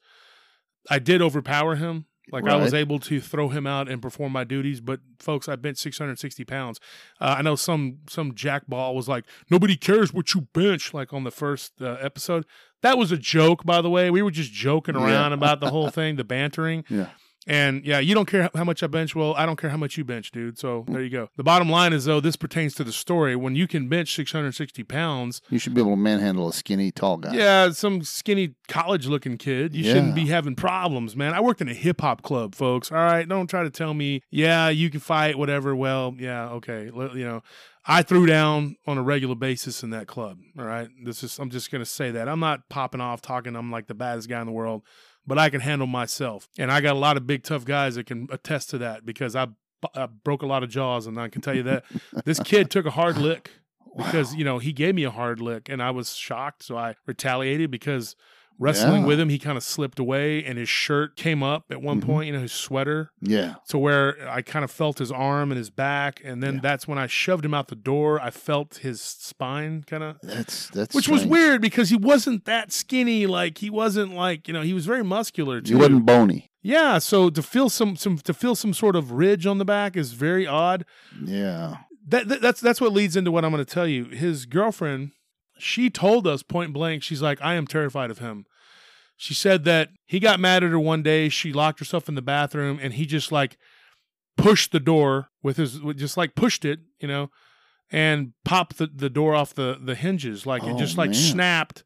I 0.90 0.98
did 0.98 1.22
overpower 1.22 1.76
him. 1.76 2.06
Like, 2.30 2.46
I 2.46 2.54
was 2.56 2.72
able 2.72 2.98
to 3.00 3.20
throw 3.20 3.48
him 3.48 3.66
out 3.66 3.88
and 3.90 4.00
perform 4.00 4.32
my 4.32 4.44
duties. 4.44 4.80
But, 4.80 5.00
folks, 5.18 5.48
I 5.48 5.56
bench 5.56 5.78
660 5.78 6.44
pounds. 6.44 6.78
Uh, 7.20 7.34
I 7.38 7.42
know 7.42 7.56
some 7.56 7.98
some 8.08 8.32
jackball 8.32 8.94
was 8.94 9.08
like, 9.08 9.24
nobody 9.50 9.76
cares 9.76 10.12
what 10.12 10.32
you 10.34 10.42
bench, 10.52 10.94
like 10.94 11.12
on 11.12 11.24
the 11.24 11.30
first 11.32 11.72
uh, 11.82 11.96
episode. 12.00 12.46
That 12.82 12.96
was 12.98 13.10
a 13.12 13.16
joke, 13.16 13.64
by 13.64 13.80
the 13.82 13.90
way. 13.90 14.10
We 14.10 14.22
were 14.22 14.30
just 14.30 14.52
joking 14.52 14.94
Yeah. 14.94 15.04
around 15.04 15.32
about 15.32 15.60
the 15.60 15.70
whole 15.70 15.90
thing, 15.98 16.16
the 16.16 16.24
bantering. 16.24 16.84
Yeah. 16.88 17.08
And 17.46 17.84
yeah, 17.84 17.98
you 17.98 18.14
don't 18.14 18.26
care 18.26 18.48
how 18.54 18.64
much 18.64 18.82
I 18.82 18.86
bench. 18.86 19.14
Well, 19.16 19.34
I 19.36 19.46
don't 19.46 19.56
care 19.56 19.70
how 19.70 19.76
much 19.76 19.96
you 19.98 20.04
bench, 20.04 20.30
dude. 20.30 20.58
So 20.58 20.84
there 20.88 21.02
you 21.02 21.10
go. 21.10 21.28
The 21.36 21.42
bottom 21.42 21.68
line 21.68 21.92
is, 21.92 22.04
though, 22.04 22.20
this 22.20 22.36
pertains 22.36 22.74
to 22.74 22.84
the 22.84 22.92
story. 22.92 23.34
When 23.34 23.56
you 23.56 23.66
can 23.66 23.88
bench 23.88 24.14
660 24.14 24.84
pounds, 24.84 25.42
You 25.50 25.58
should 25.58 25.74
be 25.74 25.80
able 25.80 25.92
to 25.92 25.96
manhandle 25.96 26.48
a 26.48 26.52
skinny, 26.52 26.90
tall 26.92 27.16
guy. 27.16 27.34
yeah, 27.34 27.70
some 27.70 28.02
skinny 28.02 28.54
college 28.68 29.06
looking 29.06 29.38
kid, 29.38 29.74
you 29.74 29.84
shouldn't 29.84 30.14
be 30.14 30.26
having 30.26 30.54
problems, 30.54 31.16
man. 31.16 31.34
I 31.34 31.40
worked 31.40 31.60
in 31.60 31.68
a 31.68 31.74
hip 31.74 32.00
hop 32.00 32.22
club, 32.22 32.54
folks. 32.54 32.90
All 32.92 32.98
right. 32.98 33.28
Don't 33.28 33.48
try 33.48 33.62
to 33.64 33.70
tell 33.70 33.92
me, 33.94 34.22
yeah, 34.30 34.68
you 34.68 34.88
can 34.90 35.00
fight, 35.00 35.36
whatever. 35.36 35.74
Well, 35.74 36.14
yeah, 36.18 36.48
okay. 36.50 36.84
You 36.86 37.24
know, 37.24 37.42
I 37.84 38.02
threw 38.02 38.26
down 38.26 38.76
on 38.86 38.96
a 38.98 39.02
regular 39.02 39.34
basis 39.34 39.82
in 39.82 39.90
that 39.90 40.06
club. 40.06 40.38
All 40.58 40.64
right. 40.64 40.88
This 41.04 41.22
is, 41.24 41.38
I'm 41.38 41.50
just 41.50 41.70
going 41.72 41.82
to 41.82 41.90
say 41.90 42.12
that. 42.12 42.28
I'm 42.28 42.40
not 42.40 42.68
popping 42.68 43.00
off 43.00 43.20
talking 43.20 43.56
I'm 43.56 43.70
like 43.72 43.88
the 43.88 43.94
baddest 43.94 44.28
guy 44.28 44.40
in 44.40 44.46
the 44.46 44.52
world, 44.52 44.82
but 45.26 45.38
I 45.38 45.50
can 45.50 45.60
handle 45.60 45.86
myself. 45.86 46.48
And 46.58 46.70
I 46.70 46.80
got 46.80 46.94
a 46.94 46.98
lot 46.98 47.16
of 47.16 47.26
big, 47.26 47.42
tough 47.42 47.64
guys 47.64 47.94
that 47.94 48.06
can 48.06 48.28
attest 48.30 48.70
to 48.70 48.78
that 48.78 49.06
because 49.06 49.36
I 49.36 49.48
uh, 49.94 50.06
broke 50.06 50.42
a 50.42 50.46
lot 50.46 50.62
of 50.62 50.70
jaws, 50.70 51.06
and 51.06 51.18
I 51.20 51.28
can 51.28 51.42
tell 51.42 51.54
you 51.54 51.62
that 51.64 51.84
this 52.24 52.40
kid 52.40 52.70
took 52.70 52.86
a 52.86 52.90
hard 52.90 53.18
lick 53.18 53.50
because 53.96 54.34
you 54.34 54.44
know 54.44 54.58
he 54.58 54.72
gave 54.72 54.94
me 54.94 55.04
a 55.04 55.10
hard 55.10 55.40
lick, 55.40 55.68
and 55.68 55.82
I 55.82 55.90
was 55.90 56.14
shocked, 56.14 56.62
so 56.62 56.76
I 56.76 56.94
retaliated 57.06 57.70
because 57.70 58.16
wrestling 58.58 59.02
Yeah. 59.02 59.08
with 59.08 59.18
him, 59.20 59.28
he 59.28 59.38
kind 59.38 59.56
of 59.56 59.62
slipped 59.64 59.98
away, 59.98 60.44
and 60.44 60.58
his 60.58 60.68
shirt 60.68 61.16
came 61.16 61.42
up 61.42 61.64
at 61.70 61.82
one 61.82 62.00
Mhm. 62.00 62.04
point, 62.06 62.26
you 62.26 62.32
know, 62.32 62.40
his 62.40 62.52
sweater, 62.52 63.10
Yeah. 63.20 63.54
to 63.68 63.78
where 63.78 64.16
I 64.28 64.42
kind 64.42 64.64
of 64.64 64.70
felt 64.70 64.98
his 64.98 65.10
arm 65.10 65.50
and 65.50 65.58
his 65.58 65.70
back, 65.70 66.20
and 66.24 66.42
then 66.42 66.54
Yeah. 66.54 66.60
that's 66.62 66.86
when 66.86 66.98
I 66.98 67.06
shoved 67.06 67.44
him 67.44 67.54
out 67.54 67.68
the 67.68 67.74
door. 67.74 68.20
I 68.20 68.30
felt 68.30 68.76
his 68.82 69.00
spine 69.00 69.84
kind 69.86 70.02
of 70.02 70.16
That's 70.22 70.68
that's 70.68 70.94
which 70.94 71.08
was 71.08 71.24
weird 71.24 71.60
because 71.60 71.88
he 71.90 71.96
wasn't 71.96 72.44
that 72.44 72.72
skinny. 72.72 73.26
Like 73.26 73.58
he 73.58 73.70
wasn't 73.70 74.14
like 74.14 74.46
you 74.48 74.54
know 74.54 74.62
he 74.62 74.74
was 74.74 74.86
very 74.86 75.02
muscular 75.04 75.60
too. 75.60 75.74
He 75.74 75.80
wasn't 75.80 76.06
bony. 76.06 76.48
Yeah, 76.64 76.98
so 76.98 77.28
to 77.30 77.42
feel 77.42 77.68
some 77.68 77.96
some 77.96 78.18
to 78.18 78.32
feel 78.32 78.54
some 78.54 78.72
sort 78.74 78.94
of 78.94 79.10
ridge 79.12 79.46
on 79.46 79.58
the 79.58 79.64
back 79.64 79.96
is 79.96 80.12
very 80.12 80.46
odd. 80.46 80.84
Yeah. 81.24 81.78
That, 82.08 82.28
that 82.28 82.40
that's 82.40 82.60
that's 82.60 82.80
what 82.80 82.92
leads 82.92 83.16
into 83.16 83.30
what 83.30 83.44
I'm 83.44 83.50
going 83.52 83.64
to 83.64 83.70
tell 83.74 83.86
you. 83.86 84.04
His 84.06 84.44
girlfriend, 84.46 85.10
she 85.62 85.88
told 85.90 86.26
us 86.26 86.42
point 86.42 86.72
blank, 86.72 87.02
she's 87.02 87.22
like, 87.22 87.40
I 87.40 87.54
am 87.54 87.66
terrified 87.66 88.10
of 88.10 88.18
him. 88.18 88.44
She 89.16 89.34
said 89.34 89.64
that 89.64 89.90
he 90.04 90.18
got 90.18 90.40
mad 90.40 90.64
at 90.64 90.70
her 90.70 90.78
one 90.80 91.02
day. 91.02 91.28
She 91.28 91.52
locked 91.52 91.78
herself 91.78 92.08
in 92.08 92.14
the 92.16 92.22
bathroom, 92.22 92.78
and 92.82 92.94
he 92.94 93.06
just 93.06 93.30
like 93.30 93.56
pushed 94.36 94.72
the 94.72 94.80
door 94.80 95.28
with 95.42 95.56
his 95.58 95.78
just 95.96 96.16
like 96.16 96.34
pushed 96.34 96.64
it, 96.64 96.80
you 96.98 97.06
know, 97.06 97.30
and 97.90 98.32
popped 98.44 98.78
the, 98.78 98.88
the 98.92 99.10
door 99.10 99.34
off 99.34 99.54
the 99.54 99.78
the 99.80 99.94
hinges, 99.94 100.44
like 100.46 100.64
it 100.64 100.70
Oh, 100.74 100.78
just 100.78 100.96
like 100.98 101.10
man. 101.10 101.14
snapped. 101.14 101.84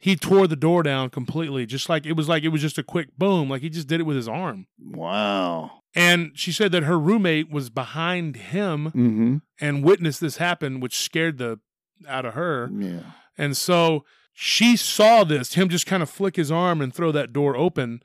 He 0.00 0.14
tore 0.14 0.46
the 0.46 0.54
door 0.56 0.82
down 0.84 1.10
completely, 1.10 1.64
just 1.66 1.88
like 1.88 2.04
it 2.06 2.12
was 2.12 2.28
like 2.28 2.42
it 2.44 2.48
was 2.48 2.60
just 2.60 2.78
a 2.78 2.82
quick 2.84 3.16
boom, 3.16 3.48
like 3.48 3.62
he 3.62 3.70
just 3.70 3.88
did 3.88 4.00
it 4.00 4.04
with 4.04 4.16
his 4.16 4.28
arm. 4.28 4.66
Wow. 4.78 5.70
And 5.94 6.32
she 6.34 6.52
said 6.52 6.70
that 6.72 6.82
her 6.84 6.98
roommate 6.98 7.50
was 7.50 7.70
behind 7.70 8.36
him 8.36 8.86
Mm-hmm. 8.88 9.36
and 9.60 9.82
witnessed 9.82 10.20
this 10.20 10.36
happen, 10.36 10.80
which 10.80 10.98
scared 10.98 11.38
the 11.38 11.58
out 12.06 12.24
of 12.24 12.34
her. 12.34 12.70
Yeah. 12.72 13.00
And 13.36 13.56
so 13.56 14.04
she 14.32 14.76
saw 14.76 15.24
this, 15.24 15.54
him 15.54 15.68
just 15.68 15.86
kind 15.86 16.02
of 16.02 16.10
flick 16.10 16.36
his 16.36 16.50
arm 16.50 16.80
and 16.80 16.94
throw 16.94 17.10
that 17.12 17.32
door 17.32 17.56
open. 17.56 18.02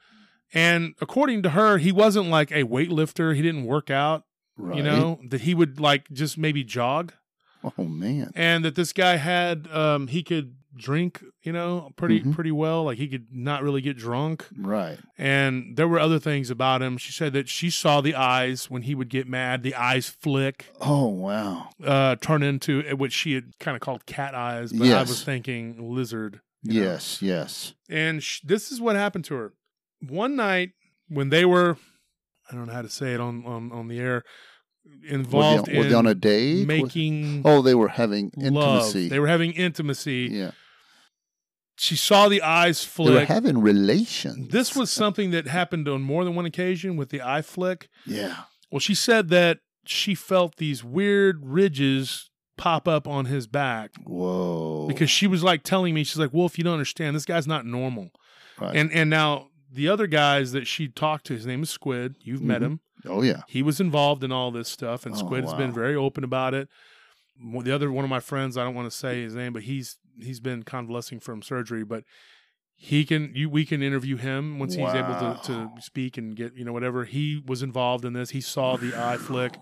And 0.53 0.93
according 1.01 1.41
to 1.43 1.51
her, 1.51 1.77
he 1.79 1.91
wasn't 1.91 2.29
like 2.29 2.51
a 2.51 2.63
weightlifter. 2.63 3.35
He 3.35 3.41
didn't 3.41 3.65
work 3.65 3.89
out, 3.89 4.23
Right. 4.57 4.77
you 4.77 4.83
know, 4.83 5.19
that 5.29 5.41
he 5.41 5.55
would 5.55 5.79
like 5.79 6.09
just 6.11 6.37
maybe 6.37 6.63
jog. 6.63 7.13
Oh 7.77 7.83
man. 7.85 8.31
And 8.35 8.63
that 8.65 8.75
this 8.75 8.93
guy 8.93 9.15
had 9.17 9.67
um 9.71 10.07
he 10.07 10.21
could 10.21 10.55
drink, 10.75 11.23
you 11.43 11.51
know, 11.51 11.91
pretty 11.95 12.21
Mhm. 12.21 12.33
pretty 12.33 12.51
well. 12.51 12.83
Like 12.85 12.97
he 12.97 13.07
could 13.07 13.27
not 13.31 13.61
really 13.63 13.81
get 13.81 13.95
drunk. 13.97 14.47
Right. 14.57 14.97
And 15.17 15.75
there 15.77 15.87
were 15.87 15.99
other 15.99 16.19
things 16.19 16.49
about 16.49 16.81
him. 16.81 16.97
She 16.97 17.11
said 17.11 17.33
that 17.33 17.47
she 17.49 17.69
saw 17.69 18.01
the 18.01 18.15
eyes 18.15 18.69
when 18.71 18.81
he 18.83 18.95
would 18.95 19.09
get 19.09 19.27
mad, 19.27 19.61
the 19.63 19.75
eyes 19.75 20.09
flick. 20.09 20.67
Oh 20.81 21.07
wow. 21.07 21.69
uh, 21.83 22.15
turn 22.17 22.41
into 22.43 22.81
what 22.95 23.11
she 23.11 23.33
had 23.33 23.57
kind 23.59 23.75
of 23.75 23.81
called 23.81 24.05
cat 24.05 24.33
eyes, 24.33 24.73
but 24.73 24.87
I 24.87 25.01
was 25.01 25.23
thinking 25.23 25.93
lizard. 25.93 26.41
you 26.63 26.79
know. 26.81 26.91
Yes. 26.91 27.21
Yes. 27.21 27.73
And 27.89 28.23
sh- 28.23 28.39
this 28.43 28.71
is 28.71 28.79
what 28.81 28.95
happened 28.95 29.25
to 29.25 29.35
her. 29.35 29.53
One 30.07 30.35
night 30.35 30.71
when 31.09 31.29
they 31.29 31.43
were, 31.45 31.77
I 32.49 32.55
don't 32.55 32.67
know 32.67 32.73
how 32.73 32.81
to 32.81 32.89
say 32.89 33.13
it 33.13 33.19
on 33.19 33.45
on, 33.45 33.71
on 33.71 33.87
the 33.89 33.99
air, 33.99 34.23
involved 35.07 35.67
were 35.67 35.73
they, 35.73 35.77
were 35.79 35.83
in 35.85 35.89
they 35.89 35.95
on 35.95 36.07
a 36.07 36.15
date? 36.15 36.67
Making 36.67 37.41
oh, 37.45 37.61
they 37.61 37.75
were 37.75 37.89
having 37.89 38.31
love. 38.37 38.81
intimacy. 38.85 39.09
They 39.09 39.19
were 39.19 39.27
having 39.27 39.51
intimacy. 39.53 40.29
yeah. 40.31 40.51
She 41.75 41.95
saw 41.95 42.29
the 42.29 42.41
eyes 42.41 42.83
flick. 42.85 43.07
They 43.13 43.19
were 43.21 43.25
having 43.25 43.59
relations. 43.59 44.49
this 44.49 44.75
was 44.75 44.91
something 44.91 45.31
that 45.31 45.47
happened 45.47 45.87
on 45.89 46.01
more 46.01 46.23
than 46.23 46.35
one 46.35 46.45
occasion 46.45 46.97
with 46.97 47.09
the 47.09 47.21
eye 47.21 47.41
flick. 47.41 47.89
Yeah. 48.05 48.43
Well, 48.71 48.79
she 48.79 48.93
said 48.95 49.29
that 49.29 49.59
she 49.85 50.13
felt 50.15 50.57
these 50.57 50.83
weird 50.83 51.39
ridges 51.45 52.29
pop 52.57 52.87
up 52.87 53.07
on 53.07 53.25
his 53.25 53.47
back 53.47 53.91
Whoa. 54.05 54.87
because 54.87 55.09
she 55.09 55.25
was 55.25 55.43
like 55.43 55.63
telling 55.63 55.93
me 55.95 56.03
she's 56.03 56.19
like 56.19 56.31
wolf 56.31 56.55
you 56.57 56.63
don't 56.63 56.73
understand 56.73 57.15
this 57.15 57.25
guy's 57.25 57.47
not 57.47 57.65
normal 57.65 58.11
Right. 58.61 58.75
and 58.75 58.91
and 58.91 59.09
now 59.09 59.47
the 59.71 59.89
other 59.89 60.05
guys 60.05 60.51
that 60.51 60.67
she 60.67 60.87
talked 60.87 61.25
to 61.25 61.33
his 61.33 61.47
name 61.47 61.63
is 61.63 61.71
squid 61.71 62.15
you've 62.21 62.43
met 62.43 62.61
Mhm. 62.61 62.65
him 62.65 62.79
oh 63.07 63.23
yeah. 63.23 63.41
he 63.47 63.63
was 63.63 63.79
involved 63.81 64.23
in 64.23 64.31
all 64.31 64.51
this 64.51 64.69
stuff 64.69 65.05
and 65.07 65.15
Oh, 65.15 65.17
squid 65.17 65.43
has 65.45 65.55
been 65.55 65.71
very 65.73 65.95
open 65.95 66.23
about 66.23 66.53
it 66.53 66.69
the 67.63 67.71
other 67.71 67.91
one 67.91 68.03
of 68.05 68.09
my 68.09 68.19
friends 68.19 68.55
i 68.55 68.63
don't 68.63 68.75
want 68.75 68.89
to 68.89 68.95
say 68.95 69.23
his 69.23 69.33
name 69.33 69.51
but 69.51 69.63
he's 69.63 69.97
he's 70.21 70.39
been 70.39 70.63
convalescing 70.63 71.19
from 71.19 71.41
surgery 71.41 71.83
but 71.83 72.03
he 72.75 73.05
can 73.05 73.31
you 73.35 73.49
we 73.49 73.65
can 73.65 73.81
interview 73.83 74.17
him 74.17 74.59
once 74.59 74.73
he's 74.75 74.93
able 74.93 75.13
to, 75.15 75.39
to 75.45 75.69
speak 75.79 76.17
and 76.17 76.35
get 76.35 76.55
you 76.55 76.65
know 76.65 76.73
whatever 76.73 77.05
he 77.05 77.41
was 77.45 77.61
involved 77.63 78.03
in 78.05 78.13
this 78.13 78.31
he 78.31 78.41
saw 78.41 78.75
the 78.77 78.93
eye 78.95 79.17
flick 79.27 79.55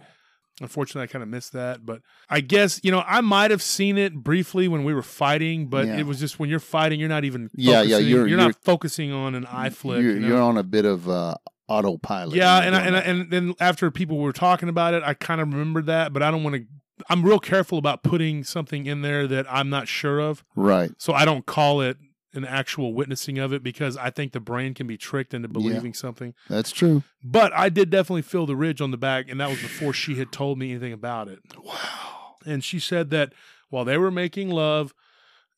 Unfortunately, 0.62 1.04
I 1.04 1.08
kind 1.08 1.24
of 1.24 1.30
missed 1.30 1.54
that, 1.54 1.86
but 1.88 2.02
I 2.30 2.40
guess 2.42 2.80
you 2.84 2.92
know 2.92 3.04
I 3.08 3.22
might 3.22 3.50
have 3.50 3.64
seen 3.64 3.98
it 3.98 4.14
briefly 4.14 4.68
when 4.68 4.84
we 4.84 4.94
were 4.94 5.02
fighting, 5.02 5.68
but 5.70 5.88
Yeah. 5.88 5.98
it 5.98 6.06
was 6.06 6.20
just 6.20 6.38
when 6.40 6.50
you're 6.50 6.60
fighting, 6.60 7.00
you're 7.00 7.10
not 7.10 7.24
even 7.24 7.50
Yeah, 7.56 7.82
yeah, 7.82 7.98
you're- 7.98 8.04
you're, 8.04 8.28
you're- 8.28 8.44
not 8.44 8.56
focusing 8.64 9.12
on 9.12 9.34
an 9.34 9.48
eye 9.48 9.70
flick. 9.72 10.04
You're, 10.04 10.14
you 10.16 10.20
know? 10.20 10.28
you're 10.28 10.42
on 10.42 10.58
a 10.58 10.64
bit 10.64 10.86
of 10.86 11.10
uh, 11.10 11.34
autopilot. 11.68 12.36
yeah, 12.36 12.60
and 12.60 12.76
I, 12.76 12.82
and 12.82 12.96
I, 12.96 13.00
and 13.00 13.32
then 13.32 13.54
after 13.60 13.90
people 13.90 14.18
were 14.18 14.34
talking 14.34 14.70
about 14.70 14.94
it, 14.94 15.02
I 15.04 15.16
kind 15.16 15.42
of 15.42 15.48
remembered 15.52 15.88
that, 15.88 16.14
but 16.14 16.22
I 16.22 16.30
don't 16.30 16.44
want 16.44 16.58
to. 16.58 16.64
I'm 17.10 17.24
real 17.24 17.40
careful 17.40 17.78
about 17.78 18.04
putting 18.04 18.44
something 18.44 18.86
in 18.86 19.02
there 19.02 19.28
that 19.28 19.46
I'm 19.50 19.70
not 19.70 19.88
sure 19.88 20.20
of, 20.20 20.44
right. 20.56 20.92
so 20.98 21.14
I 21.14 21.26
don't 21.26 21.46
call 21.46 21.82
it 21.82 21.98
an 22.34 22.46
actual 22.46 22.94
witnessing 22.94 23.38
of 23.40 23.52
it 23.52 23.62
because 23.62 23.98
I 23.98 24.10
think 24.10 24.32
the 24.32 24.40
brain 24.40 24.74
can 24.74 24.88
be 24.88 24.98
tricked 24.98 25.34
into 25.34 25.48
believing 25.48 25.94
something. 25.94 26.34
That's 26.50 26.72
true. 26.72 27.04
But 27.24 27.52
I 27.54 27.70
did 27.70 27.90
definitely 27.90 28.22
feel 28.22 28.46
the 28.46 28.56
ridge 28.56 28.80
on 28.80 28.92
the 28.92 28.98
back, 28.98 29.30
and 29.30 29.40
that 29.42 29.50
was 29.50 29.62
before 29.62 29.94
she 29.94 30.16
had 30.16 30.32
told 30.32 30.58
me 30.58 30.72
anything 30.72 30.94
about 30.94 31.28
it. 31.28 31.40
Wow. 31.62 32.36
and 32.46 32.64
she 32.64 32.80
said 32.80 33.10
that 33.10 33.34
while 33.70 33.86
they 33.86 33.98
were 33.98 34.12
making 34.12 34.50
love, 34.50 34.94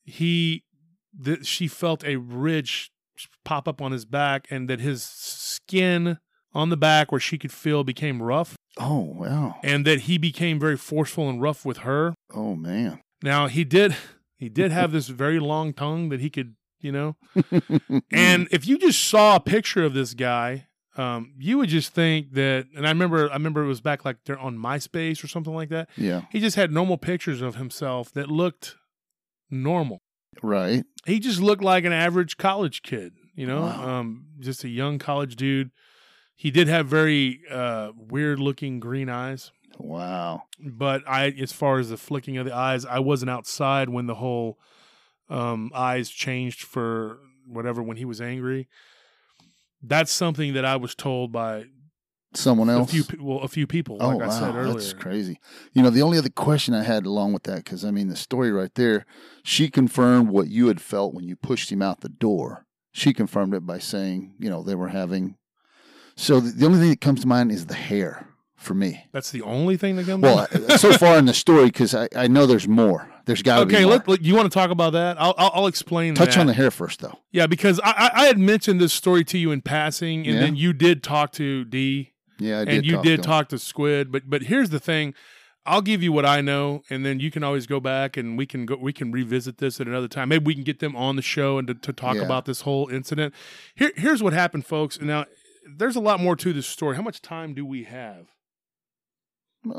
he 0.03 0.63
that 1.17 1.45
she 1.45 1.67
felt 1.67 2.03
a 2.03 2.15
ridge 2.15 2.91
pop 3.43 3.67
up 3.67 3.82
on 3.82 3.91
his 3.91 4.06
back, 4.06 4.47
and 4.49 4.69
that 4.69 4.79
his 4.79 5.03
skin 5.03 6.17
on 6.53 6.69
the 6.69 6.77
back 6.77 7.12
where 7.12 7.21
she 7.21 7.38
could 7.38 7.51
feel 7.51 7.84
became 7.84 8.21
rough, 8.21 8.56
Oh 8.79 8.99
wow. 9.01 9.55
and 9.63 9.86
that 9.86 10.01
he 10.01 10.17
became 10.17 10.59
very 10.59 10.77
forceful 10.77 11.29
and 11.29 11.41
rough 11.41 11.65
with 11.65 11.79
her. 11.79 12.13
Oh 12.33 12.55
man. 12.55 13.01
Now 13.21 13.47
he 13.47 13.63
did 13.63 13.95
he 14.38 14.49
did 14.49 14.71
have 14.71 14.91
this 14.91 15.07
very 15.07 15.39
long 15.39 15.73
tongue 15.73 16.10
that 16.10 16.19
he 16.19 16.29
could 16.29 16.56
you 16.81 16.91
know, 16.91 17.15
and 18.12 18.48
if 18.52 18.67
you 18.67 18.77
just 18.77 19.04
saw 19.06 19.35
a 19.37 19.39
picture 19.39 19.83
of 19.83 19.93
this 19.93 20.13
guy. 20.13 20.67
Um, 20.95 21.33
you 21.39 21.58
would 21.58 21.69
just 21.69 21.91
think 21.95 22.33
that, 22.33 22.67
and 22.75 22.85
I 22.85 22.89
remember, 22.91 23.27
I 23.27 23.33
remember 23.33 23.63
it 23.63 23.67
was 23.67 23.81
back 23.81 24.06
like 24.06 24.17
they're 24.27 24.37
on 24.37 24.60
MySpace 24.60 25.23
or 25.23 25.27
something 25.27 25.52
like 25.56 25.69
that. 25.69 25.89
yeah. 25.98 26.21
He 26.29 26.39
just 26.39 26.56
had 26.56 26.71
normal 26.71 27.00
pictures 27.00 27.41
of 27.41 27.56
himself 27.56 28.12
that 28.13 28.27
looked 28.29 28.75
normal. 29.50 30.04
Right. 30.43 30.83
He 31.08 31.19
just 31.19 31.39
looked 31.39 31.63
like 31.63 31.83
an 31.83 31.93
average 31.93 32.37
college 32.37 32.83
kid, 32.83 33.13
you 33.33 33.48
know, 33.48 33.62
Wow. 33.62 33.89
um, 34.02 34.27
just 34.39 34.63
a 34.65 34.69
young 34.69 35.00
college 35.00 35.35
dude. 35.35 35.71
He 36.36 36.52
did 36.52 36.67
have 36.67 36.88
very 36.88 37.42
uh, 37.50 37.92
weird 37.96 38.40
looking 38.40 38.79
green 38.79 39.08
eyes, 39.10 39.52
Wow. 39.77 40.44
but 40.60 41.04
I, 41.08 41.27
as 41.29 41.52
far 41.54 41.79
as 41.79 41.90
the 41.90 41.98
flicking 41.98 42.38
of 42.38 42.46
the 42.46 42.56
eyes, 42.56 42.86
I 42.86 43.00
wasn't 43.00 43.29
outside 43.29 43.90
when 43.90 44.08
the 44.08 44.15
whole 44.15 44.58
um, 45.29 45.71
eyes 45.73 46.10
changed 46.10 46.62
for 46.63 47.19
whatever 47.48 47.81
when 47.84 47.98
he 47.98 48.06
was 48.06 48.19
angry. 48.19 48.67
That's 49.81 50.12
something 50.12 50.54
that 50.54 50.65
I 50.65 50.75
was 50.77 50.96
told 50.96 51.31
by 51.31 51.65
Someone 52.36 52.67
a 52.69 52.79
else. 52.79 52.92
few, 52.92 53.04
well, 53.21 53.40
a 53.40 53.48
few 53.48 53.67
people, 53.67 53.98
oh 54.02 54.10
like 54.10 54.19
wow, 54.21 54.25
I 54.36 54.40
said 54.40 54.56
earlier. 54.56 54.73
that's 54.73 54.94
crazy. 54.94 55.40
You 55.73 55.84
know, 55.84 55.92
the 55.92 56.02
only 56.02 56.17
other 56.17 56.29
question 56.29 56.73
I 56.73 56.81
had 56.84 57.06
along 57.06 57.34
with 57.34 57.44
that, 57.44 57.58
because 57.58 57.86
I 57.86 57.92
mean, 57.92 58.08
the 58.08 58.15
story 58.15 58.52
right 58.52 58.73
there, 58.73 59.06
she 59.44 59.69
confirmed 59.69 60.29
what 60.29 60.48
you 60.48 60.67
had 60.67 60.81
felt 60.81 61.13
when 61.13 61.25
you 61.25 61.36
pushed 61.36 61.71
him 61.71 61.84
out 61.84 62.02
the 62.02 62.10
door. 62.10 62.65
She 62.92 63.13
confirmed 63.13 63.54
it 63.54 63.67
by 63.67 63.77
saying, 63.77 64.34
you 64.40 64.50
know, 64.50 64.63
they 64.63 64.73
were 64.75 64.88
having. 64.88 65.38
So 66.15 66.39
the, 66.39 66.51
the 66.51 66.65
only 66.65 66.79
thing 66.79 66.89
that 66.89 67.01
comes 67.01 67.21
to 67.21 67.27
mind 67.27 67.51
is 67.51 67.65
the 67.65 67.73
hair 67.73 68.27
for 68.55 68.73
me. 68.73 69.05
That's 69.11 69.31
the 69.31 69.41
only 69.41 69.77
thing 69.77 69.95
that 69.97 70.05
comes. 70.05 70.21
Well, 70.23 70.47
uh, 70.51 70.77
so 70.77 70.93
far 70.93 71.17
in 71.17 71.25
the 71.25 71.33
story, 71.33 71.65
because 71.65 71.93
I, 71.95 72.07
I 72.15 72.27
know 72.27 72.45
there's 72.45 72.67
more. 72.67 73.09
There's 73.25 73.41
got 73.41 73.59
to 73.61 73.65
be 73.65 73.75
okay, 73.75 73.83
more. 73.85 73.93
let, 73.93 74.07
let- 74.07 74.21
you 74.21 74.35
want 74.35 74.51
to 74.51 74.53
talk 74.57 74.69
about 74.69 74.93
that? 74.93 75.19
I'll 75.19 75.33
I'll, 75.37 75.51
I'll 75.55 75.67
explain. 75.67 76.13
Touch 76.15 76.35
that. 76.35 76.41
on 76.41 76.47
the 76.47 76.53
hair 76.53 76.71
first, 76.71 76.99
though. 76.99 77.17
yeah, 77.31 77.47
because 77.47 77.79
I, 77.83 77.91
I 77.91 78.11
I 78.23 78.25
had 78.25 78.37
mentioned 78.37 78.79
this 78.81 78.93
story 78.93 79.23
to 79.25 79.37
you 79.37 79.51
in 79.51 79.61
passing, 79.61 80.25
and 80.27 80.35
Yeah. 80.35 80.39
then 80.41 80.55
you 80.55 80.73
did 80.73 81.03
talk 81.03 81.31
to 81.33 81.63
D, 81.65 82.11
Yeah, 82.39 82.59
I 82.61 82.65
did. 82.65 82.73
and 82.75 82.85
you 82.85 82.93
talk 82.95 83.03
did 83.03 83.17
to 83.21 83.23
talk 83.27 83.49
to 83.49 83.57
Squid. 83.59 84.11
But 84.11 84.29
but 84.29 84.43
here's 84.43 84.69
the 84.69 84.79
thing. 84.79 85.13
I'll 85.65 85.81
give 85.81 86.03
you 86.03 86.11
what 86.11 86.25
I 86.25 86.41
know, 86.41 86.83
and 86.89 87.05
then 87.05 87.21
you 87.21 87.31
can 87.31 87.41
always 87.41 87.65
go 87.67 87.79
back 87.79 88.17
and 88.17 88.37
we 88.37 88.45
can 88.45 88.65
go. 88.65 88.75
We 88.75 88.91
can 88.91 89.13
revisit 89.13 89.59
this 89.59 89.79
at 89.79 89.87
another 89.87 90.09
time. 90.09 90.27
Maybe 90.27 90.43
we 90.43 90.53
can 90.55 90.63
get 90.65 90.79
them 90.79 90.93
on 90.93 91.15
the 91.15 91.21
show 91.21 91.57
and 91.57 91.65
to, 91.69 91.73
to 91.75 91.93
talk 91.93 92.15
Yeah. 92.17 92.23
about 92.23 92.43
this 92.43 92.61
whole 92.61 92.89
incident. 92.89 93.33
Here, 93.73 93.91
here's 93.95 94.21
what 94.21 94.33
happened, 94.33 94.65
folks. 94.65 94.99
Now, 94.99 95.23
there's 95.77 95.95
a 95.95 95.99
lot 96.01 96.19
more 96.19 96.35
to 96.35 96.53
this 96.53 96.67
story. 96.67 96.95
How 96.95 97.01
much 97.01 97.21
time 97.21 97.53
do 97.53 97.65
we 97.65 97.83
have? 97.83 98.27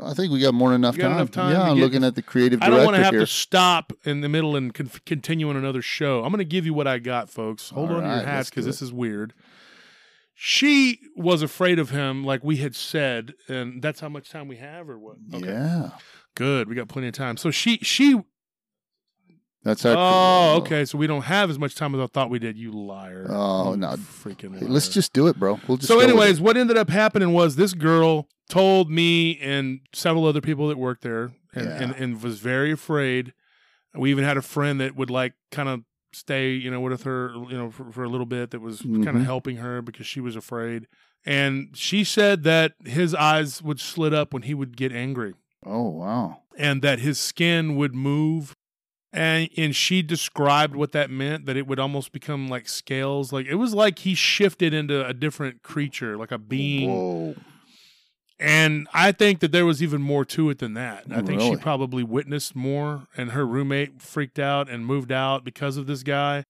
I 0.03 0.15
think 0.15 0.33
we 0.33 0.39
got 0.39 0.55
more 0.55 0.69
than 0.71 0.81
enough 0.81 0.97
time. 0.97 1.11
enough 1.11 1.29
time 1.29 1.51
Yeah, 1.51 1.61
I'm 1.61 1.75
get- 1.77 1.83
looking 1.83 2.03
at 2.03 2.15
the 2.15 2.23
creative 2.23 2.59
director. 2.59 2.73
I 2.73 2.77
don't 2.77 2.85
want 2.85 2.97
to 2.97 3.03
have 3.03 3.13
here. 3.13 3.19
to 3.21 3.27
stop 3.27 3.93
in 4.03 4.21
the 4.21 4.29
middle 4.29 4.55
and 4.55 4.73
con- 4.73 4.89
continue 5.05 5.47
on 5.49 5.55
another 5.55 5.83
show. 5.83 6.23
I'm 6.23 6.31
going 6.31 6.39
to 6.39 6.43
give 6.45 6.65
you 6.65 6.73
what 6.73 6.87
I 6.87 6.97
got, 6.97 7.29
folks. 7.29 7.69
Hold 7.69 7.91
All 7.91 7.97
on 7.97 8.03
to 8.03 8.09
your 8.09 8.19
hats 8.25 8.49
because 8.49 8.65
this 8.65 8.81
is 8.81 8.91
weird. 8.91 9.33
she 10.33 10.99
was 11.15 11.41
afraid 11.41 11.77
of 11.79 11.91
him, 11.91 12.23
like 12.23 12.43
we 12.43 12.57
had 12.57 12.75
said, 12.75 13.33
and 13.47 13.81
that's 13.81 13.99
how 13.99 14.09
much 14.09 14.29
time 14.31 14.47
we 14.47 14.57
have, 14.57 14.89
or 14.89 14.97
what? 14.97 15.17
Yeah. 15.29 15.91
good. 16.35 16.67
We 16.67 16.75
got 16.75 16.87
plenty 16.87 17.07
of 17.07 17.13
time. 17.13 17.37
So 17.37 17.51
she 17.51 17.77
she. 17.77 18.21
That's 19.65 19.83
our. 19.83 19.95
Oh, 19.97 20.57
okay. 20.59 20.85
So 20.85 20.97
we 20.99 21.07
don't 21.07 21.23
have 21.23 21.49
as 21.49 21.57
much 21.57 21.73
time 21.73 21.95
as 21.95 21.99
I 21.99 22.05
thought 22.05 22.29
we 22.29 22.37
did. 22.37 22.55
You 22.55 22.71
liar! 22.71 23.25
Oh, 23.29 23.71
You 23.71 23.77
no. 23.77 23.87
freaking. 23.97 24.57
Hey, 24.57 24.67
let's 24.67 24.87
just 24.87 25.11
do 25.11 25.25
it, 25.25 25.37
bro. 25.37 25.59
We'll 25.67 25.77
just. 25.77 25.87
so, 25.87 25.99
anyways, 25.99 26.39
what 26.39 26.55
ended 26.55 26.77
up 26.77 26.89
happening 26.89 27.33
was 27.33 27.55
this 27.55 27.73
girl 27.73 28.27
told 28.47 28.91
me 28.91 29.39
and 29.39 29.79
several 29.91 30.27
other 30.27 30.39
people 30.39 30.67
that 30.67 30.77
worked 30.77 31.01
there, 31.01 31.31
and, 31.55 31.65
Yeah. 31.65 31.81
and, 31.81 31.95
and 31.95 32.21
was 32.21 32.39
very 32.39 32.71
afraid. 32.71 33.33
We 33.95 34.11
even 34.11 34.23
had 34.23 34.37
a 34.37 34.43
friend 34.43 34.79
that 34.81 34.95
would 34.95 35.09
like 35.09 35.33
kind 35.51 35.67
of 35.67 35.81
stay, 36.13 36.51
you 36.51 36.69
know, 36.69 36.79
with 36.81 37.03
her, 37.03 37.33
you 37.49 37.57
know, 37.57 37.71
for, 37.71 37.91
for 37.91 38.03
a 38.03 38.09
little 38.09 38.27
bit. 38.27 38.51
That 38.51 38.61
was 38.61 38.81
kind 38.81 39.07
of 39.07 39.15
mm-hmm. 39.15 39.23
helping 39.23 39.57
her 39.57 39.81
because 39.81 40.05
she 40.05 40.19
was 40.21 40.35
afraid. 40.35 40.85
And 41.25 41.69
she 41.73 42.03
said 42.03 42.43
that 42.43 42.73
his 42.85 43.15
eyes 43.15 43.63
would 43.63 43.79
slit 43.79 44.13
up 44.13 44.31
when 44.31 44.43
he 44.43 44.53
would 44.53 44.77
get 44.77 44.91
angry, 44.91 45.33
Oh 45.65 45.89
wow. 45.89 46.41
and 46.55 46.83
that 46.83 46.99
his 46.99 47.17
skin 47.19 47.75
would 47.77 47.95
move. 47.95 48.55
And 49.15 49.49
and 49.55 49.73
she 49.73 50.01
described 50.01 50.75
what 50.75 50.91
that 50.91 51.09
meant. 51.09 51.45
That 51.45 51.55
it 51.55 51.65
would 51.65 51.79
almost 51.79 52.11
become 52.11 52.49
like 52.49 52.67
scales. 52.67 53.31
Like 53.31 53.45
it 53.45 53.55
was 53.55 53.73
like 53.73 53.99
he 53.99 54.13
shifted 54.13 54.73
into 54.73 55.05
a 55.07 55.13
different 55.13 55.63
creature, 55.63 56.17
like 56.17 56.31
a 56.31 56.37
being. 56.37 56.91
Whoa. 56.91 57.35
And 58.37 58.89
I 58.93 59.13
think 59.13 59.39
that 59.39 59.53
there 59.53 59.65
was 59.65 59.81
even 59.81 60.01
more 60.01 60.25
to 60.25 60.49
it 60.49 60.59
than 60.59 60.73
that. 60.73 61.05
I 61.09 61.21
think 61.21 61.39
she 61.39 61.55
probably 61.55 62.03
witnessed 62.03 62.53
more, 62.53 63.07
and 63.15 63.31
her 63.31 63.47
roommate 63.47 64.01
freaked 64.01 64.39
out 64.39 64.69
and 64.69 64.85
moved 64.85 65.13
out 65.13 65.45
because 65.45 65.77
of 65.77 65.87
this 65.87 66.03
guy. 66.03 66.43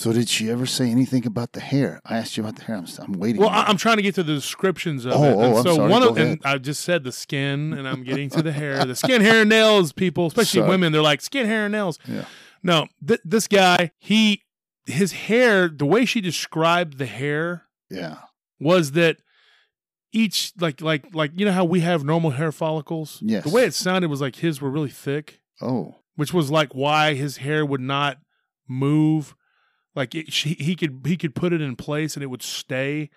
So 0.00 0.14
did 0.14 0.30
she 0.30 0.50
ever 0.50 0.64
say 0.64 0.90
anything 0.90 1.26
about 1.26 1.52
the 1.52 1.60
hair? 1.60 2.00
I 2.06 2.16
asked 2.16 2.34
you 2.38 2.42
about 2.42 2.56
the 2.56 2.62
hair. 2.64 2.76
I'm, 2.76 2.86
I'm 3.00 3.12
waiting. 3.20 3.38
Well. 3.38 3.50
I'm 3.52 3.76
trying 3.76 3.96
to 3.98 4.02
get 4.02 4.14
to 4.14 4.22
the 4.22 4.32
descriptions 4.32 5.04
of 5.04 5.12
Oh, 5.12 5.24
it. 5.24 5.34
oh, 5.34 5.40
And 5.42 5.56
I'm 5.58 5.62
so 5.62 5.74
sorry. 5.76 5.90
one 5.90 6.00
Go 6.00 6.08
of 6.08 6.16
and 6.16 6.26
ahead. 6.42 6.54
I 6.54 6.56
just 6.56 6.80
said 6.84 7.04
the 7.04 7.12
skin, 7.12 7.74
and 7.74 7.86
I'm 7.86 8.02
getting 8.02 8.30
to 8.30 8.40
the 8.40 8.50
hair. 8.52 8.82
The 8.86 8.96
skin, 9.04 9.20
hair, 9.20 9.42
and 9.42 9.50
nails. 9.50 9.92
People, 9.92 10.26
especially 10.28 10.60
Sorry. 10.60 10.70
women, 10.70 10.92
they're 10.92 11.02
like 11.02 11.20
skin, 11.20 11.44
hair, 11.44 11.66
and 11.66 11.72
nails. 11.72 11.98
Yeah. 12.08 12.24
No, 12.62 12.86
th- 13.06 13.20
this 13.26 13.46
guy, 13.46 13.90
he, 13.98 14.42
his 14.86 15.12
hair, 15.12 15.68
the 15.68 15.84
way 15.84 16.06
she 16.06 16.22
described 16.22 16.96
the 16.96 17.04
hair 17.04 17.64
yeah. 17.90 18.20
was 18.58 18.92
that 18.92 19.18
each 20.12 20.52
like 20.58 20.80
like 20.80 21.14
like 21.14 21.32
you 21.36 21.44
know 21.44 21.52
how 21.52 21.64
we 21.66 21.80
have 21.80 22.04
normal 22.04 22.30
hair 22.30 22.52
follicles. 22.52 23.18
Yes. 23.20 23.44
The 23.44 23.50
way 23.50 23.64
it 23.64 23.74
sounded 23.74 24.08
was 24.08 24.22
like 24.22 24.36
his 24.36 24.62
were 24.62 24.70
really 24.70 24.88
thick. 24.88 25.40
Oh. 25.60 25.96
which 26.16 26.32
was 26.32 26.50
like 26.50 26.74
why 26.74 27.12
his 27.12 27.36
hair 27.36 27.66
would 27.66 27.82
not 27.82 28.16
move. 28.66 29.34
Like 29.94 30.14
it, 30.14 30.32
she, 30.32 30.50
he 30.54 30.76
could 30.76 31.02
he 31.04 31.16
could 31.16 31.34
put 31.34 31.52
it 31.52 31.60
in 31.60 31.76
place 31.76 32.14
and 32.14 32.22
it 32.22 32.28
would 32.28 32.42
stay 32.42 33.10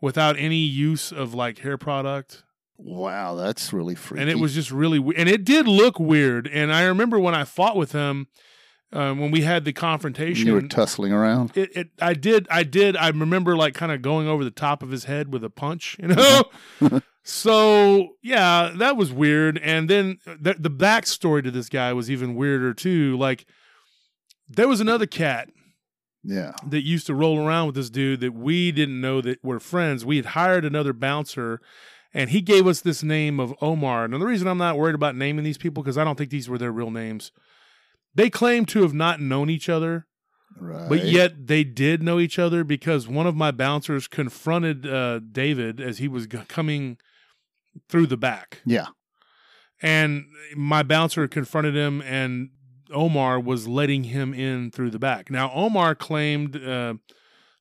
without 0.00 0.38
any 0.38 0.58
use 0.58 1.12
of 1.12 1.34
like 1.34 1.58
hair 1.58 1.76
product. 1.76 2.44
Wow, 2.76 3.34
that's 3.34 3.72
really 3.72 3.94
freaky. 3.94 4.22
And 4.22 4.30
it 4.30 4.38
was 4.38 4.54
just 4.54 4.70
really 4.70 4.98
and 5.16 5.28
it 5.28 5.44
did 5.44 5.66
look 5.68 5.98
weird. 5.98 6.46
And 6.46 6.72
I 6.72 6.84
remember 6.84 7.18
when 7.18 7.34
I 7.34 7.44
fought 7.44 7.76
with 7.76 7.92
him 7.92 8.28
um, 8.92 9.18
when 9.18 9.30
we 9.30 9.42
had 9.42 9.64
the 9.64 9.72
confrontation. 9.72 10.46
you 10.46 10.54
were 10.54 10.62
tussling 10.62 11.12
around. 11.12 11.56
it, 11.56 11.76
it 11.76 11.90
I 12.00 12.14
did 12.14 12.46
I 12.50 12.62
did 12.62 12.96
I 12.96 13.08
remember 13.08 13.56
like 13.56 13.74
kind 13.74 13.92
of 13.92 14.02
going 14.02 14.28
over 14.28 14.44
the 14.44 14.50
top 14.50 14.82
of 14.82 14.90
his 14.90 15.04
head 15.04 15.32
with 15.32 15.44
a 15.44 15.50
punch, 15.50 15.96
you 16.00 16.08
know. 16.08 16.44
so 17.22 18.16
yeah, 18.22 18.72
that 18.76 18.96
was 18.96 19.12
weird. 19.12 19.58
And 19.58 19.88
then 19.88 20.18
the 20.24 20.54
the 20.58 20.70
backstory 20.70 21.42
to 21.44 21.50
this 21.50 21.68
guy 21.68 21.92
was 21.92 22.10
even 22.10 22.34
weirder 22.34 22.74
too. 22.74 23.16
Like 23.16 23.46
there 24.48 24.68
was 24.68 24.80
another 24.80 25.06
cat 25.06 25.50
Yeah. 26.22 26.52
that 26.66 26.84
used 26.84 27.06
to 27.06 27.14
roll 27.14 27.38
around 27.38 27.66
with 27.66 27.74
this 27.76 27.90
dude 27.90 28.20
that 28.20 28.34
we 28.34 28.72
didn't 28.72 29.00
know 29.00 29.20
that 29.22 29.42
were 29.42 29.58
friends. 29.60 30.04
We 30.04 30.16
had 30.16 30.26
hired 30.26 30.64
another 30.64 30.92
bouncer. 30.92 31.60
And 32.12 32.30
he 32.30 32.40
gave 32.40 32.66
us 32.66 32.80
this 32.80 33.02
name 33.04 33.38
of 33.38 33.54
Omar. 33.62 34.04
And 34.04 34.12
the 34.14 34.18
reason 34.26 34.48
I'm 34.48 34.58
not 34.58 34.76
worried 34.76 34.96
about 34.96 35.14
naming 35.14 35.44
these 35.44 35.58
people 35.58 35.82
because 35.82 35.96
I 35.96 36.02
don't 36.04 36.18
think 36.18 36.30
these 36.30 36.48
were 36.48 36.58
their 36.58 36.72
real 36.72 36.90
names. 36.90 37.30
They 38.14 38.28
claim 38.30 38.66
to 38.66 38.82
have 38.82 38.92
not 38.92 39.20
known 39.20 39.48
each 39.48 39.68
other 39.68 40.06
Right. 40.58 40.88
but 40.88 41.04
yet 41.04 41.46
they 41.46 41.62
did 41.62 42.02
know 42.02 42.18
each 42.18 42.36
other 42.36 42.64
because 42.64 43.06
one 43.06 43.28
of 43.28 43.36
my 43.36 43.52
bouncers 43.52 44.08
confronted 44.08 44.84
uh, 44.84 45.20
David 45.20 45.80
as 45.80 45.98
he 45.98 46.08
was 46.08 46.26
g- 46.26 46.38
coming 46.48 46.98
through 47.88 48.08
the 48.08 48.16
back, 48.16 48.60
Yeah. 48.66 48.88
and 49.80 50.24
my 50.56 50.82
bouncer 50.82 51.28
confronted 51.28 51.76
him, 51.76 52.02
and 52.02 52.50
Omar 52.92 53.40
was 53.40 53.66
letting 53.68 54.04
him 54.04 54.34
in 54.34 54.70
through 54.70 54.90
the 54.90 54.98
back. 54.98 55.30
Now 55.30 55.50
Omar 55.52 55.94
claimed 55.94 56.56
uh, 56.56 56.94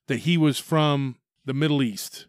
that 0.08 0.20
he 0.20 0.38
was 0.38 0.60
from 0.60 1.18
the 1.46 1.54
Middle 1.54 1.82
East. 1.82 2.28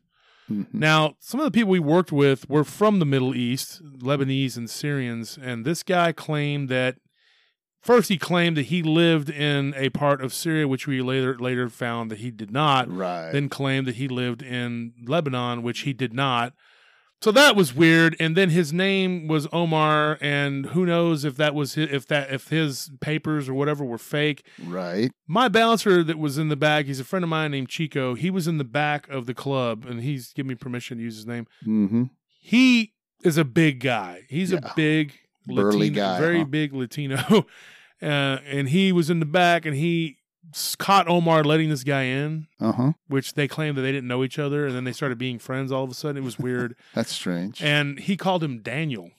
Mhm. 0.51 0.67
Now, 0.73 1.15
some 1.21 1.39
of 1.41 1.45
the 1.45 1.51
people 1.53 1.71
we 1.71 1.79
worked 1.79 2.11
with 2.13 2.49
were 2.51 2.65
from 2.65 2.99
the 2.99 3.07
Middle 3.07 3.35
East, 3.37 3.81
Lebanese 4.01 4.57
and 4.57 4.69
Syrians, 4.69 5.39
and 5.41 5.65
this 5.65 5.83
guy 5.85 6.11
claimed 6.13 6.69
that 6.69 6.97
first 7.81 8.09
he 8.09 8.19
claimed 8.19 8.57
that 8.57 8.65
he 8.67 8.83
lived 8.83 9.31
in 9.31 9.73
a 9.77 9.91
part 9.91 10.21
of 10.21 10.35
Syria, 10.35 10.67
which 10.67 10.87
we 10.87 11.01
later 11.03 11.39
later 11.39 11.69
found 11.69 12.11
that 12.11 12.19
he 12.19 12.31
did 12.31 12.51
not. 12.51 12.91
Right. 12.91 13.31
Then 13.31 13.49
claimed 13.49 13.87
that 13.87 13.97
he 13.97 14.09
lived 14.09 14.43
in 14.43 14.93
Lebanon, 15.07 15.63
which 15.63 15.81
he 15.81 15.93
did 15.93 16.13
not. 16.13 16.53
So 17.23 17.31
that 17.33 17.55
was 17.55 17.75
weird. 17.75 18.17
And 18.19 18.35
then 18.37 18.49
his 18.49 18.73
name 18.73 19.29
was 19.29 19.47
Omar, 19.53 20.17
and 20.23 20.67
who 20.67 20.87
knows 20.87 21.25
if 21.25 21.37
that 21.37 21.55
was 21.55 21.75
his, 21.75 21.91
if 21.93 22.07
that 22.07 22.33
if 22.33 22.49
his 22.49 22.91
papers 23.01 23.47
or 23.49 23.53
whatever 23.55 23.85
were 23.85 23.99
fake. 23.99 24.45
right. 24.65 25.11
My 25.27 25.49
bouncer 25.49 26.03
that 26.03 26.19
was 26.19 26.39
in 26.39 26.49
the 26.49 26.57
back, 26.57 26.87
he's 26.87 26.99
a 27.01 27.05
friend 27.05 27.23
of 27.23 27.29
mine 27.29 27.51
named 27.51 27.69
Chico. 27.69 28.15
He 28.15 28.31
was 28.31 28.49
in 28.49 28.57
the 28.59 28.65
back 28.65 29.07
of 29.11 29.27
the 29.27 29.35
club, 29.35 29.85
and 29.87 30.01
he's 30.03 30.33
given 30.33 30.49
me 30.49 30.55
permission 30.55 30.97
to 30.97 31.03
use 31.05 31.17
his 31.17 31.27
name. 31.27 31.47
Mm-hmm. 31.67 32.05
He 32.41 32.95
is 33.23 33.37
a 33.37 33.45
big 33.45 33.81
guy. 33.81 34.23
He's 34.31 34.51
Yeah. 34.53 34.61
a 34.63 34.75
big 34.75 35.13
Burly 35.47 35.91
Latino, 35.91 35.95
guy, 35.95 36.19
very 36.21 36.39
huh? 36.39 36.45
big 36.47 36.73
Latino. 36.73 37.19
uh, 38.03 38.07
and 38.07 38.71
he 38.71 38.93
was 38.93 39.11
in 39.11 39.21
the 39.21 39.27
back, 39.27 39.67
and 39.67 39.77
he 39.77 40.17
caught 40.79 41.09
Omar 41.09 41.45
letting 41.45 41.69
this 41.69 41.85
guy 41.85 42.03
in, 42.05 42.47
Uh 42.61 42.73
huh. 42.73 42.93
which 43.09 43.35
they 43.35 43.47
claimed 43.49 43.77
that 43.77 43.83
they 43.83 43.93
didn't 43.93 44.09
know 44.09 44.25
each 44.25 44.39
other, 44.39 44.67
and 44.67 44.75
then 44.75 44.85
they 44.85 44.93
started 44.93 45.19
being 45.19 45.39
friends 45.39 45.71
all 45.73 45.85
of 45.85 45.91
a 45.91 45.95
sudden. 45.95 46.17
It 46.17 46.25
was 46.25 46.39
weird. 46.39 46.77
That's 46.95 47.13
strange. 47.13 47.63
and 47.63 47.99
he 47.99 48.17
called 48.17 48.43
him 48.45 48.61
Daniel, 48.63 49.11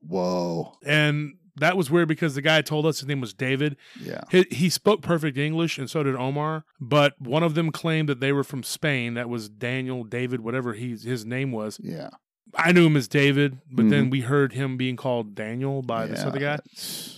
Whoa. 0.00 0.74
and 0.84 1.34
that 1.56 1.76
was 1.76 1.88
weird 1.90 2.08
because 2.08 2.34
the 2.34 2.42
guy 2.42 2.60
told 2.62 2.84
us 2.84 2.98
his 2.98 3.06
name 3.08 3.20
was 3.20 3.32
David. 3.32 3.76
Yeah. 4.00 4.22
He, 4.30 4.44
he 4.50 4.68
spoke 4.68 5.02
perfect 5.02 5.38
English, 5.38 5.78
and 5.78 5.88
so 5.88 6.02
did 6.02 6.16
Omar. 6.16 6.64
But 6.80 7.14
one 7.20 7.44
of 7.44 7.54
them 7.54 7.70
claimed 7.70 8.08
that 8.08 8.18
they 8.20 8.32
were 8.32 8.42
from 8.42 8.62
Spain. 8.64 9.14
That 9.14 9.28
was 9.28 9.48
Daniel, 9.48 10.02
David, 10.02 10.40
whatever 10.40 10.72
he, 10.72 10.90
his 10.96 11.24
name 11.24 11.52
was. 11.52 11.78
Yeah. 11.80 12.10
I 12.56 12.72
knew 12.72 12.86
him 12.86 12.96
as 12.96 13.08
David, 13.08 13.58
but 13.70 13.88
then 13.88 14.04
mm-hmm. 14.04 14.10
we 14.10 14.20
heard 14.22 14.52
him 14.52 14.76
being 14.76 14.96
called 14.96 15.34
Daniel 15.34 15.82
by 15.82 16.06
this 16.06 16.20
other 16.20 16.38
guy. 16.38 16.58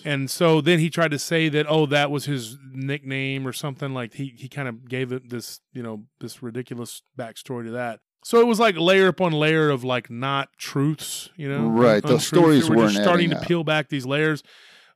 And 0.04 0.30
so 0.30 0.60
then 0.60 0.78
he 0.78 0.90
tried 0.90 1.10
to 1.10 1.18
say 1.18 1.48
that, 1.48 1.66
oh, 1.68 1.86
that 1.86 2.10
was 2.10 2.24
his 2.24 2.58
nickname 2.72 3.46
or 3.46 3.52
something. 3.52 3.92
Like 3.92 4.14
he, 4.14 4.34
he 4.36 4.48
kind 4.48 4.68
of 4.68 4.88
gave 4.88 5.12
it 5.12 5.28
this, 5.30 5.60
you 5.72 5.82
know, 5.82 6.04
this 6.20 6.42
ridiculous 6.42 7.02
backstory 7.18 7.64
to 7.64 7.72
that. 7.72 8.00
So 8.24 8.40
it 8.40 8.46
was 8.46 8.58
like 8.58 8.76
layer 8.76 9.06
upon 9.06 9.32
layer 9.32 9.70
of 9.70 9.84
like 9.84 10.10
not 10.10 10.48
truths, 10.58 11.30
you 11.36 11.48
know, 11.48 11.68
Right, 11.68 12.02
untruths. 12.02 12.26
stories 12.26 12.68
were 12.68 12.76
just 12.76 12.96
weren't 12.96 13.04
starting 13.04 13.30
to 13.30 13.36
up. 13.36 13.46
peel 13.46 13.62
back 13.62 13.88
these 13.88 14.04
layers, 14.04 14.42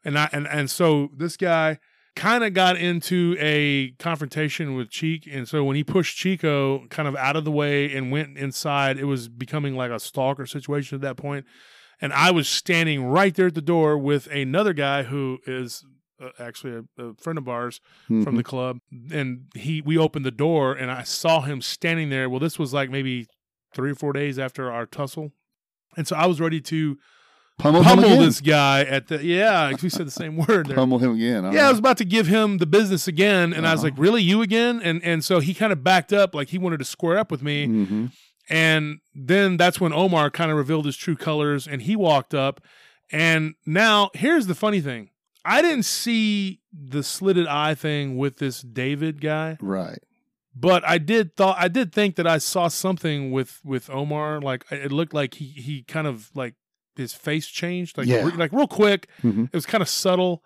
and 0.05 0.19
I 0.19 0.29
and 0.33 0.49
and 0.49 0.69
so 0.69 1.11
this 1.17 1.37
guy 1.37 1.79
kind 2.21 2.45
of 2.45 2.53
got 2.55 2.77
into 2.77 3.35
a 3.41 3.93
confrontation 3.99 4.75
with 4.75 4.91
Cheek, 4.91 5.27
and 5.31 5.49
so 5.49 5.65
when 5.65 5.75
he 5.77 5.83
pushed 5.85 6.17
Chico 6.17 6.87
kind 6.89 7.09
of 7.09 7.17
out 7.17 7.35
of 7.37 7.45
the 7.45 7.51
way 7.51 7.95
and 7.97 8.13
went 8.13 8.37
inside, 8.37 8.99
it 8.99 9.05
was 9.05 9.29
becoming 9.29 9.75
like 9.75 9.91
a 9.91 9.99
stalker 9.99 10.47
situation 10.47 10.97
at 10.97 11.01
that 11.03 11.17
point. 11.17 11.47
And 12.01 12.13
I 12.13 12.31
was 12.31 12.49
standing 12.49 13.05
right 13.05 13.35
there 13.35 13.47
at 13.49 13.55
the 13.55 13.61
door 13.63 13.99
with 13.99 14.27
another 14.29 14.73
guy 14.73 15.03
who 15.05 15.39
is 15.47 15.85
uh, 16.23 16.29
actually 16.39 16.75
a, 16.99 17.03
a 17.03 17.15
friend 17.15 17.39
of 17.39 17.49
ours 17.49 17.81
from 18.07 18.25
Mhm. 18.25 18.37
the 18.37 18.43
club, 18.45 18.79
and 19.11 19.47
he 19.55 19.81
we 19.81 19.97
opened 19.97 20.25
the 20.27 20.31
door 20.31 20.75
and 20.75 20.91
I 20.91 21.03
saw 21.03 21.41
him 21.43 21.63
standing 21.63 22.11
there. 22.11 22.29
Well, 22.29 22.41
this 22.41 22.59
was 22.59 22.75
like 22.75 22.91
maybe 22.91 23.27
three 23.75 23.91
or 23.93 23.95
four 23.95 24.13
days 24.13 24.39
after 24.39 24.71
our 24.71 24.85
tussle, 24.87 25.33
and 25.97 26.07
so 26.07 26.17
I 26.17 26.27
was 26.27 26.39
ready 26.41 26.61
to 26.61 26.99
pummel, 27.61 27.83
him 27.83 27.99
pummel 28.01 28.19
this 28.19 28.41
guy 28.41 28.81
at 28.83 29.09
the 29.09 29.25
yeah. 29.25 29.73
We 29.83 29.89
said 29.89 30.07
the 30.07 30.11
same 30.11 30.37
word 30.49 30.67
there. 30.67 30.77
Pummel 30.77 30.99
him 30.99 31.15
again. 31.15 31.45
all 31.45 31.55
Yeah, 31.55 31.67
I 31.67 31.71
was 31.71 31.79
about 31.79 31.99
to 31.99 32.05
give 32.05 32.27
him 32.27 32.59
the 32.59 32.67
business 32.67 33.07
again, 33.09 33.53
and 33.53 33.67
I 33.67 33.73
was 33.73 33.81
Uh-huh. 33.81 33.91
like, 33.91 33.99
"Really, 33.99 34.23
you 34.23 34.43
again?" 34.43 34.81
And 34.83 35.03
and 35.05 35.25
so 35.25 35.41
he 35.41 35.55
kind 35.55 35.73
of 35.73 35.83
backed 35.85 36.13
up, 36.13 36.35
like 36.35 36.49
he 36.49 36.59
wanted 36.59 36.79
to 36.79 36.85
square 36.85 37.19
up 37.19 37.31
with 37.31 37.43
me. 37.43 37.67
Mhm. 37.67 38.13
And 38.49 38.99
then 39.15 39.57
that's 39.57 39.81
when 39.81 39.93
Omar 39.93 40.31
kind 40.31 40.51
of 40.51 40.57
revealed 40.57 40.85
his 40.87 40.97
true 40.97 41.17
colors, 41.17 41.69
and 41.69 41.83
he 41.83 41.95
walked 41.95 42.35
up. 42.35 42.61
And 43.13 43.55
now 43.67 44.11
here's 44.15 44.47
the 44.47 44.55
funny 44.55 44.81
thing: 44.81 45.11
I 45.45 45.63
didn't 45.63 45.85
see 45.85 46.61
the 46.73 47.03
slitted 47.03 47.47
eye 47.47 47.75
thing 47.75 48.17
with 48.17 48.39
this 48.39 48.61
David 48.63 49.21
guy, 49.21 49.57
Right. 49.61 49.99
but 50.55 50.87
I 50.87 50.99
did 50.99 51.37
thought 51.37 51.57
I 51.59 51.69
did 51.69 51.93
think 51.93 52.17
that 52.17 52.27
I 52.27 52.39
saw 52.39 52.69
something 52.69 53.31
with 53.33 53.61
with 53.65 53.89
Omar. 53.91 54.41
Like 54.41 54.65
it 54.71 54.93
looked 54.93 55.15
like 55.15 55.35
he 55.35 55.47
he 55.47 55.83
kind 55.83 56.07
of 56.07 56.31
like 56.35 56.55
his 56.97 57.13
face 57.15 57.47
changed, 57.47 57.97
like 57.99 58.07
Yeah. 58.07 58.25
re- 58.27 58.37
like 58.37 58.53
real 58.53 58.67
quick. 58.67 59.09
Mhm. 59.23 59.45
It 59.47 59.55
was 59.55 59.67
kind 59.67 59.83
of 59.83 59.89
subtle. 59.89 60.43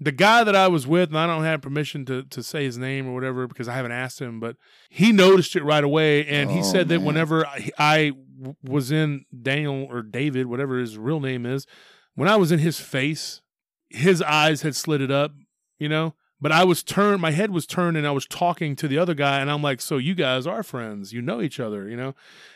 the 0.00 0.12
guy 0.12 0.44
that 0.44 0.54
I 0.54 0.68
was 0.68 0.86
with, 0.86 1.08
and 1.08 1.18
I 1.18 1.26
don't 1.26 1.42
have 1.42 1.60
permission 1.60 2.04
to 2.04 2.22
to 2.22 2.40
say 2.40 2.62
his 2.62 2.78
name 2.78 3.08
or 3.08 3.14
whatever 3.14 3.48
because 3.48 3.66
I 3.66 3.74
haven't 3.74 3.90
asked 3.90 4.20
him, 4.20 4.38
but 4.38 4.54
he 4.88 5.10
noticed 5.10 5.56
it 5.56 5.64
right 5.64 5.82
away, 5.82 6.24
and 6.24 6.52
he 6.52 6.60
Oh, 6.60 6.62
said 6.62 6.88
that 6.90 6.98
man. 6.98 7.04
whenever 7.04 7.44
I 7.80 8.12
was 8.62 8.92
in 8.92 9.24
Daniel 9.42 9.88
or 9.90 10.02
David, 10.02 10.46
whatever 10.46 10.78
his 10.78 10.96
real 10.96 11.18
name 11.18 11.44
is, 11.44 11.66
when 12.14 12.28
I 12.28 12.36
was 12.36 12.52
in 12.52 12.60
his 12.60 12.78
face, 12.78 13.40
his 13.90 14.22
eyes 14.22 14.62
had 14.62 14.76
slitted 14.76 15.10
up, 15.10 15.32
you 15.80 15.88
know. 15.88 16.14
But 16.40 16.52
I 16.52 16.62
was 16.62 16.84
turned, 16.84 17.20
my 17.20 17.32
head 17.32 17.50
was 17.50 17.66
turned, 17.66 17.96
and 17.96 18.06
I 18.06 18.12
was 18.12 18.24
talking 18.24 18.76
to 18.76 18.86
the 18.86 18.96
other 18.96 19.14
guy, 19.14 19.40
and 19.40 19.50
I'm 19.50 19.62
like, 19.62 19.80
"So 19.80 19.96
you 19.98 20.14
guys 20.14 20.46
are 20.46 20.62
friends? 20.62 21.12
You 21.12 21.20
know 21.20 21.42
each 21.42 21.58
other, 21.58 21.88
you 21.88 21.96
know?" 21.96 22.14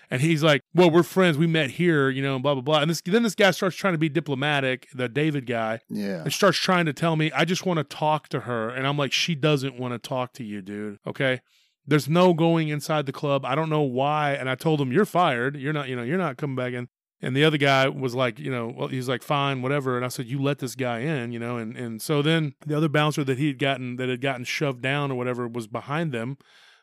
And 0.09 0.21
he's 0.23 0.43
like, 0.45 0.61
"Well, 0.75 0.89
we're 0.91 1.03
friends. 1.03 1.37
We 1.37 1.47
met 1.49 1.71
here, 1.71 2.09
you 2.09 2.23
know, 2.23 2.35
and 2.35 2.43
blah 2.45 2.55
blah 2.55 2.63
blah." 2.63 2.81
And 2.81 2.91
this, 2.91 3.01
then 3.01 3.23
this 3.25 3.35
guy 3.35 3.51
starts 3.51 3.75
trying 3.75 3.95
to 3.95 3.99
be 3.99 4.09
diplomatic, 4.09 4.87
the 4.95 5.09
David 5.09 5.47
guy, 5.47 5.81
Yeah. 5.91 6.23
and 6.23 6.33
starts 6.33 6.59
trying 6.59 6.87
to 6.87 6.93
tell 6.93 7.17
me, 7.17 7.33
I 7.33 7.45
just 7.45 7.67
want 7.67 7.79
to 7.79 7.85
talk 7.85 8.29
to 8.29 8.41
her. 8.41 8.69
And 8.71 8.87
I'm 8.87 8.97
like, 8.97 9.11
she 9.13 9.35
doesn't 9.35 9.77
want 9.79 9.95
to 9.95 9.99
talk 9.99 10.33
to 10.35 10.45
you, 10.45 10.63
dude. 10.63 10.99
Okay. 11.07 11.41
There's 11.85 12.09
no 12.09 12.33
going 12.35 12.69
inside 12.69 13.07
the 13.07 13.13
club. 13.13 13.45
I 13.45 13.57
don't 13.57 13.69
know 13.69 13.83
why. 13.83 14.35
And 14.35 14.49
I 14.49 14.55
told 14.55 14.81
him, 14.81 14.93
you're 14.93 15.05
fired. 15.05 15.57
You're 15.57 15.73
not, 15.73 15.89
you 15.89 15.97
know, 15.97 16.05
you're 16.05 16.19
not 16.19 16.37
coming 16.37 16.55
back 16.55 16.73
in. 16.75 16.89
And 17.25 17.37
the 17.37 17.45
other 17.45 17.57
guy 17.57 17.89
was 17.89 18.17
like, 18.17 18.41
you 18.41 18.51
know, 18.51 18.75
well, 18.77 18.89
he's 18.89 19.09
like, 19.09 19.23
fine, 19.23 19.63
whatever. 19.63 19.97
And 19.97 20.05
I 20.05 20.09
said, 20.09 20.27
you 20.27 20.43
let 20.43 20.59
this 20.59 20.75
guy 20.75 20.99
in, 20.99 21.31
you 21.31 21.39
know, 21.39 21.57
and, 21.57 21.77
and 21.77 22.03
so 22.03 22.21
then 22.21 22.55
the 22.67 22.77
other 22.77 22.89
bouncer 22.89 23.23
that 23.23 23.39
he 23.39 23.47
had 23.47 23.61
gotten, 23.61 23.95
that 23.97 24.09
had 24.09 24.21
gotten 24.21 24.43
shoved 24.45 24.83
down 24.83 25.13
or 25.13 25.15
whatever 25.15 25.47
was 25.47 25.69
behind 25.69 26.11
them. 26.11 26.37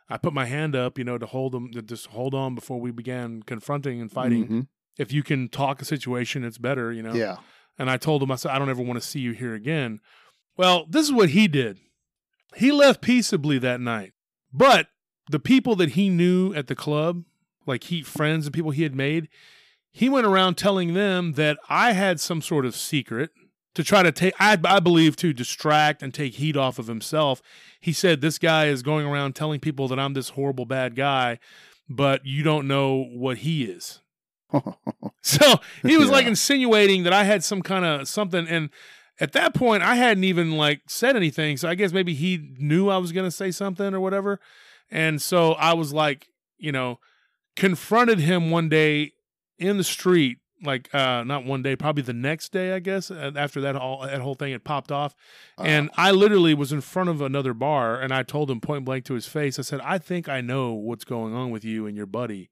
I 0.09 0.17
put 0.17 0.33
my 0.33 0.45
hand 0.45 0.77
up, 0.77 0.97
you 0.97 1.03
know, 1.03 1.17
to 1.17 1.25
hold 1.25 1.51
them, 1.51 1.71
to 1.73 1.81
just 1.81 2.07
hold 2.07 2.33
on 2.33 2.55
before 2.55 2.79
we 2.79 2.91
began 2.91 3.43
confronting 3.43 3.99
and 3.99 4.09
fighting. 4.09 4.47
Mhm. 4.47 4.67
If 4.97 5.11
you 5.11 5.23
can 5.23 5.49
talk 5.49 5.81
a 5.81 5.85
situation, 5.85 6.43
it's 6.45 6.57
better, 6.57 6.91
you 6.93 7.03
know. 7.03 7.13
Yeah. 7.13 7.37
And 7.77 7.89
I 7.89 7.97
told 7.97 8.23
him, 8.23 8.31
I 8.31 8.35
said, 8.35 8.51
I 8.51 8.59
don't 8.59 8.69
ever 8.69 8.81
want 8.81 8.99
to 9.01 9.07
see 9.07 9.19
you 9.19 9.33
here 9.33 9.53
again. 9.53 9.99
Well, 10.57 10.85
this 10.89 11.05
is 11.05 11.11
what 11.11 11.29
he 11.29 11.47
did. 11.47 11.79
He 12.55 12.71
left 12.71 13.01
peaceably 13.01 13.59
that 13.59 13.79
night. 13.81 14.13
But 14.51 14.87
the 15.29 15.39
people 15.39 15.75
that 15.75 15.91
he 15.91 16.09
knew 16.09 16.53
at 16.53 16.67
the 16.67 16.75
club, 16.75 17.23
like 17.65 17.85
he 17.85 18.01
friends 18.01 18.45
and 18.45 18.53
people 18.53 18.71
he 18.71 18.83
had 18.83 18.95
made, 18.95 19.27
he 19.91 20.09
went 20.09 20.27
around 20.27 20.55
telling 20.55 20.93
them 20.93 21.33
that 21.33 21.57
I 21.69 21.93
had 21.93 22.19
some 22.19 22.41
sort 22.41 22.65
of 22.65 22.75
secret 22.75 23.31
to 23.75 23.83
try 23.83 24.03
to 24.03 24.11
take 24.11 24.33
I, 24.39 24.57
I 24.63 24.79
believe 24.79 25.15
to 25.17 25.33
distract 25.33 26.03
and 26.03 26.13
take 26.13 26.35
heat 26.35 26.57
off 26.57 26.79
of 26.79 26.87
himself. 26.87 27.41
He 27.79 27.93
said 27.93 28.21
this 28.21 28.37
guy 28.37 28.67
is 28.67 28.83
going 28.83 29.05
around 29.05 29.35
telling 29.35 29.59
people 29.59 29.87
that 29.87 29.99
I'm 29.99 30.13
this 30.13 30.29
horrible 30.29 30.65
bad 30.65 30.95
guy, 30.95 31.39
but 31.87 32.25
you 32.25 32.43
don't 32.43 32.67
know 32.67 33.03
what 33.03 33.39
he 33.39 33.63
is. 33.63 34.01
So 35.21 35.59
he 35.83 35.97
was 35.97 36.09
like 36.09 36.25
insinuating 36.25 37.03
that 37.03 37.13
I 37.13 37.23
had 37.23 37.43
some 37.43 37.61
kind 37.61 37.85
of 37.85 38.07
something. 38.07 38.47
And 38.47 38.69
at 39.19 39.33
that 39.33 39.53
point, 39.53 39.83
I 39.83 39.95
hadn't 39.95 40.23
even 40.23 40.53
like 40.53 40.81
said 40.87 41.15
anything. 41.15 41.57
So 41.57 41.67
I 41.67 41.75
guess 41.75 41.91
maybe 41.91 42.13
he 42.13 42.55
knew 42.57 42.89
I 42.89 42.97
was 42.97 43.11
going 43.11 43.27
to 43.27 43.31
say 43.31 43.51
something 43.51 43.93
or 43.93 43.99
whatever. 43.99 44.39
And 44.89 45.21
so 45.21 45.53
I 45.53 45.73
was 45.73 45.93
like, 45.93 46.29
you 46.57 46.71
know, 46.71 46.99
confronted 47.55 48.19
him 48.19 48.49
one 48.49 48.69
day 48.69 49.11
in 49.59 49.77
the 49.77 49.83
street. 49.83 50.39
Like 50.61 50.93
uh 50.93 51.23
not 51.23 51.45
one 51.45 51.61
day, 51.61 51.77
probably 51.77 52.03
the 52.03 52.11
next 52.11 52.51
day, 52.51 52.73
I 52.73 52.79
guess. 52.79 53.09
uh, 53.09 53.31
After 53.33 53.61
that 53.61 53.77
all 53.77 54.01
that 54.01 54.19
whole 54.19 54.35
thing 54.35 54.51
had 54.51 54.65
popped 54.65 54.91
off, 54.91 55.15
and 55.57 55.89
I 55.95 56.11
literally 56.11 56.53
was 56.53 56.73
in 56.73 56.81
front 56.81 57.07
of 57.09 57.21
another 57.21 57.53
bar, 57.53 57.97
and 58.01 58.13
I 58.13 58.23
told 58.23 58.51
him 58.51 58.59
point 58.59 58.83
blank 58.83 59.05
to 59.05 59.13
his 59.13 59.25
face. 59.25 59.57
I 59.57 59.61
said, 59.61 59.79
"I 59.85 59.97
think 59.99 60.27
I 60.27 60.41
know 60.41 60.73
what's 60.73 61.05
going 61.05 61.33
on 61.33 61.49
with 61.51 61.63
you 61.63 61.85
and 61.87 61.95
your 61.95 62.07
buddy." 62.07 62.49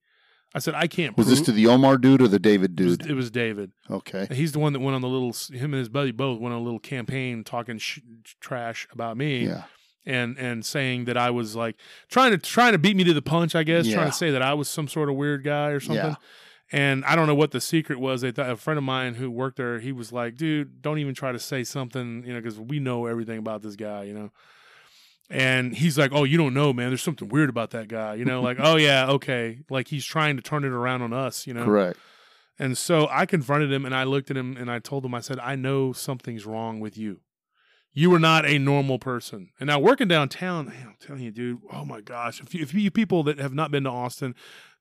I 0.56 0.60
said, 0.60 0.74
"I 0.74 0.88
can't." 0.88 1.18
was 1.18 1.28
this 1.28 1.42
to 1.42 1.52
the 1.52 1.68
Omar 1.68 1.98
dude 1.98 2.22
or 2.22 2.30
the 2.30 2.40
David 2.40 2.80
it 2.80 2.84
was, 2.86 2.98
dude? 2.98 3.12
it 3.12 3.14
was 3.14 3.30
David. 3.30 3.74
Okay. 3.92 4.26
He's 4.32 4.54
the 4.54 4.60
one 4.60 4.72
that 4.72 4.80
went 4.80 4.96
on 4.96 5.02
the 5.02 5.10
little. 5.10 5.34
Him 5.52 5.74
and 5.74 5.80
his 5.80 5.90
buddy 5.90 6.12
both 6.12 6.40
went 6.40 6.54
on 6.56 6.62
a 6.62 6.64
little 6.64 6.80
campaign 6.80 7.44
talking 7.44 7.78
sh- 7.78 8.00
trash 8.40 8.88
about 8.94 9.18
me 9.18 9.48
Yeah. 9.48 9.64
and 10.06 10.38
and 10.38 10.66
saying 10.66 11.04
that 11.06 11.18
I 11.18 11.30
was 11.32 11.58
like 11.58 11.76
trying 12.10 12.32
to 12.32 12.38
trying 12.38 12.72
to 12.72 12.80
beat 12.80 12.96
me 12.96 13.04
to 13.04 13.14
the 13.14 13.22
punch. 13.22 13.54
I 13.54 13.64
guess 13.64 13.86
Yeah. 13.86 13.96
trying 13.96 14.12
to 14.12 14.16
say 14.16 14.32
that 14.32 14.42
I 14.42 14.54
was 14.54 14.70
some 14.70 14.88
sort 14.88 15.10
of 15.10 15.16
weird 15.18 15.44
guy 15.44 15.72
or 15.72 15.82
something. 15.82 16.06
Yeah. 16.06 16.16
And 16.72 17.06
I 17.06 17.16
don't 17.16 17.28
know 17.28 17.36
what 17.36 17.52
the 17.52 17.62
secret 17.62 18.00
was. 18.00 18.22
They 18.22 18.32
thought 18.32 18.50
a 18.50 18.58
friend 18.58 18.78
of 18.78 18.84
mine 18.84 19.16
who 19.16 19.32
worked 19.32 19.58
there. 19.58 19.80
He 19.80 19.92
was 19.92 20.12
like, 20.12 20.36
"Dude, 20.36 20.82
don't 20.82 21.00
even 21.00 21.14
try 21.14 21.32
to 21.32 21.40
say 21.40 21.64
something, 21.64 22.24
you 22.26 22.34
know, 22.34 22.42
because 22.42 22.60
we 22.60 22.80
know 22.80 23.06
everything 23.06 23.40
about 23.40 23.62
this 23.62 23.76
guy, 23.76 24.04
you 24.04 24.14
know." 24.14 24.32
And 25.30 25.76
he's 25.76 25.98
like, 25.98 26.12
"Oh, 26.14 26.26
you 26.26 26.38
don't 26.38 26.54
know, 26.54 26.74
man. 26.74 26.90
There's 26.90 27.02
something 27.02 27.30
weird 27.30 27.50
about 27.50 27.72
that 27.72 27.88
guy, 27.88 28.16
you 28.16 28.26
know." 28.26 28.42
Like, 28.42 28.58
"Oh 28.62 28.76
yeah, 28.76 29.08
okay." 29.12 29.60
Like 29.70 29.88
he's 29.88 30.06
trying 30.06 30.36
to 30.36 30.42
turn 30.42 30.66
it 30.66 30.72
around 30.72 31.02
on 31.04 31.14
us, 31.14 31.48
you 31.48 31.54
know. 31.54 31.64
Correct. 31.64 31.98
And 32.60 32.78
so 32.78 33.08
I 33.12 33.26
confronted 33.26 33.72
him 33.72 33.86
and 33.86 33.96
I 33.96 34.04
looked 34.04 34.32
at 34.32 34.38
him 34.38 34.58
and 34.58 34.72
I 34.72 34.80
told 34.80 35.06
him, 35.06 35.14
I 35.14 35.20
said, 35.20 35.40
I 35.40 35.56
know 35.56 35.94
something's 35.94 36.46
wrong 36.46 36.80
with 36.80 36.98
you. 36.98 37.22
You 37.94 38.14
are 38.14 38.20
not 38.20 38.46
a 38.46 38.60
normal 38.60 39.00
person. 39.00 39.50
And 39.60 39.68
now 39.68 39.80
working 39.80 40.08
downtown, 40.08 40.68
man, 40.68 40.88
I'm 40.88 40.96
telling 41.00 41.24
you, 41.24 41.32
dude, 41.32 41.60
oh 41.72 41.86
my 41.86 42.02
gosh. 42.02 42.42
If 42.42 42.54
you, 42.54 42.62
if 42.62 42.74
you 42.74 42.92
people 42.92 43.24
that 43.24 43.40
have 43.40 43.54
not 43.54 43.72
been 43.72 43.84
to 43.84 43.90
Austin, 43.90 44.36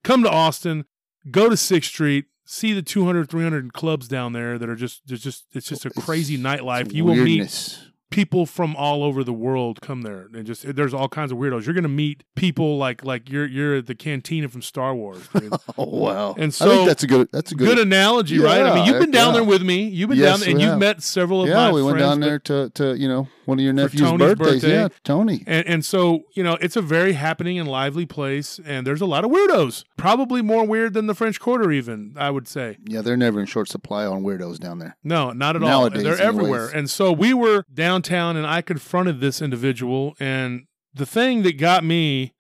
come 0.05 0.23
to 0.23 0.31
Austin, 0.31 0.85
go 1.31 1.49
to 1.49 1.55
6th 1.55 1.85
Street, 1.85 2.27
see 2.45 2.73
the 2.73 2.83
200, 2.83 3.29
300 3.29 3.73
clubs 3.73 4.09
down 4.09 4.33
there 4.33 4.59
that 4.59 4.69
are 4.69 4.77
just, 4.77 5.03
there's 5.07 5.23
just, 5.23 5.47
it's 5.53 5.67
just 5.69 5.85
a 5.87 5.91
crazy 5.91 6.39
nightlife. 6.39 6.93
You 6.93 7.05
will 7.05 7.17
meet. 7.17 7.79
People 8.11 8.47
from 8.47 8.77
all 8.77 9.03
over 9.03 9.25
the 9.25 9.33
world 9.33 9.81
come 9.81 10.03
there 10.03 10.29
and 10.33 10.47
just, 10.47 10.75
there's 10.77 10.95
all 10.95 11.09
kinds 11.09 11.33
of 11.33 11.39
weirdos. 11.39 11.65
You're 11.67 11.75
going 11.75 11.83
to 11.83 11.89
meet 11.89 12.23
people 12.35 12.79
like, 12.79 13.05
like 13.05 13.29
you're, 13.29 13.47
you're 13.47 13.77
at 13.77 13.87
the 13.87 13.95
cantina 13.95 14.49
from 14.49 14.63
Star 14.63 14.95
Wars. 14.95 15.29
Dude. 15.29 15.53
Oh 15.79 15.85
wow. 15.85 16.33
And 16.35 16.45
I 16.47 16.49
so- 16.51 16.69
think 16.71 16.89
that's 16.89 17.03
a 17.03 17.07
good. 17.07 17.29
That's 17.33 17.53
a 17.53 17.55
Good, 17.55 17.77
good. 17.77 17.79
analogy, 17.87 18.39
right? 18.39 18.63
I 18.63 18.75
mean, 18.75 18.87
you've 18.87 19.01
been 19.01 19.11
down 19.11 19.29
yeah. 19.35 19.41
there 19.41 19.45
with 19.45 19.63
me. 19.63 19.89
You've 19.89 20.09
been 20.09 20.19
Yes, 20.19 20.31
down 20.31 20.41
there, 20.41 20.49
and 20.51 20.61
you've 20.61 20.79
met 20.79 21.03
several 21.03 21.43
of 21.43 21.49
yeah, 21.49 21.55
my 21.57 21.73
we 21.73 21.83
went 21.83 21.99
down 21.99 22.21
there 22.21 22.39
to 22.41 22.71
to 22.75 22.95
you 22.97 23.09
know 23.09 23.29
one 23.45 23.59
of 23.59 23.65
your 23.65 23.73
nephew's 23.75 24.01
birthdays. 24.01 24.37
birthday. 24.63 24.73
Yeah, 24.73 24.89
Tony. 25.05 25.45
And, 25.47 25.67
and 25.67 25.85
so, 25.85 26.23
you 26.35 26.43
know, 26.43 26.57
it's 26.61 26.77
a 26.77 26.83
very 26.83 27.13
happening 27.13 27.59
and 27.59 27.69
lively 27.69 28.07
place, 28.07 28.59
and 28.65 28.87
there's 28.87 29.01
a 29.01 29.07
lot 29.07 29.25
of 29.25 29.31
weirdos. 29.31 29.85
Probably 29.97 30.43
more 30.43 30.67
weird 30.67 30.95
than 30.95 31.07
the 31.07 31.15
French 31.15 31.39
Quarter, 31.41 31.71
even, 31.71 32.15
I 32.17 32.31
would 32.31 32.49
say. 32.49 32.79
Yeah, 32.87 33.03
they're 33.03 33.17
never 33.17 33.39
in 33.41 33.47
short 33.47 33.69
supply 33.69 34.05
on 34.07 34.23
weirdos 34.23 34.59
down 34.59 34.79
there. 34.79 34.97
No, 35.05 35.31
not 35.33 35.57
at 35.57 35.63
Nowadays, 35.63 36.05
all. 36.05 36.11
They're 36.17 36.21
everywhere. 36.27 36.61
anyways. 36.63 36.75
And 36.75 36.91
so 36.91 37.13
we 37.13 37.33
were 37.35 37.65
downtown, 37.97 38.37
and 38.37 38.47
I 38.47 38.63
confronted 38.63 39.21
this 39.21 39.41
individual. 39.41 40.15
And 40.21 40.67
the 40.95 41.07
thing 41.07 41.43
that 41.43 41.59
got 41.59 41.85
me 41.85 42.35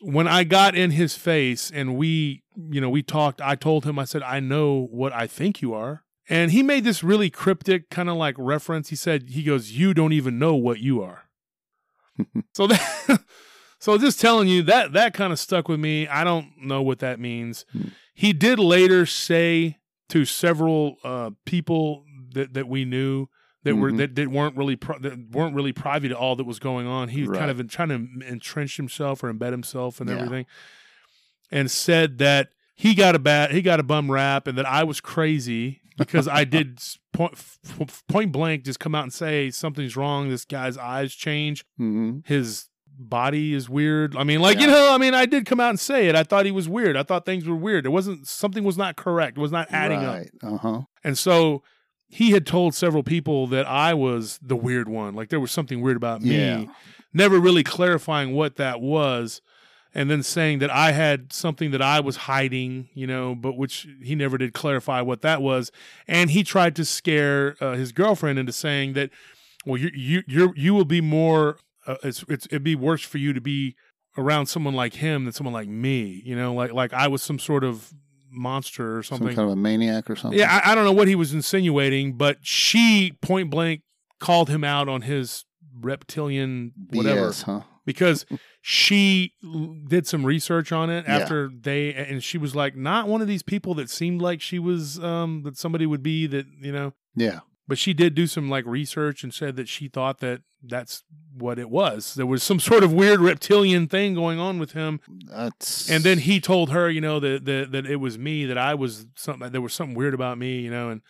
when 0.00 0.28
I 0.28 0.44
got 0.44 0.74
in 0.74 0.90
his 0.90 1.16
face 1.16 1.70
and 1.70 1.96
we, 1.96 2.42
you 2.56 2.80
know, 2.80 2.90
we 2.90 3.02
talked, 3.02 3.40
I 3.40 3.54
told 3.54 3.84
him, 3.84 3.98
I 3.98 4.04
said, 4.04 4.22
I 4.22 4.40
know 4.40 4.86
what 4.90 5.12
I 5.12 5.26
think 5.26 5.62
you 5.62 5.72
are. 5.72 6.04
And 6.28 6.52
he 6.52 6.62
made 6.62 6.84
this 6.84 7.02
really 7.02 7.30
cryptic 7.30 7.90
kind 7.90 8.08
of 8.08 8.16
like 8.16 8.34
reference. 8.38 8.88
He 8.88 8.96
said, 8.96 9.30
he 9.30 9.42
goes, 9.42 9.72
You 9.72 9.92
don't 9.92 10.12
even 10.12 10.38
know 10.38 10.54
what 10.54 10.78
you 10.78 11.02
are. 11.02 11.24
so 12.54 12.66
that. 12.66 13.20
So 13.80 13.98
just 13.98 14.18
telling 14.18 14.48
you 14.48 14.62
that 14.62 14.94
that 14.94 15.12
kind 15.12 15.30
of 15.30 15.38
stuck 15.38 15.68
with 15.68 15.78
me. 15.78 16.08
I 16.08 16.24
don't 16.24 16.52
know 16.58 16.80
what 16.80 17.00
that 17.00 17.20
means. 17.20 17.66
Hmm. 17.70 17.88
He 18.14 18.32
did 18.32 18.58
later 18.58 19.04
say 19.04 19.76
to 20.08 20.24
several 20.24 20.96
uh, 21.04 21.32
people 21.44 22.06
that, 22.32 22.54
that 22.54 22.66
we 22.66 22.86
knew 22.86 23.26
that 23.64 23.76
were 23.76 23.90
Mhm. 23.90 23.96
that, 23.98 24.14
that 24.14 24.28
weren't 24.30 24.56
really 24.56 24.76
pri- 24.76 24.98
that 25.00 25.30
weren't 25.32 25.54
really 25.54 25.72
privy 25.72 26.08
to 26.08 26.16
all 26.16 26.36
that 26.36 26.44
was 26.44 26.58
going 26.58 26.86
on. 26.86 27.08
He 27.08 27.22
was 27.22 27.30
kind 27.30 27.40
Right. 27.42 27.50
of 27.50 27.60
in, 27.60 27.68
trying 27.68 27.88
to 27.88 28.26
entrench 28.28 28.76
himself 28.76 29.22
or 29.24 29.32
embed 29.32 29.50
himself 29.50 30.00
and 30.00 30.08
Yeah. 30.08 30.16
everything, 30.16 30.46
and 31.50 31.70
said 31.70 32.18
that 32.18 32.50
he 32.74 32.94
got 32.94 33.14
a 33.14 33.18
bad 33.18 33.52
he 33.52 33.62
got 33.62 33.80
a 33.80 33.84
bum 33.84 34.10
rap 34.10 34.46
and 34.46 34.56
that 34.58 34.66
I 34.66 34.84
was 34.84 35.00
crazy 35.00 35.80
because 35.96 36.26
I 36.28 36.44
did 36.44 36.80
point 37.12 37.34
f- 37.34 38.02
point 38.08 38.32
blank 38.32 38.64
just 38.64 38.80
come 38.80 38.94
out 38.94 39.04
and 39.04 39.12
say 39.12 39.50
something's 39.50 39.96
wrong. 39.96 40.28
This 40.28 40.44
guy's 40.44 40.76
eyes 40.76 41.14
change 41.14 41.64
hmm 41.76 42.18
his 42.24 42.68
body 42.96 43.54
is 43.54 43.68
weird. 43.68 44.16
I 44.16 44.22
mean, 44.22 44.38
like, 44.40 44.60
you 44.60 44.68
know, 44.68 44.94
I 44.94 44.98
mean, 44.98 45.14
I 45.14 45.26
did 45.26 45.46
come 45.46 45.58
out 45.58 45.70
and 45.70 45.80
say 45.80 46.06
it. 46.08 46.14
I 46.14 46.22
thought 46.22 46.44
he 46.46 46.52
was 46.52 46.68
weird. 46.68 46.96
I 46.96 47.02
thought 47.02 47.26
things 47.26 47.44
were 47.44 47.56
weird. 47.56 47.86
It 47.86 47.88
wasn't, 47.88 48.24
something 48.28 48.62
was 48.62 48.78
not 48.78 48.94
correct. 48.94 49.36
It 49.36 49.40
was 49.40 49.50
not 49.50 49.66
adding 49.72 49.98
up. 49.98 50.14
right. 50.14 50.30
Uh 50.44 50.56
huh. 50.58 50.80
And 51.02 51.18
so 51.18 51.64
he 52.14 52.30
had 52.30 52.46
told 52.46 52.74
several 52.74 53.02
people 53.02 53.46
that 53.48 53.66
I 53.66 53.92
was 53.94 54.38
the 54.40 54.56
weird 54.56 54.88
one. 54.88 55.14
Like 55.14 55.28
there 55.30 55.40
was 55.40 55.50
something 55.50 55.80
weird 55.80 55.96
about 55.96 56.22
me, 56.22 56.36
Yeah. 56.36 56.64
never 57.12 57.38
really 57.40 57.64
clarifying 57.64 58.32
what 58.34 58.56
that 58.56 58.80
was. 58.80 59.40
And 59.96 60.10
then 60.10 60.22
saying 60.24 60.58
that 60.58 60.70
I 60.70 60.90
had 60.92 61.32
something 61.32 61.70
that 61.70 61.80
I 61.82 62.00
was 62.00 62.16
hiding, 62.16 62.88
you 62.94 63.06
know, 63.06 63.34
but 63.34 63.56
which 63.56 63.86
he 64.02 64.14
never 64.16 64.36
did 64.38 64.52
clarify 64.52 65.00
what 65.00 65.22
that 65.22 65.40
was. 65.40 65.70
And 66.08 66.30
he 66.30 66.42
tried 66.42 66.74
to 66.76 66.84
scare 66.84 67.56
uh, 67.60 67.74
his 67.74 67.92
girlfriend 67.92 68.38
into 68.38 68.52
saying 68.52 68.94
that, 68.94 69.10
well, 69.64 69.76
you 69.80 69.90
you 69.94 70.22
you 70.26 70.52
you 70.56 70.74
will 70.74 70.84
be 70.84 71.00
more. 71.00 71.58
Uh, 71.86 71.96
it's 72.02 72.24
it's 72.28 72.46
it'd 72.46 72.64
be 72.64 72.74
worse 72.74 73.02
for 73.02 73.18
you 73.18 73.32
to 73.32 73.40
be 73.40 73.76
around 74.18 74.46
someone 74.46 74.74
like 74.74 74.94
him 74.94 75.24
than 75.24 75.32
someone 75.32 75.54
like 75.54 75.68
me. 75.68 76.20
You 76.24 76.34
know, 76.36 76.52
like 76.54 76.72
like 76.72 76.92
I 76.92 77.06
was 77.08 77.22
some 77.22 77.38
sort 77.38 77.62
of 77.64 77.92
monster 78.34 78.98
or 78.98 79.02
Some 79.02 79.18
something. 79.18 79.36
kind 79.36 79.46
of 79.48 79.52
a 79.52 79.56
maniac 79.56 80.10
or 80.10 80.16
something. 80.16 80.38
Yeah, 80.38 80.60
I, 80.64 80.72
I 80.72 80.74
don't 80.74 80.84
know 80.84 80.92
what 80.92 81.08
he 81.08 81.14
was 81.14 81.32
insinuating, 81.32 82.16
but 82.16 82.38
she 82.42 83.16
point 83.22 83.50
blank 83.50 83.82
called 84.20 84.48
him 84.48 84.64
out 84.64 84.88
on 84.88 85.02
his 85.02 85.44
reptilian 85.80 86.72
whatever 86.90 87.28
BS, 87.30 87.42
huh? 87.44 87.60
because 87.84 88.24
she 88.62 89.32
did 89.88 90.06
some 90.06 90.24
research 90.24 90.72
on 90.72 90.88
it 90.90 91.04
Yeah. 91.06 91.16
after 91.18 91.50
they 91.60 91.92
and 91.92 92.22
she 92.22 92.38
was 92.38 92.54
like 92.54 92.76
not 92.76 93.08
one 93.08 93.20
of 93.20 93.26
these 93.28 93.42
people 93.42 93.74
that 93.74 93.90
seemed 93.90 94.22
like 94.22 94.40
she 94.40 94.58
was 94.58 94.98
um 95.02 95.42
that 95.44 95.56
somebody 95.58 95.84
would 95.86 96.02
be 96.02 96.26
that 96.28 96.46
you 96.60 96.72
know 96.72 96.92
Yeah. 97.16 97.40
But 97.66 97.78
she 97.78 97.94
did 97.94 98.14
do 98.14 98.26
some 98.26 98.48
like 98.48 98.64
research 98.66 99.22
and 99.22 99.32
said 99.32 99.56
that 99.56 99.68
she 99.68 99.88
thought 99.88 100.18
that 100.20 100.42
that's 100.62 101.02
what 101.36 101.58
it 101.58 101.68
was. 101.70 102.14
There 102.14 102.26
was 102.26 102.42
some 102.42 102.58
sort 102.60 102.82
of 102.84 102.92
weird 102.92 103.20
reptilian 103.20 103.86
thing 103.86 104.14
going 104.14 104.38
on 104.38 104.58
with 104.58 104.72
him, 104.72 105.00
That's 105.30 105.90
and 105.90 106.04
then 106.04 106.18
he 106.18 106.40
told 106.40 106.70
her, 106.70 106.88
you 106.90 107.00
know, 107.00 107.20
that 107.20 107.44
that, 107.44 107.72
that 107.72 107.86
it 107.86 107.96
was 107.96 108.18
me, 108.18 108.46
that 108.46 108.58
I 108.58 108.74
was 108.74 109.06
something, 109.16 109.50
there 109.52 109.60
was 109.60 109.72
something 109.74 109.94
weird 109.96 110.14
about 110.14 110.38
me, 110.38 110.60
you 110.60 110.70
know, 110.70 110.90
and 110.90 111.02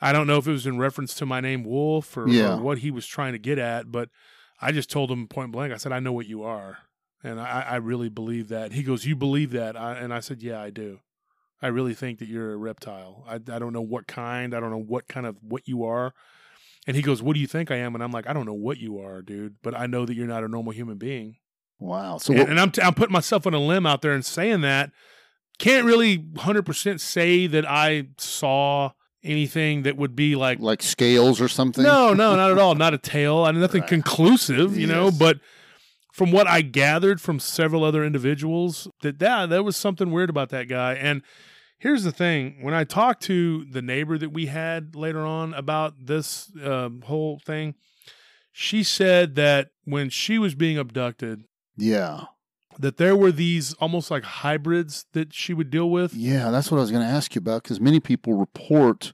I 0.00 0.12
don't 0.12 0.26
know 0.26 0.38
if 0.38 0.46
it 0.46 0.52
was 0.52 0.66
in 0.66 0.78
reference 0.78 1.14
to 1.14 1.26
my 1.26 1.40
name 1.40 1.62
Wolf 1.64 2.16
or, 2.16 2.28
Yeah. 2.28 2.54
or 2.54 2.60
what 2.62 2.78
he 2.78 2.90
was 2.90 3.06
trying 3.06 3.32
to 3.32 3.38
get 3.38 3.58
at, 3.58 3.90
but 3.92 4.08
I 4.60 4.72
just 4.72 4.90
told 4.90 5.10
him 5.10 5.26
point 5.28 5.52
blank. 5.52 5.72
I 5.72 5.76
said, 5.76 5.92
I 5.92 6.00
know 6.00 6.12
what 6.12 6.26
you 6.26 6.42
are, 6.42 6.78
and 7.22 7.38
I, 7.40 7.64
I 7.68 7.76
really 7.76 8.08
believe 8.10 8.48
that. 8.48 8.72
He 8.72 8.82
goes, 8.82 9.04
you 9.06 9.16
believe 9.16 9.50
that, 9.52 9.76
I, 9.76 9.94
and 9.96 10.12
I 10.12 10.20
said, 10.20 10.42
yeah, 10.42 10.60
I 10.60 10.70
do. 10.70 11.00
I 11.62 11.68
really 11.68 11.94
think 11.94 12.18
that 12.20 12.28
you're 12.28 12.52
a 12.52 12.56
reptile. 12.56 13.24
I, 13.28 13.34
I 13.34 13.58
don't 13.58 13.72
know 13.72 13.82
what 13.82 14.06
kind. 14.06 14.54
I 14.54 14.60
don't 14.60 14.70
know 14.70 14.78
what 14.78 15.08
kind 15.08 15.26
of 15.26 15.36
what 15.42 15.68
you 15.68 15.84
are. 15.84 16.14
And 16.86 16.96
he 16.96 17.02
goes, 17.02 17.22
"What 17.22 17.34
do 17.34 17.40
you 17.40 17.46
think 17.46 17.70
I 17.70 17.76
am?" 17.76 17.94
And 17.94 18.02
I'm 18.02 18.10
like, 18.12 18.26
"I 18.28 18.32
don't 18.32 18.46
know 18.46 18.54
what 18.54 18.78
you 18.78 18.98
are, 19.00 19.20
dude, 19.22 19.56
but 19.62 19.74
I 19.74 19.86
know 19.86 20.06
that 20.06 20.14
you're 20.14 20.26
not 20.26 20.44
a 20.44 20.48
normal 20.48 20.72
human 20.72 20.96
being." 20.98 21.36
wow. 21.78 22.18
So 22.18 22.32
and, 22.32 22.40
what, 22.42 22.50
and 22.50 22.60
I'm 22.60 22.70
t- 22.70 22.82
I'm 22.82 22.94
putting 22.94 23.12
myself 23.12 23.46
on 23.46 23.54
a 23.54 23.58
limb 23.58 23.86
out 23.86 24.02
there 24.02 24.12
and 24.12 24.24
saying 24.24 24.60
that. 24.62 24.90
Can't 25.58 25.84
really 25.84 26.16
100% 26.18 27.00
say 27.00 27.46
that 27.46 27.68
I 27.68 28.08
saw 28.16 28.92
anything 29.22 29.82
that 29.82 29.94
would 29.98 30.16
be 30.16 30.34
like 30.34 30.58
like 30.58 30.82
scales 30.82 31.38
or 31.38 31.48
something? 31.48 31.84
no, 31.84 32.14
no, 32.14 32.34
not 32.34 32.50
at 32.50 32.56
all. 32.58 32.74
Not 32.74 32.94
a 32.94 32.98
tail. 32.98 33.44
I 33.44 33.52
mean, 33.52 33.60
nothing 33.60 33.82
Right. 33.82 33.88
conclusive, 33.90 34.78
you 34.78 34.86
know. 34.86 35.10
But 35.10 35.38
from 36.14 36.32
what 36.32 36.46
I 36.46 36.62
gathered 36.62 37.20
from 37.20 37.38
several 37.38 37.84
other 37.84 38.02
individuals, 38.02 38.88
that 39.02 39.18
that 39.18 39.50
there 39.50 39.62
was 39.62 39.76
something 39.76 40.10
weird 40.10 40.30
about 40.30 40.48
that 40.48 40.66
guy. 40.66 40.94
And 40.94 41.20
here's 41.80 42.04
the 42.04 42.12
thing: 42.12 42.58
when 42.62 42.72
I 42.74 42.84
talked 42.84 43.22
to 43.24 43.64
the 43.64 43.82
neighbor 43.82 44.16
that 44.18 44.30
we 44.32 44.46
had 44.46 44.94
later 44.94 45.20
on 45.20 45.52
about 45.54 45.94
this 46.06 46.50
um, 46.64 47.02
whole 47.02 47.40
thing, 47.44 47.74
she 48.52 48.82
said 48.84 49.34
that 49.34 49.70
when 49.84 50.08
she 50.10 50.38
was 50.38 50.54
being 50.54 50.78
abducted, 50.78 51.42
Yeah. 51.76 52.26
that 52.78 52.96
there 52.98 53.16
were 53.16 53.32
these 53.32 53.72
almost 53.74 54.10
like 54.10 54.22
hybrids 54.24 55.06
that 55.12 55.34
she 55.34 55.52
would 55.54 55.70
deal 55.70 55.90
with. 55.90 56.14
Yeah, 56.14 56.50
that's 56.50 56.70
what 56.70 56.78
I 56.78 56.82
was 56.82 56.90
going 56.92 57.04
to 57.06 57.12
ask 57.12 57.34
you 57.34 57.40
about 57.40 57.62
because 57.64 57.80
many 57.80 57.98
people 58.00 58.34
report, 58.34 59.12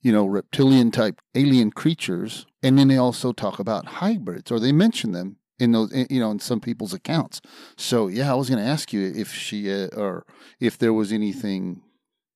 you 0.00 0.12
know, 0.12 0.24
reptilian 0.26 0.90
type 0.90 1.20
alien 1.34 1.70
creatures, 1.72 2.46
and 2.62 2.78
then 2.78 2.88
they 2.88 2.96
also 2.96 3.32
talk 3.32 3.58
about 3.58 3.86
hybrids 3.86 4.50
or 4.52 4.58
they 4.60 4.72
mention 4.72 5.12
them 5.12 5.36
in 5.58 5.72
those, 5.72 5.92
in- 5.92 6.06
you 6.10 6.20
know, 6.20 6.30
in 6.30 6.38
some 6.40 6.60
people's 6.60 6.92
accounts. 6.94 7.40
So 7.76 8.08
yeah, 8.08 8.30
I 8.30 8.34
was 8.34 8.48
going 8.50 8.62
to 8.62 8.68
ask 8.68 8.92
you 8.92 9.12
if 9.14 9.32
she 9.32 9.70
uh, 9.72 9.88
or 9.96 10.24
if 10.60 10.78
there 10.78 10.92
was 10.92 11.12
anything, 11.12 11.82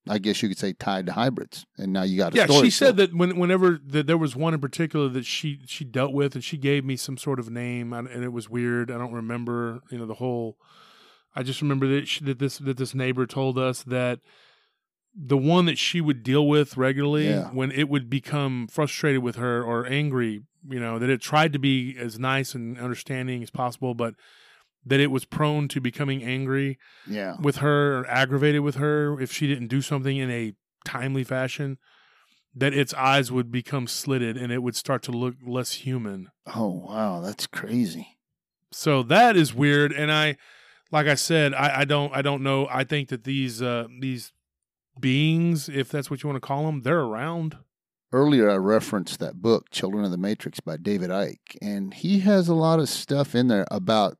I 0.08 0.18
guess 0.18 0.42
you 0.42 0.48
could 0.48 0.58
say 0.58 0.72
tied 0.72 1.06
to 1.06 1.12
hybrids, 1.12 1.66
and 1.76 1.92
now 1.92 2.02
you 2.02 2.16
got 2.16 2.34
a 2.34 2.36
Yeah, 2.36 2.46
she 2.46 2.70
said 2.70 2.96
that 2.96 3.14
when 3.14 3.38
whenever 3.38 3.78
that 3.86 4.06
there 4.06 4.18
was 4.18 4.34
one 4.34 4.54
in 4.54 4.60
particular 4.60 5.08
that 5.08 5.26
she 5.26 5.60
she 5.66 5.84
dealt 5.84 6.12
with, 6.12 6.34
and 6.34 6.42
she 6.42 6.56
gave 6.56 6.84
me 6.84 6.96
some 6.96 7.16
sort 7.16 7.38
of 7.38 7.50
name, 7.50 7.92
and 7.92 8.08
and 8.08 8.24
it 8.24 8.32
was 8.32 8.48
weird. 8.48 8.90
I 8.90 8.98
don't 8.98 9.12
remember, 9.12 9.80
you 9.90 9.98
know, 9.98 10.06
the 10.06 10.14
whole. 10.14 10.56
I 11.36 11.42
just 11.42 11.62
remember 11.62 11.86
that 11.88 12.08
she, 12.08 12.24
that 12.24 12.38
this 12.38 12.58
that 12.58 12.76
this 12.76 12.94
neighbor 12.94 13.26
told 13.26 13.58
us 13.58 13.82
that 13.84 14.20
the 15.14 15.36
one 15.36 15.64
that 15.66 15.78
she 15.78 16.00
would 16.00 16.22
deal 16.22 16.46
with 16.46 16.76
regularly 16.76 17.28
Yeah. 17.28 17.48
when 17.50 17.72
it 17.72 17.88
would 17.88 18.08
become 18.08 18.68
frustrated 18.68 19.22
with 19.22 19.36
her 19.36 19.62
or 19.62 19.86
angry, 19.86 20.42
you 20.68 20.78
know, 20.80 20.98
that 20.98 21.10
it 21.10 21.20
tried 21.20 21.52
to 21.54 21.58
be 21.58 21.96
as 21.98 22.18
nice 22.18 22.54
and 22.54 22.78
understanding 22.78 23.42
as 23.42 23.50
possible, 23.50 23.94
but 23.94 24.14
that 24.84 25.00
it 25.00 25.08
was 25.10 25.24
prone 25.24 25.68
to 25.68 25.80
becoming 25.80 26.22
angry 26.22 26.78
yeah, 27.06 27.36
with 27.42 27.56
her 27.56 27.98
or 28.00 28.06
aggravated 28.06 28.60
with 28.62 28.76
her 28.76 29.20
if 29.20 29.32
she 29.32 29.46
didn't 29.46 29.68
do 29.68 29.82
something 29.82 30.16
in 30.16 30.30
a 30.30 30.54
timely 30.84 31.24
fashion 31.24 31.78
that 32.54 32.72
its 32.72 32.94
eyes 32.94 33.30
would 33.30 33.52
become 33.52 33.86
slitted 33.86 34.36
and 34.36 34.50
it 34.50 34.62
would 34.62 34.74
start 34.74 35.02
to 35.02 35.12
look 35.12 35.34
less 35.46 35.72
human. 35.74 36.28
Oh 36.54 36.68
wow, 36.88 37.20
that's 37.20 37.46
crazy. 37.46 38.16
so 38.72 39.02
that 39.02 39.34
is 39.36 39.54
weird 39.54 39.92
and 39.92 40.12
i 40.12 40.36
like 40.92 41.06
i 41.06 41.14
said 41.14 41.54
i, 41.54 41.80
I 41.80 41.84
don't 41.84 42.14
i 42.14 42.20
don't 42.22 42.42
know. 42.42 42.66
I 42.70 42.84
think 42.84 43.08
that 43.08 43.24
these 43.24 43.62
uh 43.62 43.86
these 44.00 44.32
beings 45.00 45.68
if 45.68 45.88
that's 45.90 46.10
what 46.10 46.22
you 46.22 46.28
want 46.28 46.42
to 46.42 46.46
call 46.46 46.66
them 46.66 46.82
they're 46.82 47.00
around. 47.00 47.56
Earlier 48.12 48.48
I 48.50 48.56
referenced 48.56 49.18
that 49.20 49.42
book, 49.42 49.70
Children 49.70 50.04
of 50.04 50.10
the 50.10 50.16
Matrix 50.16 50.60
by 50.60 50.76
David 50.78 51.10
Icke, 51.10 51.56
and 51.60 51.92
he 51.92 52.20
has 52.20 52.48
a 52.48 52.54
lot 52.54 52.78
of 52.80 52.88
stuff 52.88 53.34
in 53.34 53.48
there 53.48 53.66
about 53.70 54.16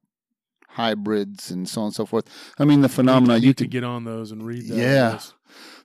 hybrids 0.79 1.51
and 1.51 1.69
so 1.69 1.81
on 1.83 1.87
and 1.89 1.95
so 1.95 2.07
forth. 2.07 2.27
I 2.59 2.65
mean, 2.65 2.81
the 2.83 2.89
phenomena 2.89 3.35
need 3.35 3.45
you 3.45 3.53
to 3.55 3.65
could 3.65 3.71
get 3.73 3.85
on 3.85 4.05
those 4.05 4.31
and 4.33 4.47
read 4.47 4.69
that 4.69 4.77
Yeah. 4.77 5.19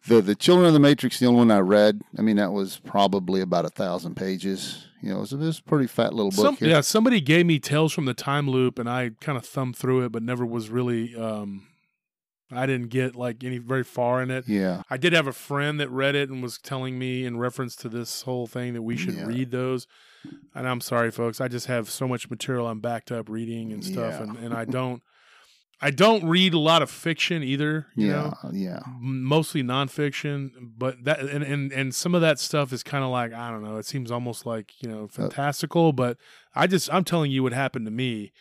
the 0.07 0.21
the 0.21 0.35
Children 0.35 0.67
of 0.67 0.73
the 0.73 0.79
Matrix, 0.79 1.19
the 1.19 1.25
only 1.25 1.39
one 1.39 1.51
I 1.51 1.59
read. 1.59 2.01
I 2.17 2.21
mean, 2.21 2.35
that 2.37 2.51
was 2.51 2.77
probably 2.85 3.41
about 3.41 3.65
a 3.65 3.69
thousand 3.69 4.15
pages. 4.15 4.85
You 5.01 5.09
know, 5.09 5.17
it 5.17 5.21
was, 5.21 5.33
it 5.33 5.37
was 5.39 5.59
a 5.59 5.63
pretty 5.63 5.87
fat 5.87 6.13
little 6.13 6.31
book 6.31 6.45
Some, 6.45 6.55
here. 6.55 6.69
yeah 6.69 6.79
somebody 6.81 7.19
gave 7.19 7.45
me 7.45 7.59
tales 7.59 7.91
from 7.91 8.05
the 8.05 8.13
time 8.13 8.49
loop 8.49 8.79
and 8.79 8.89
i 8.89 9.09
kind 9.19 9.37
of 9.37 9.45
thumbed 9.45 9.75
through 9.75 10.05
it 10.05 10.13
but 10.13 10.23
never 10.23 10.45
was 10.45 10.69
really 10.69 11.13
um 11.13 11.67
i 12.49 12.65
didn't 12.65 12.87
get 12.87 13.13
like 13.13 13.43
any 13.43 13.57
very 13.57 13.83
far 13.83 14.21
in 14.21 14.31
it 14.31 14.47
yeah, 14.47 14.83
I 14.89 14.95
did 14.95 15.11
have 15.11 15.27
a 15.27 15.33
friend 15.33 15.77
that 15.81 15.89
read 15.89 16.15
it 16.15 16.29
and 16.29 16.41
was 16.41 16.57
telling 16.57 16.97
me 16.97 17.25
in 17.25 17.35
reference 17.37 17.75
to 17.77 17.89
this 17.89 18.21
whole 18.21 18.47
thing 18.47 18.73
that 18.75 18.81
we 18.83 18.95
should 18.95 19.15
Yeah. 19.15 19.25
read 19.25 19.51
those. 19.51 19.87
And 20.55 20.67
I'm 20.67 20.81
sorry, 20.81 21.11
folks. 21.11 21.41
I 21.41 21.47
just 21.47 21.67
have 21.67 21.89
so 21.89 22.07
much 22.07 22.29
material 22.29 22.67
I'm 22.67 22.79
backed 22.79 23.11
up 23.11 23.27
reading 23.29 23.71
and 23.73 23.83
stuff, 23.83 24.13
Yeah. 24.15 24.23
and, 24.23 24.37
and 24.37 24.53
I 24.53 24.65
don't, 24.65 25.01
I 25.81 25.89
don't 25.91 26.25
read 26.25 26.53
a 26.53 26.59
lot 26.59 26.81
of 26.81 26.89
fiction 26.89 27.43
either. 27.43 27.87
You 27.95 28.07
yeah, 28.07 28.13
know, 28.43 28.51
yeah. 28.53 28.79
Mostly 28.99 29.63
nonfiction. 29.63 30.51
But 30.77 31.03
that 31.03 31.19
and 31.19 31.43
and 31.43 31.71
and 31.73 31.93
some 31.93 32.15
of 32.15 32.21
that 32.21 32.39
stuff 32.39 32.71
is 32.71 32.83
kind 32.83 33.03
of 33.03 33.09
like 33.09 33.33
I 33.33 33.49
don't 33.51 33.63
know. 33.63 33.77
It 33.77 33.85
seems 33.85 34.09
almost 34.11 34.45
like 34.45 34.71
you 34.81 34.89
Uh, 34.89 34.93
know 34.93 35.07
fantastical, 35.07 35.91
but 35.91 36.17
I 36.55 36.67
just 36.67 36.93
I'm 36.93 37.03
telling 37.03 37.31
you 37.31 37.43
what 37.43 37.51
happened 37.53 37.85
to 37.85 37.91
me. 37.91 38.31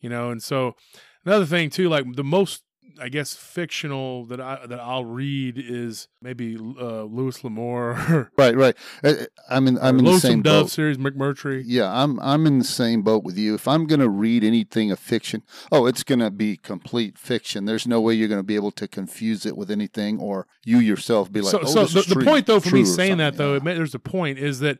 You 0.00 0.10
know, 0.10 0.30
and 0.30 0.42
so 0.42 0.76
another 1.24 1.46
thing 1.46 1.70
too, 1.70 1.88
like 1.88 2.04
the 2.14 2.22
most 2.24 2.62
I 3.00 3.08
guess 3.08 3.34
fictional 3.34 4.24
that 4.26 4.40
I 4.40 4.66
that 4.66 4.80
I'll 4.80 5.04
read 5.04 5.56
is 5.58 6.08
maybe 6.20 6.56
uh, 6.56 7.02
Louis 7.04 7.42
L'Amour 7.44 8.30
Right, 8.38 8.56
right. 8.56 8.76
Uh, 9.02 9.14
I'm 9.48 9.66
in. 9.68 9.78
I'm 9.78 9.98
in 9.98 10.04
the 10.04 10.18
same 10.18 10.42
Dove 10.42 10.64
boat. 10.64 10.70
series, 10.70 10.98
McMurtry. 10.98 11.62
Yeah, 11.64 11.90
I'm 11.92 12.18
I'm 12.20 12.46
in 12.46 12.58
the 12.58 12.64
same 12.64 13.02
boat 13.02 13.24
with 13.24 13.36
you. 13.36 13.54
If 13.54 13.66
I'm 13.68 13.86
going 13.86 14.00
to 14.00 14.08
read 14.08 14.44
anything 14.44 14.90
of 14.90 14.98
fiction, 14.98 15.42
oh, 15.70 15.86
it's 15.86 16.02
going 16.02 16.18
to 16.20 16.30
be 16.30 16.56
complete 16.56 17.18
fiction. 17.18 17.64
There's 17.64 17.86
no 17.86 18.00
way 18.00 18.14
you're 18.14 18.28
going 18.28 18.40
to 18.40 18.44
be 18.46 18.56
able 18.56 18.72
to 18.72 18.88
confuse 18.88 19.46
it 19.46 19.56
with 19.56 19.70
anything, 19.70 20.18
or 20.18 20.46
you 20.64 20.78
yourself 20.78 21.32
be 21.32 21.40
like, 21.40 21.52
so, 21.52 21.60
oh, 21.60 21.66
so 21.66 21.84
the, 21.84 22.00
is 22.00 22.06
the 22.06 22.24
point 22.24 22.46
though 22.46 22.60
for 22.60 22.74
me 22.74 22.84
saying 22.84 23.18
that 23.18 23.36
though, 23.36 23.52
Yeah. 23.54 23.60
it 23.70 23.74
there's 23.76 23.94
a 23.94 23.98
point 23.98 24.38
is 24.38 24.60
that 24.60 24.78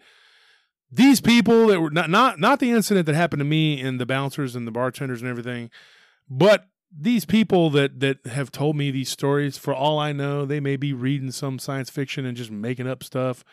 these 0.91 1.21
people 1.21 1.69
that 1.69 1.81
were 1.81 1.91
not 1.91 2.11
not 2.11 2.39
not 2.39 2.61
the 2.61 2.71
incident 2.71 3.07
that 3.07 3.15
happened 3.15 3.41
to 3.41 3.45
me 3.45 3.81
and 3.81 3.99
the 3.99 4.07
bouncers 4.07 4.55
and 4.55 4.67
the 4.67 4.71
bartenders 4.71 5.23
and 5.23 5.31
everything, 5.31 5.71
but 6.29 6.67
these 6.95 7.25
people 7.25 7.71
that 7.71 8.01
that 8.01 8.27
have 8.27 8.51
told 8.51 8.77
me 8.77 8.91
these 8.91 9.09
stories, 9.09 9.57
for 9.57 9.75
all 9.75 9.99
I 9.99 10.13
know, 10.13 10.45
they 10.45 10.61
may 10.61 10.77
be 10.77 10.93
reading 10.93 11.31
some 11.31 11.59
science 11.59 11.91
fiction 11.91 12.25
and 12.27 12.37
just 12.37 12.51
making 12.51 12.87
up 12.87 13.03
stuff. 13.03 13.45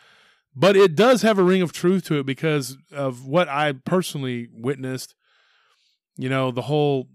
But 0.54 0.76
it 0.76 0.96
does 0.96 1.22
have 1.22 1.38
a 1.38 1.44
ring 1.44 1.62
of 1.62 1.72
truth 1.72 2.04
to 2.06 2.18
it 2.18 2.26
because 2.26 2.76
of 2.92 3.26
what 3.26 3.48
I 3.48 3.72
personally 3.72 4.48
witnessed. 4.52 5.14
You 6.16 6.28
know, 6.28 6.50
the 6.50 6.62
whole 6.62 7.08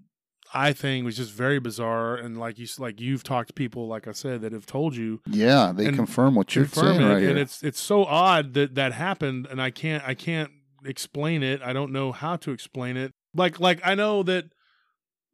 eye 0.53 0.73
thing 0.73 1.03
was 1.03 1.17
just 1.17 1.31
very 1.31 1.59
bizarre, 1.59 2.15
and 2.15 2.39
like 2.39 2.57
you 2.57 2.67
like 2.79 2.99
you've 2.99 3.23
talked 3.23 3.49
to 3.49 3.53
people, 3.53 3.87
like 3.87 4.07
I 4.07 4.13
said, 4.13 4.41
that 4.41 4.53
have 4.53 4.65
told 4.65 4.95
you 4.95 5.21
yeah, 5.29 5.73
they 5.75 5.91
confirm 5.91 6.33
what 6.33 6.55
you're 6.55 6.65
confirm 6.65 6.97
saying 6.97 7.01
it, 7.01 7.13
right 7.13 7.23
and 7.23 7.35
here. 7.35 7.37
it's 7.37 7.61
it's 7.61 7.79
so 7.79 8.05
odd 8.05 8.53
that 8.53 8.75
that 8.75 8.93
happened, 8.93 9.47
and 9.51 9.61
I 9.61 9.69
can't 9.69 10.03
I 10.07 10.13
can't 10.13 10.51
explain 10.85 11.43
it. 11.43 11.61
I 11.61 11.73
don't 11.73 11.91
know 11.91 12.11
how 12.11 12.37
to 12.37 12.51
explain 12.51 12.97
it. 12.97 13.11
Like 13.33 13.59
like 13.59 13.81
I 13.83 13.95
know 13.95 14.23
that 14.23 14.45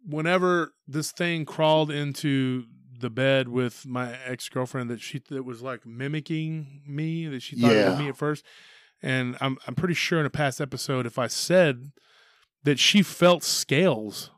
whenever 0.07 0.73
this 0.87 1.11
thing 1.11 1.45
crawled 1.45 1.91
into 1.91 2.65
the 2.99 3.09
bed 3.09 3.47
with 3.47 3.85
my 3.85 4.15
ex 4.25 4.47
girlfriend, 4.49 4.89
that 4.89 5.01
she 5.01 5.21
that 5.29 5.43
was 5.43 5.61
like 5.61 5.85
mimicking 5.85 6.81
me, 6.87 7.27
that 7.27 7.41
she 7.41 7.55
thought 7.55 7.71
it 7.71 7.89
was 7.89 7.99
me 7.99 8.09
at 8.09 8.17
first, 8.17 8.45
and 9.01 9.37
I'm 9.41 9.57
I'm 9.67 9.75
pretty 9.75 9.93
sure 9.95 10.19
in 10.19 10.25
a 10.25 10.29
past 10.29 10.61
episode 10.61 11.05
if 11.05 11.17
I 11.17 11.27
said 11.27 11.91
that 12.63 12.77
she 12.79 13.01
felt 13.01 13.43
scales. 13.43 14.29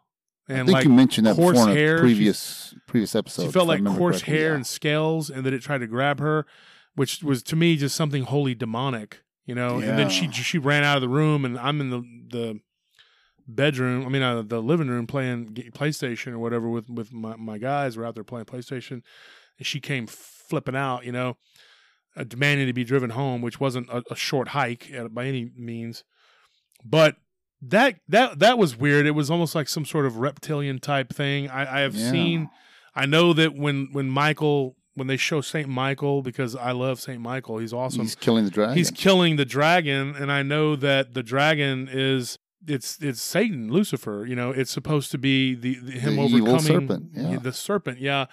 and 0.47 0.61
I 0.61 0.63
think 0.65 0.73
like 0.73 0.83
you 0.85 0.91
mentioned 0.91 1.27
that 1.27 1.35
coarse 1.35 1.57
before 1.57 1.71
in 1.71 1.77
a 1.77 1.79
hair, 1.79 1.99
previous 1.99 2.73
previous 2.87 3.15
episode. 3.15 3.43
she 3.45 3.51
felt 3.51 3.67
like 3.67 3.83
coarse 3.83 4.17
correctly. 4.21 4.37
hair 4.37 4.49
Yeah. 4.49 4.55
and 4.55 4.67
scales, 4.67 5.29
and 5.29 5.45
that 5.45 5.53
it 5.53 5.61
tried 5.61 5.79
to 5.79 5.87
grab 5.87 6.19
her, 6.19 6.45
which 6.95 7.21
was 7.23 7.43
to 7.43 7.55
me 7.55 7.75
just 7.75 7.95
something 7.95 8.23
wholly 8.23 8.55
demonic, 8.55 9.21
you 9.45 9.55
know. 9.55 9.79
And 9.79 9.97
then 9.99 10.09
she 10.09 10.31
she 10.31 10.57
ran 10.57 10.83
out 10.85 10.95
of 10.95 11.01
the 11.01 11.09
room, 11.09 11.43
and 11.43 11.59
I'm 11.59 11.81
in 11.81 11.89
the 11.89 12.01
the 12.29 12.59
bedroom. 13.47 14.05
I 14.05 14.09
mean, 14.09 14.21
uh, 14.21 14.41
the 14.41 14.61
living 14.61 14.87
room 14.87 15.07
playing 15.07 15.53
PlayStation 15.73 16.33
or 16.33 16.39
whatever 16.39 16.69
with 16.69 16.89
with 16.89 17.11
my 17.13 17.35
my 17.35 17.57
guys. 17.57 17.97
We're 17.97 18.05
out 18.05 18.15
there 18.15 18.23
playing 18.23 18.45
PlayStation, 18.45 19.01
and 19.57 19.67
she 19.67 19.79
came 19.79 20.07
flipping 20.07 20.75
out, 20.75 21.05
you 21.05 21.11
know, 21.11 21.37
uh, 22.15 22.23
demanding 22.23 22.67
to 22.67 22.73
be 22.73 22.83
driven 22.83 23.11
home, 23.11 23.41
which 23.41 23.59
wasn't 23.59 23.89
a, 23.89 24.03
a 24.11 24.15
short 24.15 24.49
hike 24.49 24.91
by 25.11 25.25
any 25.25 25.51
means, 25.55 26.03
but. 26.85 27.15
That 27.65 27.95
that 28.09 28.39
that 28.39 28.57
was 28.57 28.75
weird. 28.75 29.05
It 29.05 29.11
was 29.11 29.31
almost 29.31 29.55
like 29.55 29.69
some 29.69 29.85
sort 29.85 30.05
of 30.05 30.17
reptilian 30.17 30.79
type 30.79 31.13
thing. 31.13 31.47
I, 31.49 31.77
I 31.77 31.79
have 31.79 31.95
Yeah. 31.95 32.11
seen 32.11 32.49
I 32.93 33.05
know 33.05 33.31
that 33.31 33.55
when 33.55 33.87
when 33.93 34.09
Michael 34.09 34.75
when 34.95 35.07
they 35.07 35.15
show 35.15 35.39
Saint 35.39 35.69
Michael 35.69 36.21
because 36.21 36.57
I 36.57 36.73
love 36.73 36.99
Saint 36.99 37.21
Michael. 37.21 37.59
He's 37.59 37.71
awesome. 37.71 38.01
He's 38.01 38.15
killing 38.15 38.43
the 38.43 38.51
dragon. 38.51 38.75
He's 38.75 38.91
killing 38.91 39.37
the 39.37 39.45
dragon, 39.45 40.13
and 40.13 40.29
I 40.29 40.43
know 40.43 40.75
that 40.75 41.13
the 41.13 41.23
dragon 41.23 41.87
is 41.89 42.37
it's 42.67 42.97
it's 43.01 43.21
Satan, 43.21 43.71
Lucifer. 43.71 44.25
You 44.27 44.35
know, 44.35 44.51
it's 44.51 44.71
supposed 44.71 45.11
to 45.11 45.17
be 45.17 45.55
the, 45.55 45.75
the 45.75 45.91
him 45.93 46.15
The 46.15 46.21
overcoming 46.21 46.59
serpent, 46.61 47.09
yeah. 47.13 47.37
the 47.37 47.53
serpent. 47.53 47.99
Yeah, 47.99 48.25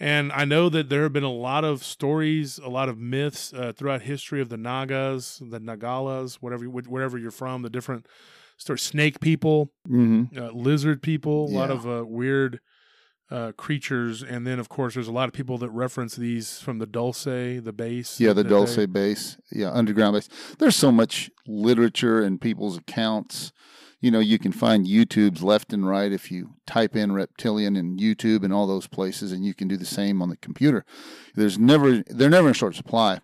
and 0.00 0.32
I 0.32 0.44
know 0.44 0.68
that 0.68 0.88
there 0.88 1.02
have 1.02 1.12
been 1.12 1.22
a 1.22 1.32
lot 1.32 1.64
of 1.64 1.84
stories, 1.84 2.58
a 2.58 2.68
lot 2.68 2.88
of 2.88 2.98
myths 2.98 3.52
uh, 3.52 3.72
throughout 3.76 4.02
history 4.02 4.40
of 4.40 4.48
the 4.48 4.56
Nagas, 4.56 5.38
the 5.38 5.60
Nagalas, 5.60 6.36
whatever 6.36 6.64
wherever 6.64 7.18
you're 7.18 7.30
from, 7.30 7.62
the 7.62 7.70
different 7.70 8.06
stories, 8.56 8.82
snake 8.82 9.20
people, 9.20 9.72
hmm 9.86 10.24
uh, 10.36 10.50
lizard 10.50 11.02
people, 11.02 11.46
a 11.46 11.54
lot 11.54 11.70
of 11.70 11.86
uh, 11.86 12.04
weird 12.04 12.60
uh, 13.30 13.52
creatures, 13.56 14.22
and 14.22 14.46
then 14.46 14.58
of 14.58 14.68
course 14.68 14.94
there's 14.94 15.08
a 15.08 15.12
lot 15.12 15.28
of 15.28 15.32
people 15.34 15.58
that 15.58 15.70
reference 15.70 16.16
these 16.16 16.60
from 16.60 16.78
the 16.78 16.86
Dulce, 16.86 17.24
the 17.24 17.72
base. 17.74 18.20
Yeah, 18.20 18.32
the 18.32 18.44
Dulce 18.44 18.76
they- 18.76 18.86
base. 18.86 19.36
Yeah, 19.50 19.70
underground 19.72 20.14
base. 20.14 20.28
There's 20.58 20.76
so 20.76 20.92
much 20.92 21.30
literature 21.46 22.22
and 22.22 22.40
people's 22.40 22.76
accounts. 22.78 23.52
You 24.00 24.10
know, 24.10 24.20
you 24.20 24.38
can 24.38 24.52
find 24.52 24.86
YouTube's 24.86 25.42
left 25.42 25.72
and 25.72 25.88
right 25.88 26.12
if 26.12 26.30
you 26.30 26.50
type 26.66 26.94
in 26.94 27.12
reptilian 27.12 27.74
and 27.74 27.98
YouTube 27.98 28.44
and 28.44 28.52
all 28.52 28.66
those 28.66 28.86
places, 28.86 29.32
and 29.32 29.44
you 29.46 29.54
can 29.54 29.66
do 29.66 29.78
the 29.78 29.86
same 29.86 30.20
on 30.20 30.28
the 30.28 30.36
computer. 30.36 30.84
There's 31.34 31.58
never 31.58 32.02
they're 32.08 32.28
never 32.28 32.48
in 32.48 32.54
short 32.54 32.74
supply. 32.74 33.20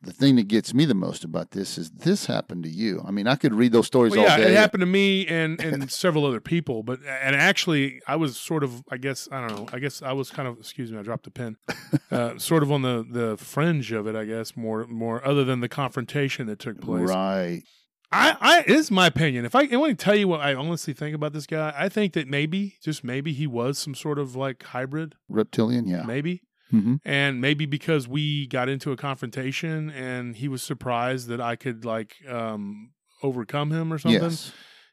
The 0.00 0.12
thing 0.12 0.36
that 0.36 0.46
gets 0.46 0.72
me 0.72 0.84
the 0.84 0.94
most 0.94 1.24
about 1.24 1.50
this 1.50 1.76
is 1.76 1.90
this 1.90 2.26
happened 2.26 2.62
to 2.62 2.70
you. 2.70 3.02
I 3.04 3.10
mean, 3.10 3.26
I 3.26 3.34
could 3.34 3.52
read 3.52 3.72
those 3.72 3.88
stories 3.88 4.12
Well, 4.12 4.22
yeah, 4.22 4.30
all 4.30 4.36
day. 4.38 4.52
it 4.52 4.56
happened 4.56 4.82
to 4.82 4.86
me 4.86 5.26
and 5.26 5.60
and 5.64 5.90
several 5.90 6.24
other 6.24 6.40
people, 6.40 6.84
but 6.84 7.00
and 7.04 7.34
actually, 7.34 8.00
I 8.06 8.14
was 8.14 8.36
sort 8.36 8.62
of, 8.62 8.84
I 8.90 8.96
guess, 8.96 9.28
I 9.32 9.46
don't 9.46 9.56
know, 9.56 9.66
I 9.72 9.80
guess 9.80 10.00
I 10.00 10.12
was 10.12 10.30
kind 10.30 10.46
of, 10.46 10.58
excuse 10.58 10.92
me, 10.92 10.98
I 10.98 11.02
dropped 11.02 11.24
the 11.24 11.32
pen, 11.32 11.56
uh, 12.12 12.38
sort 12.38 12.62
of 12.62 12.70
on 12.70 12.82
the 12.82 13.04
the 13.10 13.36
fringe 13.38 13.90
of 13.90 14.06
it, 14.06 14.14
I 14.14 14.24
guess, 14.24 14.56
more 14.56 14.86
more 14.86 15.26
other 15.26 15.44
than 15.44 15.60
the 15.60 15.68
confrontation 15.68 16.46
that 16.46 16.60
took 16.60 16.80
place. 16.80 17.08
Right. 17.08 17.62
I, 18.10 18.36
I 18.40 18.62
is 18.66 18.90
my 18.90 19.06
opinion. 19.06 19.44
If 19.44 19.54
I, 19.54 19.68
I 19.70 19.76
want 19.76 19.98
to 19.98 20.02
tell 20.02 20.14
you 20.14 20.28
what 20.28 20.40
I 20.40 20.54
honestly 20.54 20.94
think 20.94 21.14
about 21.14 21.32
this 21.32 21.46
guy, 21.46 21.74
I 21.76 21.88
think 21.88 22.14
that 22.14 22.26
maybe, 22.26 22.76
just 22.82 23.04
maybe, 23.04 23.32
he 23.34 23.46
was 23.46 23.78
some 23.78 23.94
sort 23.94 24.18
of 24.18 24.34
like 24.34 24.62
hybrid, 24.62 25.14
Reptilian, 25.28 25.86
yeah. 25.86 26.04
maybe. 26.04 26.42
Hmm 26.70 26.96
and 27.04 27.40
maybe 27.40 27.64
because 27.66 28.06
we 28.06 28.46
got 28.46 28.68
into 28.68 28.92
a 28.92 28.96
confrontation 28.96 29.88
and 29.90 30.36
he 30.36 30.48
was 30.48 30.62
surprised 30.62 31.28
that 31.28 31.40
I 31.40 31.56
could 31.56 31.84
like 31.84 32.16
um 32.28 32.90
overcome 33.22 33.70
him 33.72 33.92
or 33.92 33.98
something. 33.98 34.20
Yes. 34.22 34.52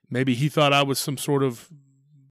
Maybe 0.09 0.33
he 0.35 0.49
thought 0.49 0.71
I 0.73 0.83
was 0.83 0.99
some 0.99 1.17
sort 1.17 1.43
of 1.43 1.69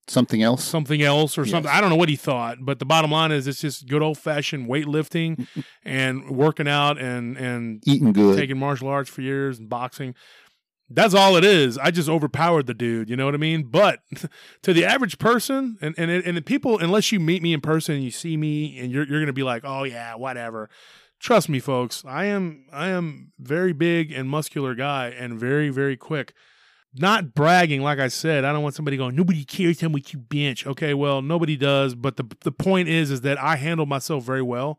Something 0.06 0.42
else? 0.42 0.62
something 0.62 1.00
else 1.02 1.38
or 1.38 1.46
something. 1.46 1.70
I 1.72 1.80
don't 1.80 1.88
know 1.88 1.96
what 1.96 2.10
he 2.10 2.16
thought, 2.16 2.58
but 2.60 2.78
the 2.78 2.84
bottom 2.84 3.10
line 3.10 3.32
is 3.32 3.46
it's 3.46 3.62
just 3.62 3.88
good 3.88 4.02
old 4.02 4.18
fashioned 4.18 4.68
weightlifting 4.68 5.46
and 5.84 6.28
working 6.30 6.68
out 6.68 6.98
and 6.98 7.38
and 7.38 7.82
Eating 7.86 8.12
good. 8.12 8.36
taking 8.36 8.58
martial 8.58 8.88
arts 8.88 9.08
for 9.08 9.22
years 9.22 9.58
and 9.58 9.68
boxing. 9.70 10.14
That's 10.90 11.14
all 11.14 11.36
it 11.36 11.44
is. 11.44 11.78
I 11.78 11.90
just 11.90 12.08
overpowered 12.08 12.66
the 12.66 12.74
dude. 12.74 13.08
You 13.08 13.16
know 13.16 13.24
what 13.24 13.34
I 13.34 13.38
mean? 13.38 13.64
But 13.64 14.00
to 14.62 14.72
the 14.72 14.84
average 14.84 15.18
person, 15.18 15.78
and 15.80 15.94
and 15.96 16.10
and 16.10 16.36
the 16.36 16.42
people, 16.42 16.78
unless 16.78 17.10
you 17.10 17.20
meet 17.20 17.42
me 17.42 17.52
in 17.52 17.60
person 17.60 17.94
and 17.94 18.04
you 18.04 18.10
see 18.10 18.36
me, 18.36 18.78
and 18.78 18.92
you're 18.92 19.06
you're 19.06 19.20
gonna 19.20 19.32
be 19.32 19.42
like, 19.42 19.62
oh 19.64 19.84
yeah, 19.84 20.14
whatever. 20.14 20.68
Trust 21.18 21.48
me, 21.48 21.58
folks. 21.58 22.04
I 22.06 22.26
am 22.26 22.66
I 22.72 22.88
am 22.88 23.32
very 23.38 23.72
big 23.72 24.12
and 24.12 24.28
muscular 24.28 24.74
guy 24.74 25.08
and 25.08 25.38
very 25.38 25.70
very 25.70 25.96
quick. 25.96 26.34
Not 26.96 27.34
bragging, 27.34 27.82
like 27.82 27.98
I 27.98 28.08
said. 28.08 28.44
I 28.44 28.52
don't 28.52 28.62
want 28.62 28.76
somebody 28.76 28.96
going. 28.96 29.16
Nobody 29.16 29.44
cares 29.44 29.80
how 29.80 29.88
much 29.88 30.12
you 30.12 30.20
bench. 30.20 30.64
Okay, 30.66 30.94
well, 30.94 31.22
nobody 31.22 31.56
does. 31.56 31.94
But 31.94 32.18
the 32.18 32.24
the 32.40 32.52
point 32.52 32.88
is, 32.88 33.10
is 33.10 33.22
that 33.22 33.40
I 33.40 33.56
handle 33.56 33.86
myself 33.86 34.22
very 34.24 34.42
well. 34.42 34.78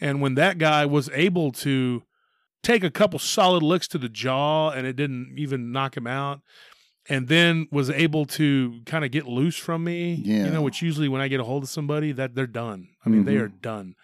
And 0.00 0.22
when 0.22 0.36
that 0.36 0.58
guy 0.58 0.86
was 0.86 1.10
able 1.12 1.52
to 1.52 2.02
take 2.62 2.82
a 2.84 2.90
couple 2.90 3.18
solid 3.18 3.62
licks 3.62 3.88
to 3.88 3.98
the 3.98 4.08
jaw 4.08 4.70
and 4.70 4.86
it 4.86 4.96
didn't 4.96 5.34
even 5.36 5.72
knock 5.72 5.96
him 5.96 6.06
out 6.06 6.40
and 7.08 7.28
then 7.28 7.66
was 7.70 7.88
able 7.88 8.26
to 8.26 8.80
kind 8.84 9.04
of 9.04 9.10
get 9.10 9.26
loose 9.26 9.56
from 9.56 9.84
me 9.84 10.20
Yeah. 10.24 10.44
you 10.46 10.50
know 10.50 10.62
which 10.62 10.82
usually 10.82 11.08
when 11.08 11.20
i 11.20 11.28
get 11.28 11.40
a 11.40 11.44
hold 11.44 11.62
of 11.62 11.68
somebody 11.68 12.12
that 12.12 12.34
they're 12.34 12.46
done 12.46 12.88
i 13.04 13.08
mean 13.08 13.24
they 13.24 13.36
Mhm. 13.36 13.40
are 13.42 13.48
done 13.48 13.94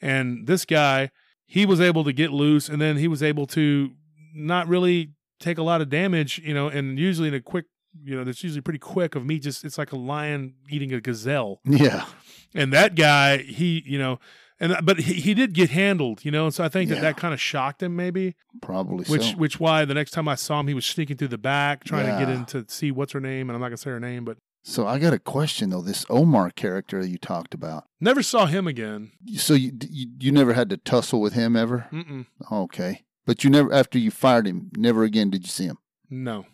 and 0.00 0.46
this 0.46 0.64
guy 0.64 1.10
he 1.46 1.66
was 1.66 1.80
able 1.80 2.04
to 2.04 2.12
get 2.12 2.32
loose 2.32 2.68
and 2.68 2.80
then 2.80 2.96
he 2.96 3.08
was 3.08 3.22
able 3.22 3.46
to 3.48 3.90
not 4.34 4.66
really 4.68 5.10
take 5.40 5.58
a 5.58 5.62
lot 5.62 5.80
of 5.80 5.88
damage 5.90 6.38
you 6.44 6.54
know 6.54 6.68
and 6.68 6.98
usually 6.98 7.28
in 7.28 7.34
a 7.34 7.40
quick 7.40 7.66
you 8.02 8.16
know 8.16 8.24
that's 8.24 8.42
usually 8.42 8.60
pretty 8.62 8.78
quick 8.78 9.14
of 9.14 9.24
me 9.26 9.38
just 9.38 9.64
it's 9.64 9.76
like 9.78 9.92
a 9.92 9.96
lion 9.96 10.54
eating 10.70 10.92
a 10.92 11.00
gazelle 11.00 11.60
Yeah. 11.64 12.06
and 12.54 12.72
that 12.72 12.94
guy 12.94 13.38
he 13.38 13.82
you 13.86 13.98
know 13.98 14.18
and 14.60 14.72
uh, 14.72 14.80
but 14.82 14.98
he, 15.00 15.14
he 15.14 15.34
did 15.34 15.52
get 15.52 15.70
handled 15.70 16.24
you 16.24 16.30
know 16.30 16.48
so 16.50 16.62
i 16.64 16.68
think 16.68 16.88
that 16.88 16.96
Yeah. 16.96 17.00
that 17.02 17.16
kind 17.16 17.34
of 17.34 17.40
shocked 17.40 17.82
him 17.82 17.96
maybe 17.96 18.34
Probably 18.62 19.04
which 19.06 19.30
so. 19.32 19.36
which 19.36 19.58
why 19.60 19.84
the 19.84 19.94
next 19.94 20.12
time 20.12 20.28
i 20.28 20.34
saw 20.34 20.60
him 20.60 20.68
he 20.68 20.74
was 20.74 20.86
sneaking 20.86 21.16
through 21.16 21.28
the 21.28 21.38
back 21.38 21.84
trying 21.84 22.06
to 22.06 22.12
get 22.24 22.28
Yeah. 22.28 22.36
in 22.40 22.44
to 22.46 22.64
see 22.68 22.90
what's 22.90 23.12
her 23.12 23.20
name 23.20 23.48
and 23.50 23.56
i'm 23.56 23.60
not 23.60 23.68
gonna 23.68 23.76
say 23.78 23.90
her 23.90 24.00
name 24.00 24.24
but 24.24 24.36
So 24.66 24.86
I 24.86 24.98
got 24.98 25.12
a 25.12 25.18
question 25.18 25.70
though. 25.70 25.82
This 25.82 26.06
Omar 26.08 26.50
character 26.50 27.04
you 27.04 27.18
talked 27.18 27.52
about. 27.52 27.84
never 28.00 28.22
saw 28.22 28.46
him 28.46 28.66
again 28.66 29.10
So 29.36 29.52
you 29.54 29.72
you, 29.90 30.06
you 30.20 30.32
never 30.32 30.54
had 30.54 30.70
to 30.70 30.76
tussle 30.78 31.20
with 31.20 31.34
him 31.34 31.54
ever? 31.56 31.86
Mm-mm. 31.92 32.24
Okay, 32.50 33.02
but 33.26 33.44
you 33.44 33.50
never 33.50 33.70
after 33.74 33.98
you 33.98 34.10
fired 34.10 34.46
him, 34.46 34.70
never 34.76 35.02
again 35.04 35.28
did 35.30 35.42
you 35.44 35.50
see 35.50 35.66
him. 35.66 35.76
no 36.08 36.46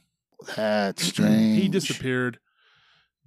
That's 0.56 1.04
strange. 1.12 1.60
he 1.62 1.68
disappeared 1.68 2.38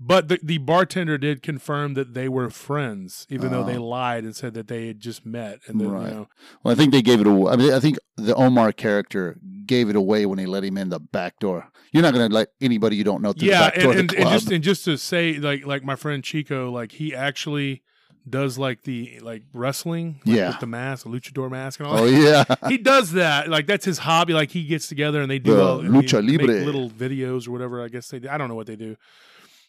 but 0.05 0.27
the, 0.27 0.39
the 0.43 0.57
bartender 0.57 1.17
did 1.17 1.41
confirm 1.41 1.93
that 1.93 2.13
they 2.13 2.27
were 2.27 2.49
friends 2.49 3.25
even 3.29 3.51
though 3.51 3.63
they 3.63 3.77
Oh. 3.77 3.87
lied 3.87 4.23
and 4.23 4.35
said 4.35 4.53
that 4.55 4.67
they 4.67 4.87
had 4.87 4.99
just 4.99 5.25
met 5.25 5.59
and 5.67 5.79
then 5.79 5.89
Right. 5.91 6.09
you 6.09 6.13
know 6.15 6.27
Well, 6.63 6.73
I 6.73 6.75
think 6.75 6.91
they 6.91 7.01
gave 7.01 7.21
it 7.21 7.27
away. 7.27 7.51
I 7.51 7.55
mean, 7.55 7.73
I 7.73 7.79
think 7.79 7.97
the 8.17 8.35
Omar 8.35 8.71
character 8.71 9.37
gave 9.65 9.89
it 9.89 9.95
away 9.95 10.25
when 10.25 10.39
he 10.39 10.45
let 10.45 10.63
him 10.63 10.77
in 10.77 10.89
the 10.89 10.99
back 10.99 11.39
door. 11.39 11.69
You're 11.91 12.03
not 12.03 12.13
going 12.13 12.27
to 12.27 12.33
let 12.33 12.49
anybody 12.59 12.95
you 12.97 13.03
don't 13.03 13.21
know 13.21 13.33
through 13.33 13.47
yeah 13.49 13.65
the 13.65 13.71
back 13.71 13.79
door 13.81 13.91
and, 13.91 13.99
and, 14.11 14.13
and 14.21 14.29
just 14.29 14.51
and 14.51 14.63
just 14.63 14.85
to 14.85 14.97
say 14.97 15.35
like 15.35 15.65
like 15.65 15.83
my 15.83 15.95
friend 15.95 16.23
chico 16.23 16.69
like 16.71 16.91
he 16.93 17.15
actually 17.15 17.83
does 18.27 18.57
like 18.57 18.83
the 18.83 19.19
like 19.21 19.43
wrestling 19.53 20.21
like, 20.25 20.35
Yeah. 20.37 20.47
with 20.49 20.59
the 20.59 20.65
mask 20.67 21.03
the 21.03 21.09
luchador 21.09 21.51
mask 21.51 21.79
and 21.81 21.87
all 21.87 21.95
that. 21.95 22.01
oh 22.03 22.09
that. 22.09 22.57
yeah, 22.61 22.69
he 22.69 22.77
does 22.77 23.11
that 23.11 23.49
like 23.49 23.67
that's 23.67 23.85
his 23.85 23.97
hobby 23.99 24.33
like 24.33 24.51
he 24.51 24.63
gets 24.65 24.87
together 24.87 25.21
and 25.21 25.29
they 25.29 25.39
do 25.39 25.55
The 25.55 25.63
all, 25.63 25.79
lucha 25.81 26.25
libre. 26.25 26.63
little 26.65 26.89
videos 26.89 27.47
or 27.47 27.51
whatever 27.51 27.83
i 27.83 27.89
guess 27.89 28.07
they 28.07 28.19
do. 28.19 28.29
i 28.29 28.37
don't 28.37 28.47
know 28.47 28.55
what 28.55 28.67
they 28.67 28.77
do 28.77 28.95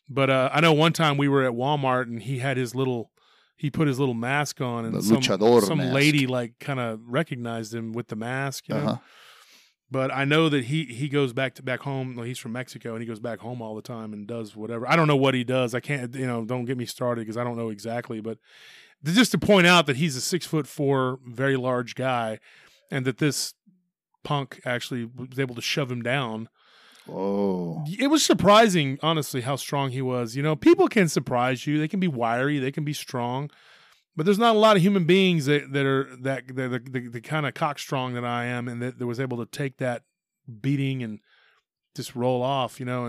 but 0.08 0.30
uh 0.30 0.50
i 0.52 0.60
know 0.60 0.72
one 0.72 0.92
time 0.92 1.16
we 1.16 1.28
were 1.28 1.44
at 1.44 1.52
walmart 1.52 2.02
and 2.02 2.22
he 2.22 2.38
had 2.38 2.56
his 2.56 2.74
little 2.74 3.10
he 3.56 3.70
put 3.70 3.86
his 3.88 3.98
little 3.98 4.14
mask 4.14 4.60
on 4.60 4.84
and 4.84 4.94
The 4.94 5.02
some, 5.02 5.22
some 5.62 5.78
mask. 5.78 5.94
lady 5.94 6.26
like 6.26 6.58
kind 6.58 6.80
of 6.80 7.00
recognized 7.06 7.74
him 7.74 7.92
with 7.92 8.08
the 8.08 8.16
mask 8.16 8.68
you 8.68 8.74
know 8.74 8.80
uh-huh. 8.82 8.96
but 9.90 10.12
I 10.12 10.24
know 10.24 10.48
that 10.48 10.64
he 10.64 10.84
he 10.84 11.08
goes 11.08 11.32
back 11.32 11.54
to 11.54 11.62
back 11.62 11.80
home. 11.80 12.16
Well, 12.16 12.24
he's 12.24 12.38
from 12.38 12.52
Mexico 12.52 12.92
and 12.94 13.00
he 13.00 13.06
goes 13.06 13.20
back 13.20 13.38
home 13.38 13.62
all 13.62 13.76
the 13.76 13.82
time 13.82 14.12
and 14.12 14.26
does 14.26 14.56
whatever. 14.56 14.88
I 14.88 14.96
don't 14.96 15.06
know 15.06 15.16
what 15.16 15.34
he 15.34 15.44
does. 15.44 15.72
I 15.74 15.80
can't 15.80 16.12
you 16.14 16.26
know 16.26 16.44
don't 16.44 16.64
get 16.64 16.76
me 16.76 16.84
started 16.86 17.20
because 17.20 17.36
I 17.36 17.44
don't 17.44 17.56
know 17.56 17.70
exactly. 17.70 18.20
But 18.20 18.38
just 19.04 19.30
to 19.32 19.38
point 19.38 19.66
out 19.66 19.86
that 19.86 19.96
he's 19.96 20.16
a 20.16 20.20
six 20.20 20.46
foot 20.46 20.66
four, 20.66 21.18
very 21.26 21.56
large 21.56 21.94
guy, 21.94 22.40
and 22.90 23.04
that 23.04 23.18
this 23.18 23.54
punk 24.24 24.60
actually 24.64 25.04
was 25.04 25.38
able 25.38 25.54
to 25.54 25.62
shove 25.62 25.92
him 25.92 26.02
down. 26.02 26.48
Oh, 27.10 27.84
It 27.86 28.08
was 28.08 28.24
surprising, 28.24 28.98
honestly, 29.02 29.42
how 29.42 29.56
strong 29.56 29.90
he 29.90 30.00
was. 30.00 30.36
You 30.36 30.42
know, 30.42 30.56
people 30.56 30.88
can 30.88 31.08
surprise 31.08 31.66
you. 31.66 31.78
They 31.78 31.88
can 31.88 32.00
be 32.00 32.08
wiry. 32.08 32.58
They 32.58 32.72
can 32.72 32.84
be 32.84 32.94
strong. 32.94 33.50
But 34.16 34.26
there's 34.26 34.38
not 34.38 34.54
a 34.54 34.58
lot 34.58 34.76
of 34.76 34.82
human 34.82 35.04
beings 35.04 35.46
that, 35.46 35.72
that 35.72 35.84
are 35.84 36.08
that 36.22 36.46
the, 36.46 36.80
the, 36.90 37.08
the 37.08 37.20
kind 37.20 37.46
of 37.46 37.54
cock 37.54 37.78
strong 37.78 38.14
that 38.14 38.24
I 38.24 38.44
am, 38.44 38.68
and 38.68 38.80
that, 38.80 38.98
that 38.98 39.06
was 39.06 39.18
able 39.18 39.38
to 39.38 39.46
take 39.46 39.78
that 39.78 40.02
beating 40.60 41.02
and 41.02 41.18
just 41.96 42.14
roll 42.14 42.42
off, 42.42 42.78
you 42.78 42.86
know. 42.86 43.06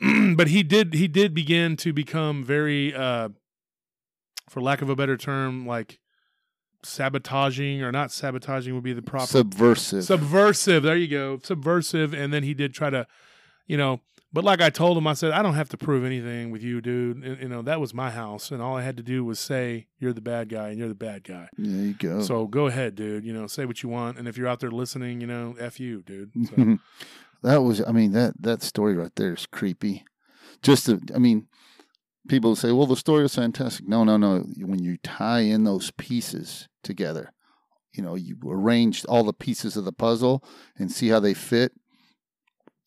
And 0.00 0.36
but 0.36 0.48
he 0.48 0.62
did 0.62 0.94
he 0.94 1.06
did 1.06 1.34
begin 1.34 1.76
to 1.78 1.92
become 1.92 2.42
very, 2.42 2.94
uh, 2.94 3.28
for 4.48 4.60
lack 4.62 4.80
of 4.82 4.88
a 4.88 4.96
better 4.96 5.18
term, 5.18 5.66
like 5.66 6.00
sabotaging 6.82 7.82
or 7.82 7.92
not 7.92 8.10
sabotaging 8.10 8.74
would 8.74 8.84
be 8.84 8.92
the 8.92 9.02
proper 9.02 9.26
subversive. 9.26 10.04
subversive. 10.04 10.82
There 10.82 10.96
you 10.96 11.08
go, 11.08 11.38
subversive. 11.42 12.12
And 12.12 12.32
then 12.32 12.42
he 12.42 12.54
did 12.54 12.74
try 12.74 12.90
to, 12.90 13.06
you 13.66 13.76
know. 13.76 14.00
But 14.34 14.44
like 14.44 14.62
I 14.62 14.70
told 14.70 14.96
him, 14.96 15.06
I 15.06 15.12
said 15.12 15.32
I 15.32 15.42
don't 15.42 15.54
have 15.54 15.68
to 15.70 15.76
prove 15.76 16.06
anything 16.06 16.50
with 16.50 16.62
you, 16.62 16.80
dude. 16.80 17.22
And, 17.22 17.38
you 17.38 17.48
know 17.48 17.60
that 17.62 17.80
was 17.80 17.92
my 17.92 18.10
house, 18.10 18.50
and 18.50 18.62
all 18.62 18.76
I 18.76 18.82
had 18.82 18.96
to 18.96 19.02
do 19.02 19.24
was 19.26 19.38
say 19.38 19.88
you're 19.98 20.14
the 20.14 20.22
bad 20.22 20.48
guy, 20.48 20.70
and 20.70 20.78
you're 20.78 20.88
the 20.88 20.94
bad 20.94 21.22
guy. 21.24 21.50
there 21.58 21.84
you 21.84 21.92
go. 21.92 22.22
So 22.22 22.46
go 22.46 22.66
ahead, 22.66 22.94
dude. 22.94 23.26
You 23.26 23.34
know, 23.34 23.46
say 23.46 23.66
what 23.66 23.82
you 23.82 23.90
want, 23.90 24.18
and 24.18 24.26
if 24.26 24.38
you're 24.38 24.48
out 24.48 24.60
there 24.60 24.70
listening, 24.70 25.20
you 25.20 25.26
know, 25.26 25.54
f 25.58 25.78
you, 25.78 26.00
dude. 26.02 26.30
So, 26.48 26.78
that 27.42 27.62
was, 27.62 27.82
I 27.86 27.92
mean, 27.92 28.12
that 28.12 28.40
that 28.40 28.62
story 28.62 28.94
right 28.94 29.14
there 29.16 29.34
is 29.34 29.44
creepy. 29.44 30.04
Just, 30.62 30.86
to, 30.86 31.00
I 31.14 31.18
mean, 31.18 31.48
people 32.28 32.56
say, 32.56 32.72
"Well, 32.72 32.86
the 32.86 32.96
story 32.96 33.22
was 33.22 33.34
fantastic." 33.34 33.86
No, 33.88 34.04
no, 34.04 34.16
no. 34.16 34.40
When 34.58 34.82
you 34.82 34.98
tie 34.98 35.40
in 35.40 35.64
those 35.64 35.90
pieces 35.92 36.68
together, 36.82 37.32
you 37.92 38.02
know, 38.02 38.14
you 38.14 38.36
arrange 38.46 39.04
all 39.06 39.24
the 39.24 39.32
pieces 39.32 39.76
of 39.76 39.84
the 39.84 39.92
puzzle 39.92 40.44
and 40.78 40.90
see 40.90 41.08
how 41.08 41.20
they 41.20 41.34
fit. 41.34 41.72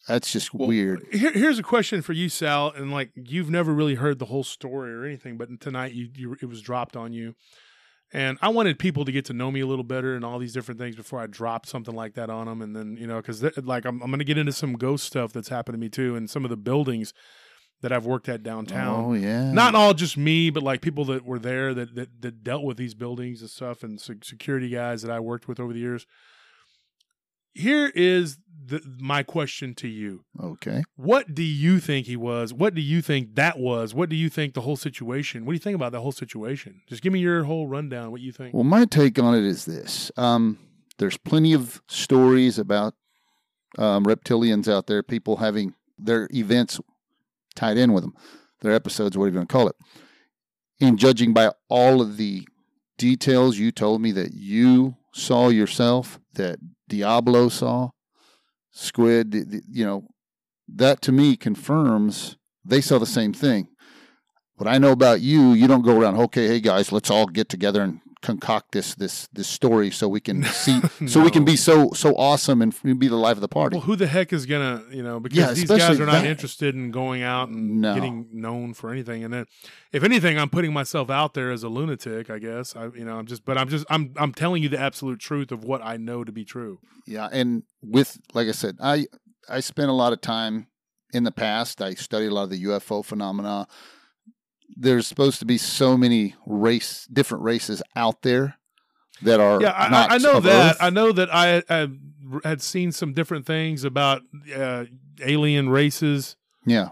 That's 0.08 0.32
just 0.32 0.54
Well, 0.54 0.68
weird. 0.68 1.06
Here, 1.12 1.32
here's 1.32 1.58
a 1.58 1.64
question 1.64 2.02
for 2.02 2.14
you, 2.14 2.30
Sal, 2.30 2.72
and 2.72 2.92
like 2.92 3.12
you've 3.16 3.50
never 3.50 3.74
really 3.74 3.96
heard 3.96 4.20
the 4.20 4.26
whole 4.26 4.44
story 4.44 4.94
or 4.94 5.04
anything, 5.04 5.38
but 5.38 5.50
tonight 5.60 5.94
you, 5.94 6.10
you 6.16 6.38
it 6.42 6.46
was 6.46 6.62
dropped 6.62 6.96
on 6.96 7.12
you. 7.12 7.36
And 8.14 8.38
I 8.42 8.50
wanted 8.50 8.78
people 8.78 9.04
to 9.04 9.12
get 9.12 9.26
to 9.26 9.34
know 9.34 9.52
me 9.52 9.62
a 9.62 9.66
little 9.66 9.84
better 9.84 10.16
and 10.16 10.24
all 10.24 10.38
these 10.38 10.54
different 10.54 10.80
things 10.80 10.96
before 10.96 11.20
I 11.20 11.28
dropped 11.28 11.68
something 11.68 11.96
like 11.96 12.14
that 12.14 12.30
on 12.30 12.46
them. 12.46 12.62
And 12.62 12.76
then, 12.76 12.98
you 12.98 13.08
know, 13.08 13.18
because 13.18 13.44
like 13.64 13.84
I'm, 13.84 14.02
I'm 14.02 14.10
going 14.10 14.20
to 14.20 14.26
get 14.26 14.38
into 14.38 14.54
some 14.54 14.74
ghost 14.74 15.06
stuff 15.06 15.34
that's 15.34 15.50
happened 15.50 15.74
to 15.74 15.80
me 15.80 15.90
too, 15.90 16.16
and 16.16 16.30
some 16.30 16.44
of 16.44 16.50
the 16.50 16.58
buildings 16.58 17.14
that 17.82 17.92
I've 17.92 18.06
worked 18.06 18.30
at 18.30 18.44
downtown. 18.44 19.06
Oh 19.06 19.14
yeah. 19.14 19.52
Not 19.52 19.76
all 19.76 19.94
just 19.94 20.18
me, 20.18 20.50
but 20.50 20.64
like 20.64 20.82
people 20.82 21.06
that 21.06 21.26
were 21.26 21.40
there 21.40 21.74
that 21.74 21.96
that, 21.96 22.22
that 22.22 22.44
dealt 22.44 22.64
with 22.64 22.78
these 22.78 22.94
buildings 22.94 23.42
and 23.42 23.50
stuff, 23.50 23.84
and 23.84 24.00
se- 24.00 24.20
security 24.24 24.70
guys 24.70 25.02
that 25.02 25.12
I 25.12 25.20
worked 25.20 25.48
with 25.48 25.60
over 25.60 25.74
the 25.74 25.80
years. 25.80 26.06
Here 27.54 27.88
is 27.96 28.38
the, 28.66 28.82
my 29.00 29.24
question 29.24 29.76
to 29.76 29.88
you: 29.88 30.26
okay. 30.42 30.84
What 30.96 31.34
do 31.34 31.44
you 31.44 31.80
think 31.80 32.08
he 32.08 32.18
was? 32.18 32.54
What 32.54 32.74
do 32.74 32.82
you 32.82 33.02
think 33.02 33.36
that 33.36 33.60
was? 33.60 33.94
What 33.94 34.10
do 34.10 34.16
you 34.16 34.30
think 34.30 34.54
the 34.54 34.62
whole 34.62 34.76
situation? 34.76 35.46
What 35.46 35.52
do 35.52 35.56
you 35.56 35.60
think 35.62 35.76
about 35.76 35.92
the 35.92 36.02
whole 36.02 36.12
situation? 36.12 36.82
Just 36.88 37.02
give 37.02 37.14
me 37.14 37.20
your 37.20 37.44
whole 37.44 37.68
rundown. 37.68 38.12
What 38.12 38.22
you 38.22 38.32
think? 38.34 38.54
Well, 38.54 38.64
my 38.64 38.86
take 38.86 39.20
on 39.20 39.36
it 39.36 39.46
is 39.46 39.66
this: 39.66 40.12
um, 40.18 40.58
there's 40.98 41.18
plenty 41.18 41.54
of 41.54 41.82
stories 41.88 42.58
about 42.58 42.96
um, 43.78 44.06
reptilians 44.06 44.68
out 44.68 44.88
there, 44.88 45.04
people 45.04 45.38
having 45.38 45.76
their 45.98 46.28
events 46.34 46.80
tied 47.56 47.78
in 47.78 47.94
with 47.94 48.04
them, 48.04 48.14
their 48.62 48.74
episodes, 48.74 49.18
whatever 49.18 49.34
you 49.34 49.40
want 49.40 49.50
to 49.50 49.54
call 49.54 49.68
it. 49.68 49.76
In 50.80 50.98
judging 50.98 51.34
by 51.34 51.52
all 51.70 52.02
of 52.02 52.18
the 52.18 52.48
details 52.98 53.58
you 53.58 53.72
told 53.72 54.02
me 54.02 54.12
that 54.12 54.34
you 54.34 54.96
saw 55.14 55.50
yourself, 55.50 56.20
that 56.34 56.60
Diablo 56.88 57.50
saw, 57.50 57.92
Squid, 58.72 59.32
th- 59.32 59.50
th- 59.50 59.64
you 59.70 59.86
know, 59.86 60.08
that 60.68 61.02
to 61.04 61.12
me 61.12 61.38
confirms 61.38 62.36
they 62.66 62.82
saw 62.82 63.00
the 63.00 63.06
same 63.06 63.32
thing. 63.34 63.70
What 64.56 64.68
I 64.68 64.78
know 64.78 64.92
about 64.92 65.22
you, 65.22 65.54
you 65.54 65.68
don't 65.68 65.82
go 65.82 66.00
around, 66.00 66.18
okay, 66.18 66.48
hey 66.48 66.60
guys, 66.60 66.92
let's 66.92 67.10
all 67.10 67.26
get 67.26 67.48
together 67.50 67.82
and 67.82 68.02
concoct 68.26 68.72
this 68.72 68.96
this 68.96 69.28
this 69.34 69.48
story 69.48 69.92
so 69.92 70.08
we 70.10 70.20
can 70.20 70.44
see 70.64 70.82
so 71.08 71.22
we 71.22 71.30
can 71.30 71.46
be 71.46 71.56
so 71.56 71.92
so 71.94 72.16
awesome 72.16 72.62
and 72.62 72.74
be 73.00 73.08
the 73.08 73.16
life 73.16 73.38
of 73.38 73.42
the 73.42 73.48
party. 73.48 73.76
Well, 73.76 73.86
who 73.86 73.96
the 73.96 74.08
heck 74.08 74.34
is 74.34 74.46
gonna, 74.46 74.84
you 74.92 75.04
know, 75.04 75.20
because 75.20 75.38
Yeah, 75.38 75.52
these 75.54 75.68
guys 75.70 76.00
are 76.00 76.06
not 76.06 76.24
that. 76.24 76.26
interested 76.26 76.74
in 76.76 76.92
going 76.92 77.22
out 77.22 77.50
and 77.50 77.82
No. 77.82 77.94
getting 77.94 78.28
known 78.34 78.74
for 78.74 78.92
anything. 78.92 79.24
And 79.24 79.34
then, 79.34 79.46
if 79.92 80.04
anything, 80.04 80.40
I'm 80.40 80.50
putting 80.50 80.74
myself 80.74 81.10
out 81.10 81.34
there 81.36 81.52
as 81.52 81.64
a 81.64 81.70
lunatic. 81.70 82.30
I 82.30 82.40
guess 82.40 82.76
I, 82.76 82.86
you 82.88 83.06
know, 83.06 83.18
I'm 83.18 83.28
just, 83.28 83.46
but 83.46 83.58
I'm 83.58 83.70
just, 83.70 83.86
I'm, 83.90 84.14
I'm 84.18 84.34
telling 84.34 84.64
you 84.64 84.70
the 84.70 84.80
absolute 84.80 85.20
truth 85.20 85.52
of 85.52 85.64
what 85.64 85.82
I 85.84 85.98
know 85.98 86.24
to 86.24 86.32
be 86.32 86.44
true. 86.46 86.80
Yeah, 87.06 87.30
and 87.32 87.64
with 87.84 88.18
like 88.34 88.48
I 88.48 88.52
said, 88.54 88.78
I 88.82 89.06
I 89.48 89.60
spent 89.60 89.90
a 89.90 89.94
lot 89.94 90.12
of 90.14 90.22
time 90.22 90.68
in 91.14 91.24
the 91.24 91.32
past. 91.32 91.82
I 91.82 91.94
studied 91.94 92.28
a 92.28 92.34
lot 92.34 92.44
of 92.44 92.50
the 92.50 92.64
UFO 92.64 93.06
phenomena. 93.06 93.68
There's 94.76 95.08
supposed 95.08 95.40
to 95.40 95.46
be 95.46 95.58
so 95.58 95.98
many 95.98 96.36
race 96.46 97.08
different 97.12 97.44
races 97.44 97.82
out 97.96 98.22
there 98.22 98.58
that 99.22 99.40
are 99.40 99.62
Yeah, 99.62 99.72
I, 99.72 99.88
I 99.88 100.16
I 100.16 100.18
know 100.18 100.40
that. 100.40 100.72
Earth. 100.72 100.78
I 100.80 100.90
know 100.90 101.12
that 101.12 101.34
I, 101.34 101.64
I 101.70 101.90
had 102.44 102.62
seen 102.62 102.92
some 102.92 103.14
different 103.14 103.46
things 103.46 103.84
about 103.84 104.22
uh, 104.56 104.86
alien 105.22 105.70
races. 105.70 106.36
Yeah, 106.66 106.90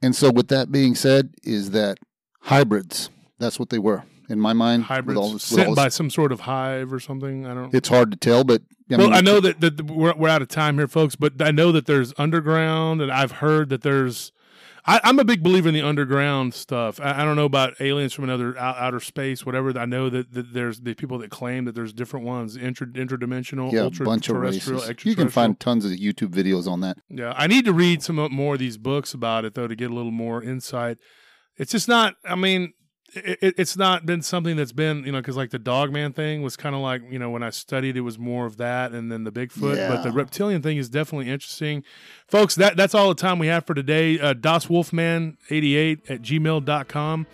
and 0.00 0.16
so 0.16 0.30
with 0.30 0.48
that 0.48 0.72
being 0.72 0.94
said, 0.94 1.34
is 1.42 1.70
that 1.70 1.98
hybrids? 2.40 3.10
That's 3.38 3.58
what 3.58 3.70
they 3.70 3.78
were 3.78 4.04
in 4.28 4.40
my 4.40 4.52
mind. 4.52 4.82
with 4.82 4.88
hybrids 4.88 5.20
all 5.20 5.38
sent 5.38 5.76
by 5.76 5.88
some 5.88 6.10
sort 6.10 6.32
of 6.32 6.40
hive 6.40 6.92
or 6.92 6.98
something. 7.00 7.46
I 7.46 7.54
don't. 7.54 7.64
Know. 7.64 7.70
It's 7.72 7.88
hard 7.88 8.10
to 8.10 8.16
tell, 8.16 8.44
but 8.44 8.62
I 8.90 8.96
well, 8.96 9.08
mean, 9.08 9.16
I 9.16 9.20
know 9.20 9.40
that, 9.40 9.60
that 9.60 9.82
we're, 9.82 10.14
we're 10.14 10.28
out 10.28 10.42
of 10.42 10.48
time 10.48 10.78
here, 10.78 10.88
folks, 10.88 11.16
but 11.16 11.40
I 11.40 11.50
know 11.50 11.72
that 11.72 11.86
there's 11.86 12.12
underground, 12.18 13.00
and 13.00 13.12
I've 13.12 13.32
heard 13.32 13.68
that 13.70 13.82
there's. 13.82 14.32
I, 14.84 15.00
I'm 15.04 15.18
a 15.18 15.24
big 15.24 15.42
believer 15.42 15.68
in 15.68 15.74
the 15.74 15.82
underground 15.82 16.54
stuff. 16.54 17.00
I, 17.00 17.22
I 17.22 17.24
don't 17.24 17.36
know 17.36 17.44
about 17.44 17.80
aliens 17.80 18.12
from 18.12 18.24
another 18.24 18.58
out, 18.58 18.76
outer 18.78 19.00
space, 19.00 19.46
whatever. 19.46 19.78
I 19.78 19.86
know 19.86 20.10
that, 20.10 20.32
that 20.32 20.52
there's 20.52 20.80
the 20.80 20.94
people 20.94 21.18
that 21.18 21.30
claim 21.30 21.66
that 21.66 21.74
there's 21.74 21.92
different 21.92 22.26
ones, 22.26 22.56
inter, 22.56 22.86
interdimensional, 22.86 23.72
yeah, 23.72 23.82
ultra 23.82 24.04
bunch 24.04 24.28
of 24.28 24.36
terrestrial, 24.36 24.80
races. 24.80 25.04
You 25.04 25.14
can 25.14 25.28
find 25.28 25.58
tons 25.60 25.84
of 25.84 25.92
YouTube 25.92 26.30
videos 26.30 26.66
on 26.66 26.80
that. 26.80 26.98
Yeah, 27.08 27.32
I 27.36 27.46
need 27.46 27.64
to 27.66 27.72
read 27.72 28.02
some 28.02 28.16
more 28.32 28.54
of 28.54 28.60
these 28.60 28.76
books 28.76 29.14
about 29.14 29.44
it 29.44 29.54
though 29.54 29.68
to 29.68 29.76
get 29.76 29.90
a 29.90 29.94
little 29.94 30.10
more 30.10 30.42
insight. 30.42 30.98
It's 31.56 31.72
just 31.72 31.86
not. 31.86 32.14
I 32.24 32.34
mean, 32.34 32.72
it, 33.14 33.38
it- 33.42 33.54
it's 33.58 33.76
not 33.76 34.06
been 34.06 34.22
something 34.22 34.56
that's 34.56 34.72
been 34.72 35.04
you 35.04 35.12
know 35.12 35.18
because 35.20 35.36
like 35.36 35.50
the 35.50 35.58
Dogman 35.58 36.12
thing 36.12 36.42
was 36.42 36.56
kind 36.56 36.74
of 36.74 36.80
like 36.80 37.02
you 37.10 37.18
know 37.18 37.30
when 37.30 37.42
I 37.42 37.50
studied 37.50 37.96
it 37.96 38.00
was 38.02 38.18
more 38.18 38.46
of 38.46 38.56
that 38.58 38.92
and 38.92 39.10
then 39.12 39.24
the 39.24 39.32
Bigfoot, 39.32 39.76
but 39.88 40.02
the 40.02 40.10
reptilian 40.12 40.62
thing 40.62 40.76
is 40.78 40.88
definitely 40.88 41.28
interesting, 41.30 41.84
folks. 42.28 42.54
That 42.54 42.76
that's 42.76 42.94
all 42.94 43.08
the 43.08 43.14
time 43.14 43.38
we 43.38 43.46
have 43.48 43.66
for 43.66 43.74
today. 43.74 44.18
Uh, 44.18 44.32
Das 44.32 44.68
Wolfman 44.68 45.36
eighty 45.50 45.76
eight 45.76 46.08
at 46.10 46.22
gmail.com. 46.22 47.26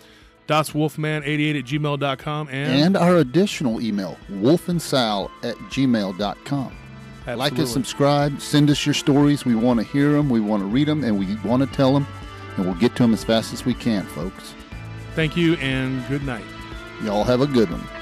Das 0.47 0.73
Wolfman 0.73 1.23
eighty 1.25 1.45
eight 1.45 1.55
at 1.55 1.65
gmail.com 1.65 2.47
and, 2.49 2.71
And 2.81 2.97
our 2.97 3.17
additional 3.17 3.79
email, 3.81 4.17
wolfandsal 4.31 5.29
at 5.43 5.55
gmail.com. 5.69 6.75
Like 7.27 7.57
and 7.59 7.67
subscribe. 7.67 8.41
Send 8.41 8.71
us 8.71 8.83
your 8.87 8.95
stories. 8.95 9.45
We 9.45 9.53
want 9.53 9.79
to 9.79 9.85
hear 9.85 10.13
them. 10.13 10.31
We 10.31 10.39
want 10.39 10.63
to 10.63 10.67
read 10.67 10.87
them, 10.87 11.03
and 11.03 11.19
we 11.19 11.35
want 11.47 11.61
to 11.61 11.75
tell 11.75 11.93
them. 11.93 12.07
And 12.57 12.65
we'll 12.65 12.73
get 12.75 12.95
to 12.95 13.03
them 13.03 13.13
as 13.13 13.23
fast 13.23 13.53
as 13.53 13.63
we 13.65 13.75
can, 13.75 14.03
folks. 14.07 14.55
Thank 15.15 15.35
you 15.35 15.55
and 15.55 16.07
good 16.07 16.23
night. 16.23 16.45
Y'all 17.03 17.23
have 17.23 17.41
a 17.41 17.47
good 17.47 17.69
one. 17.71 17.98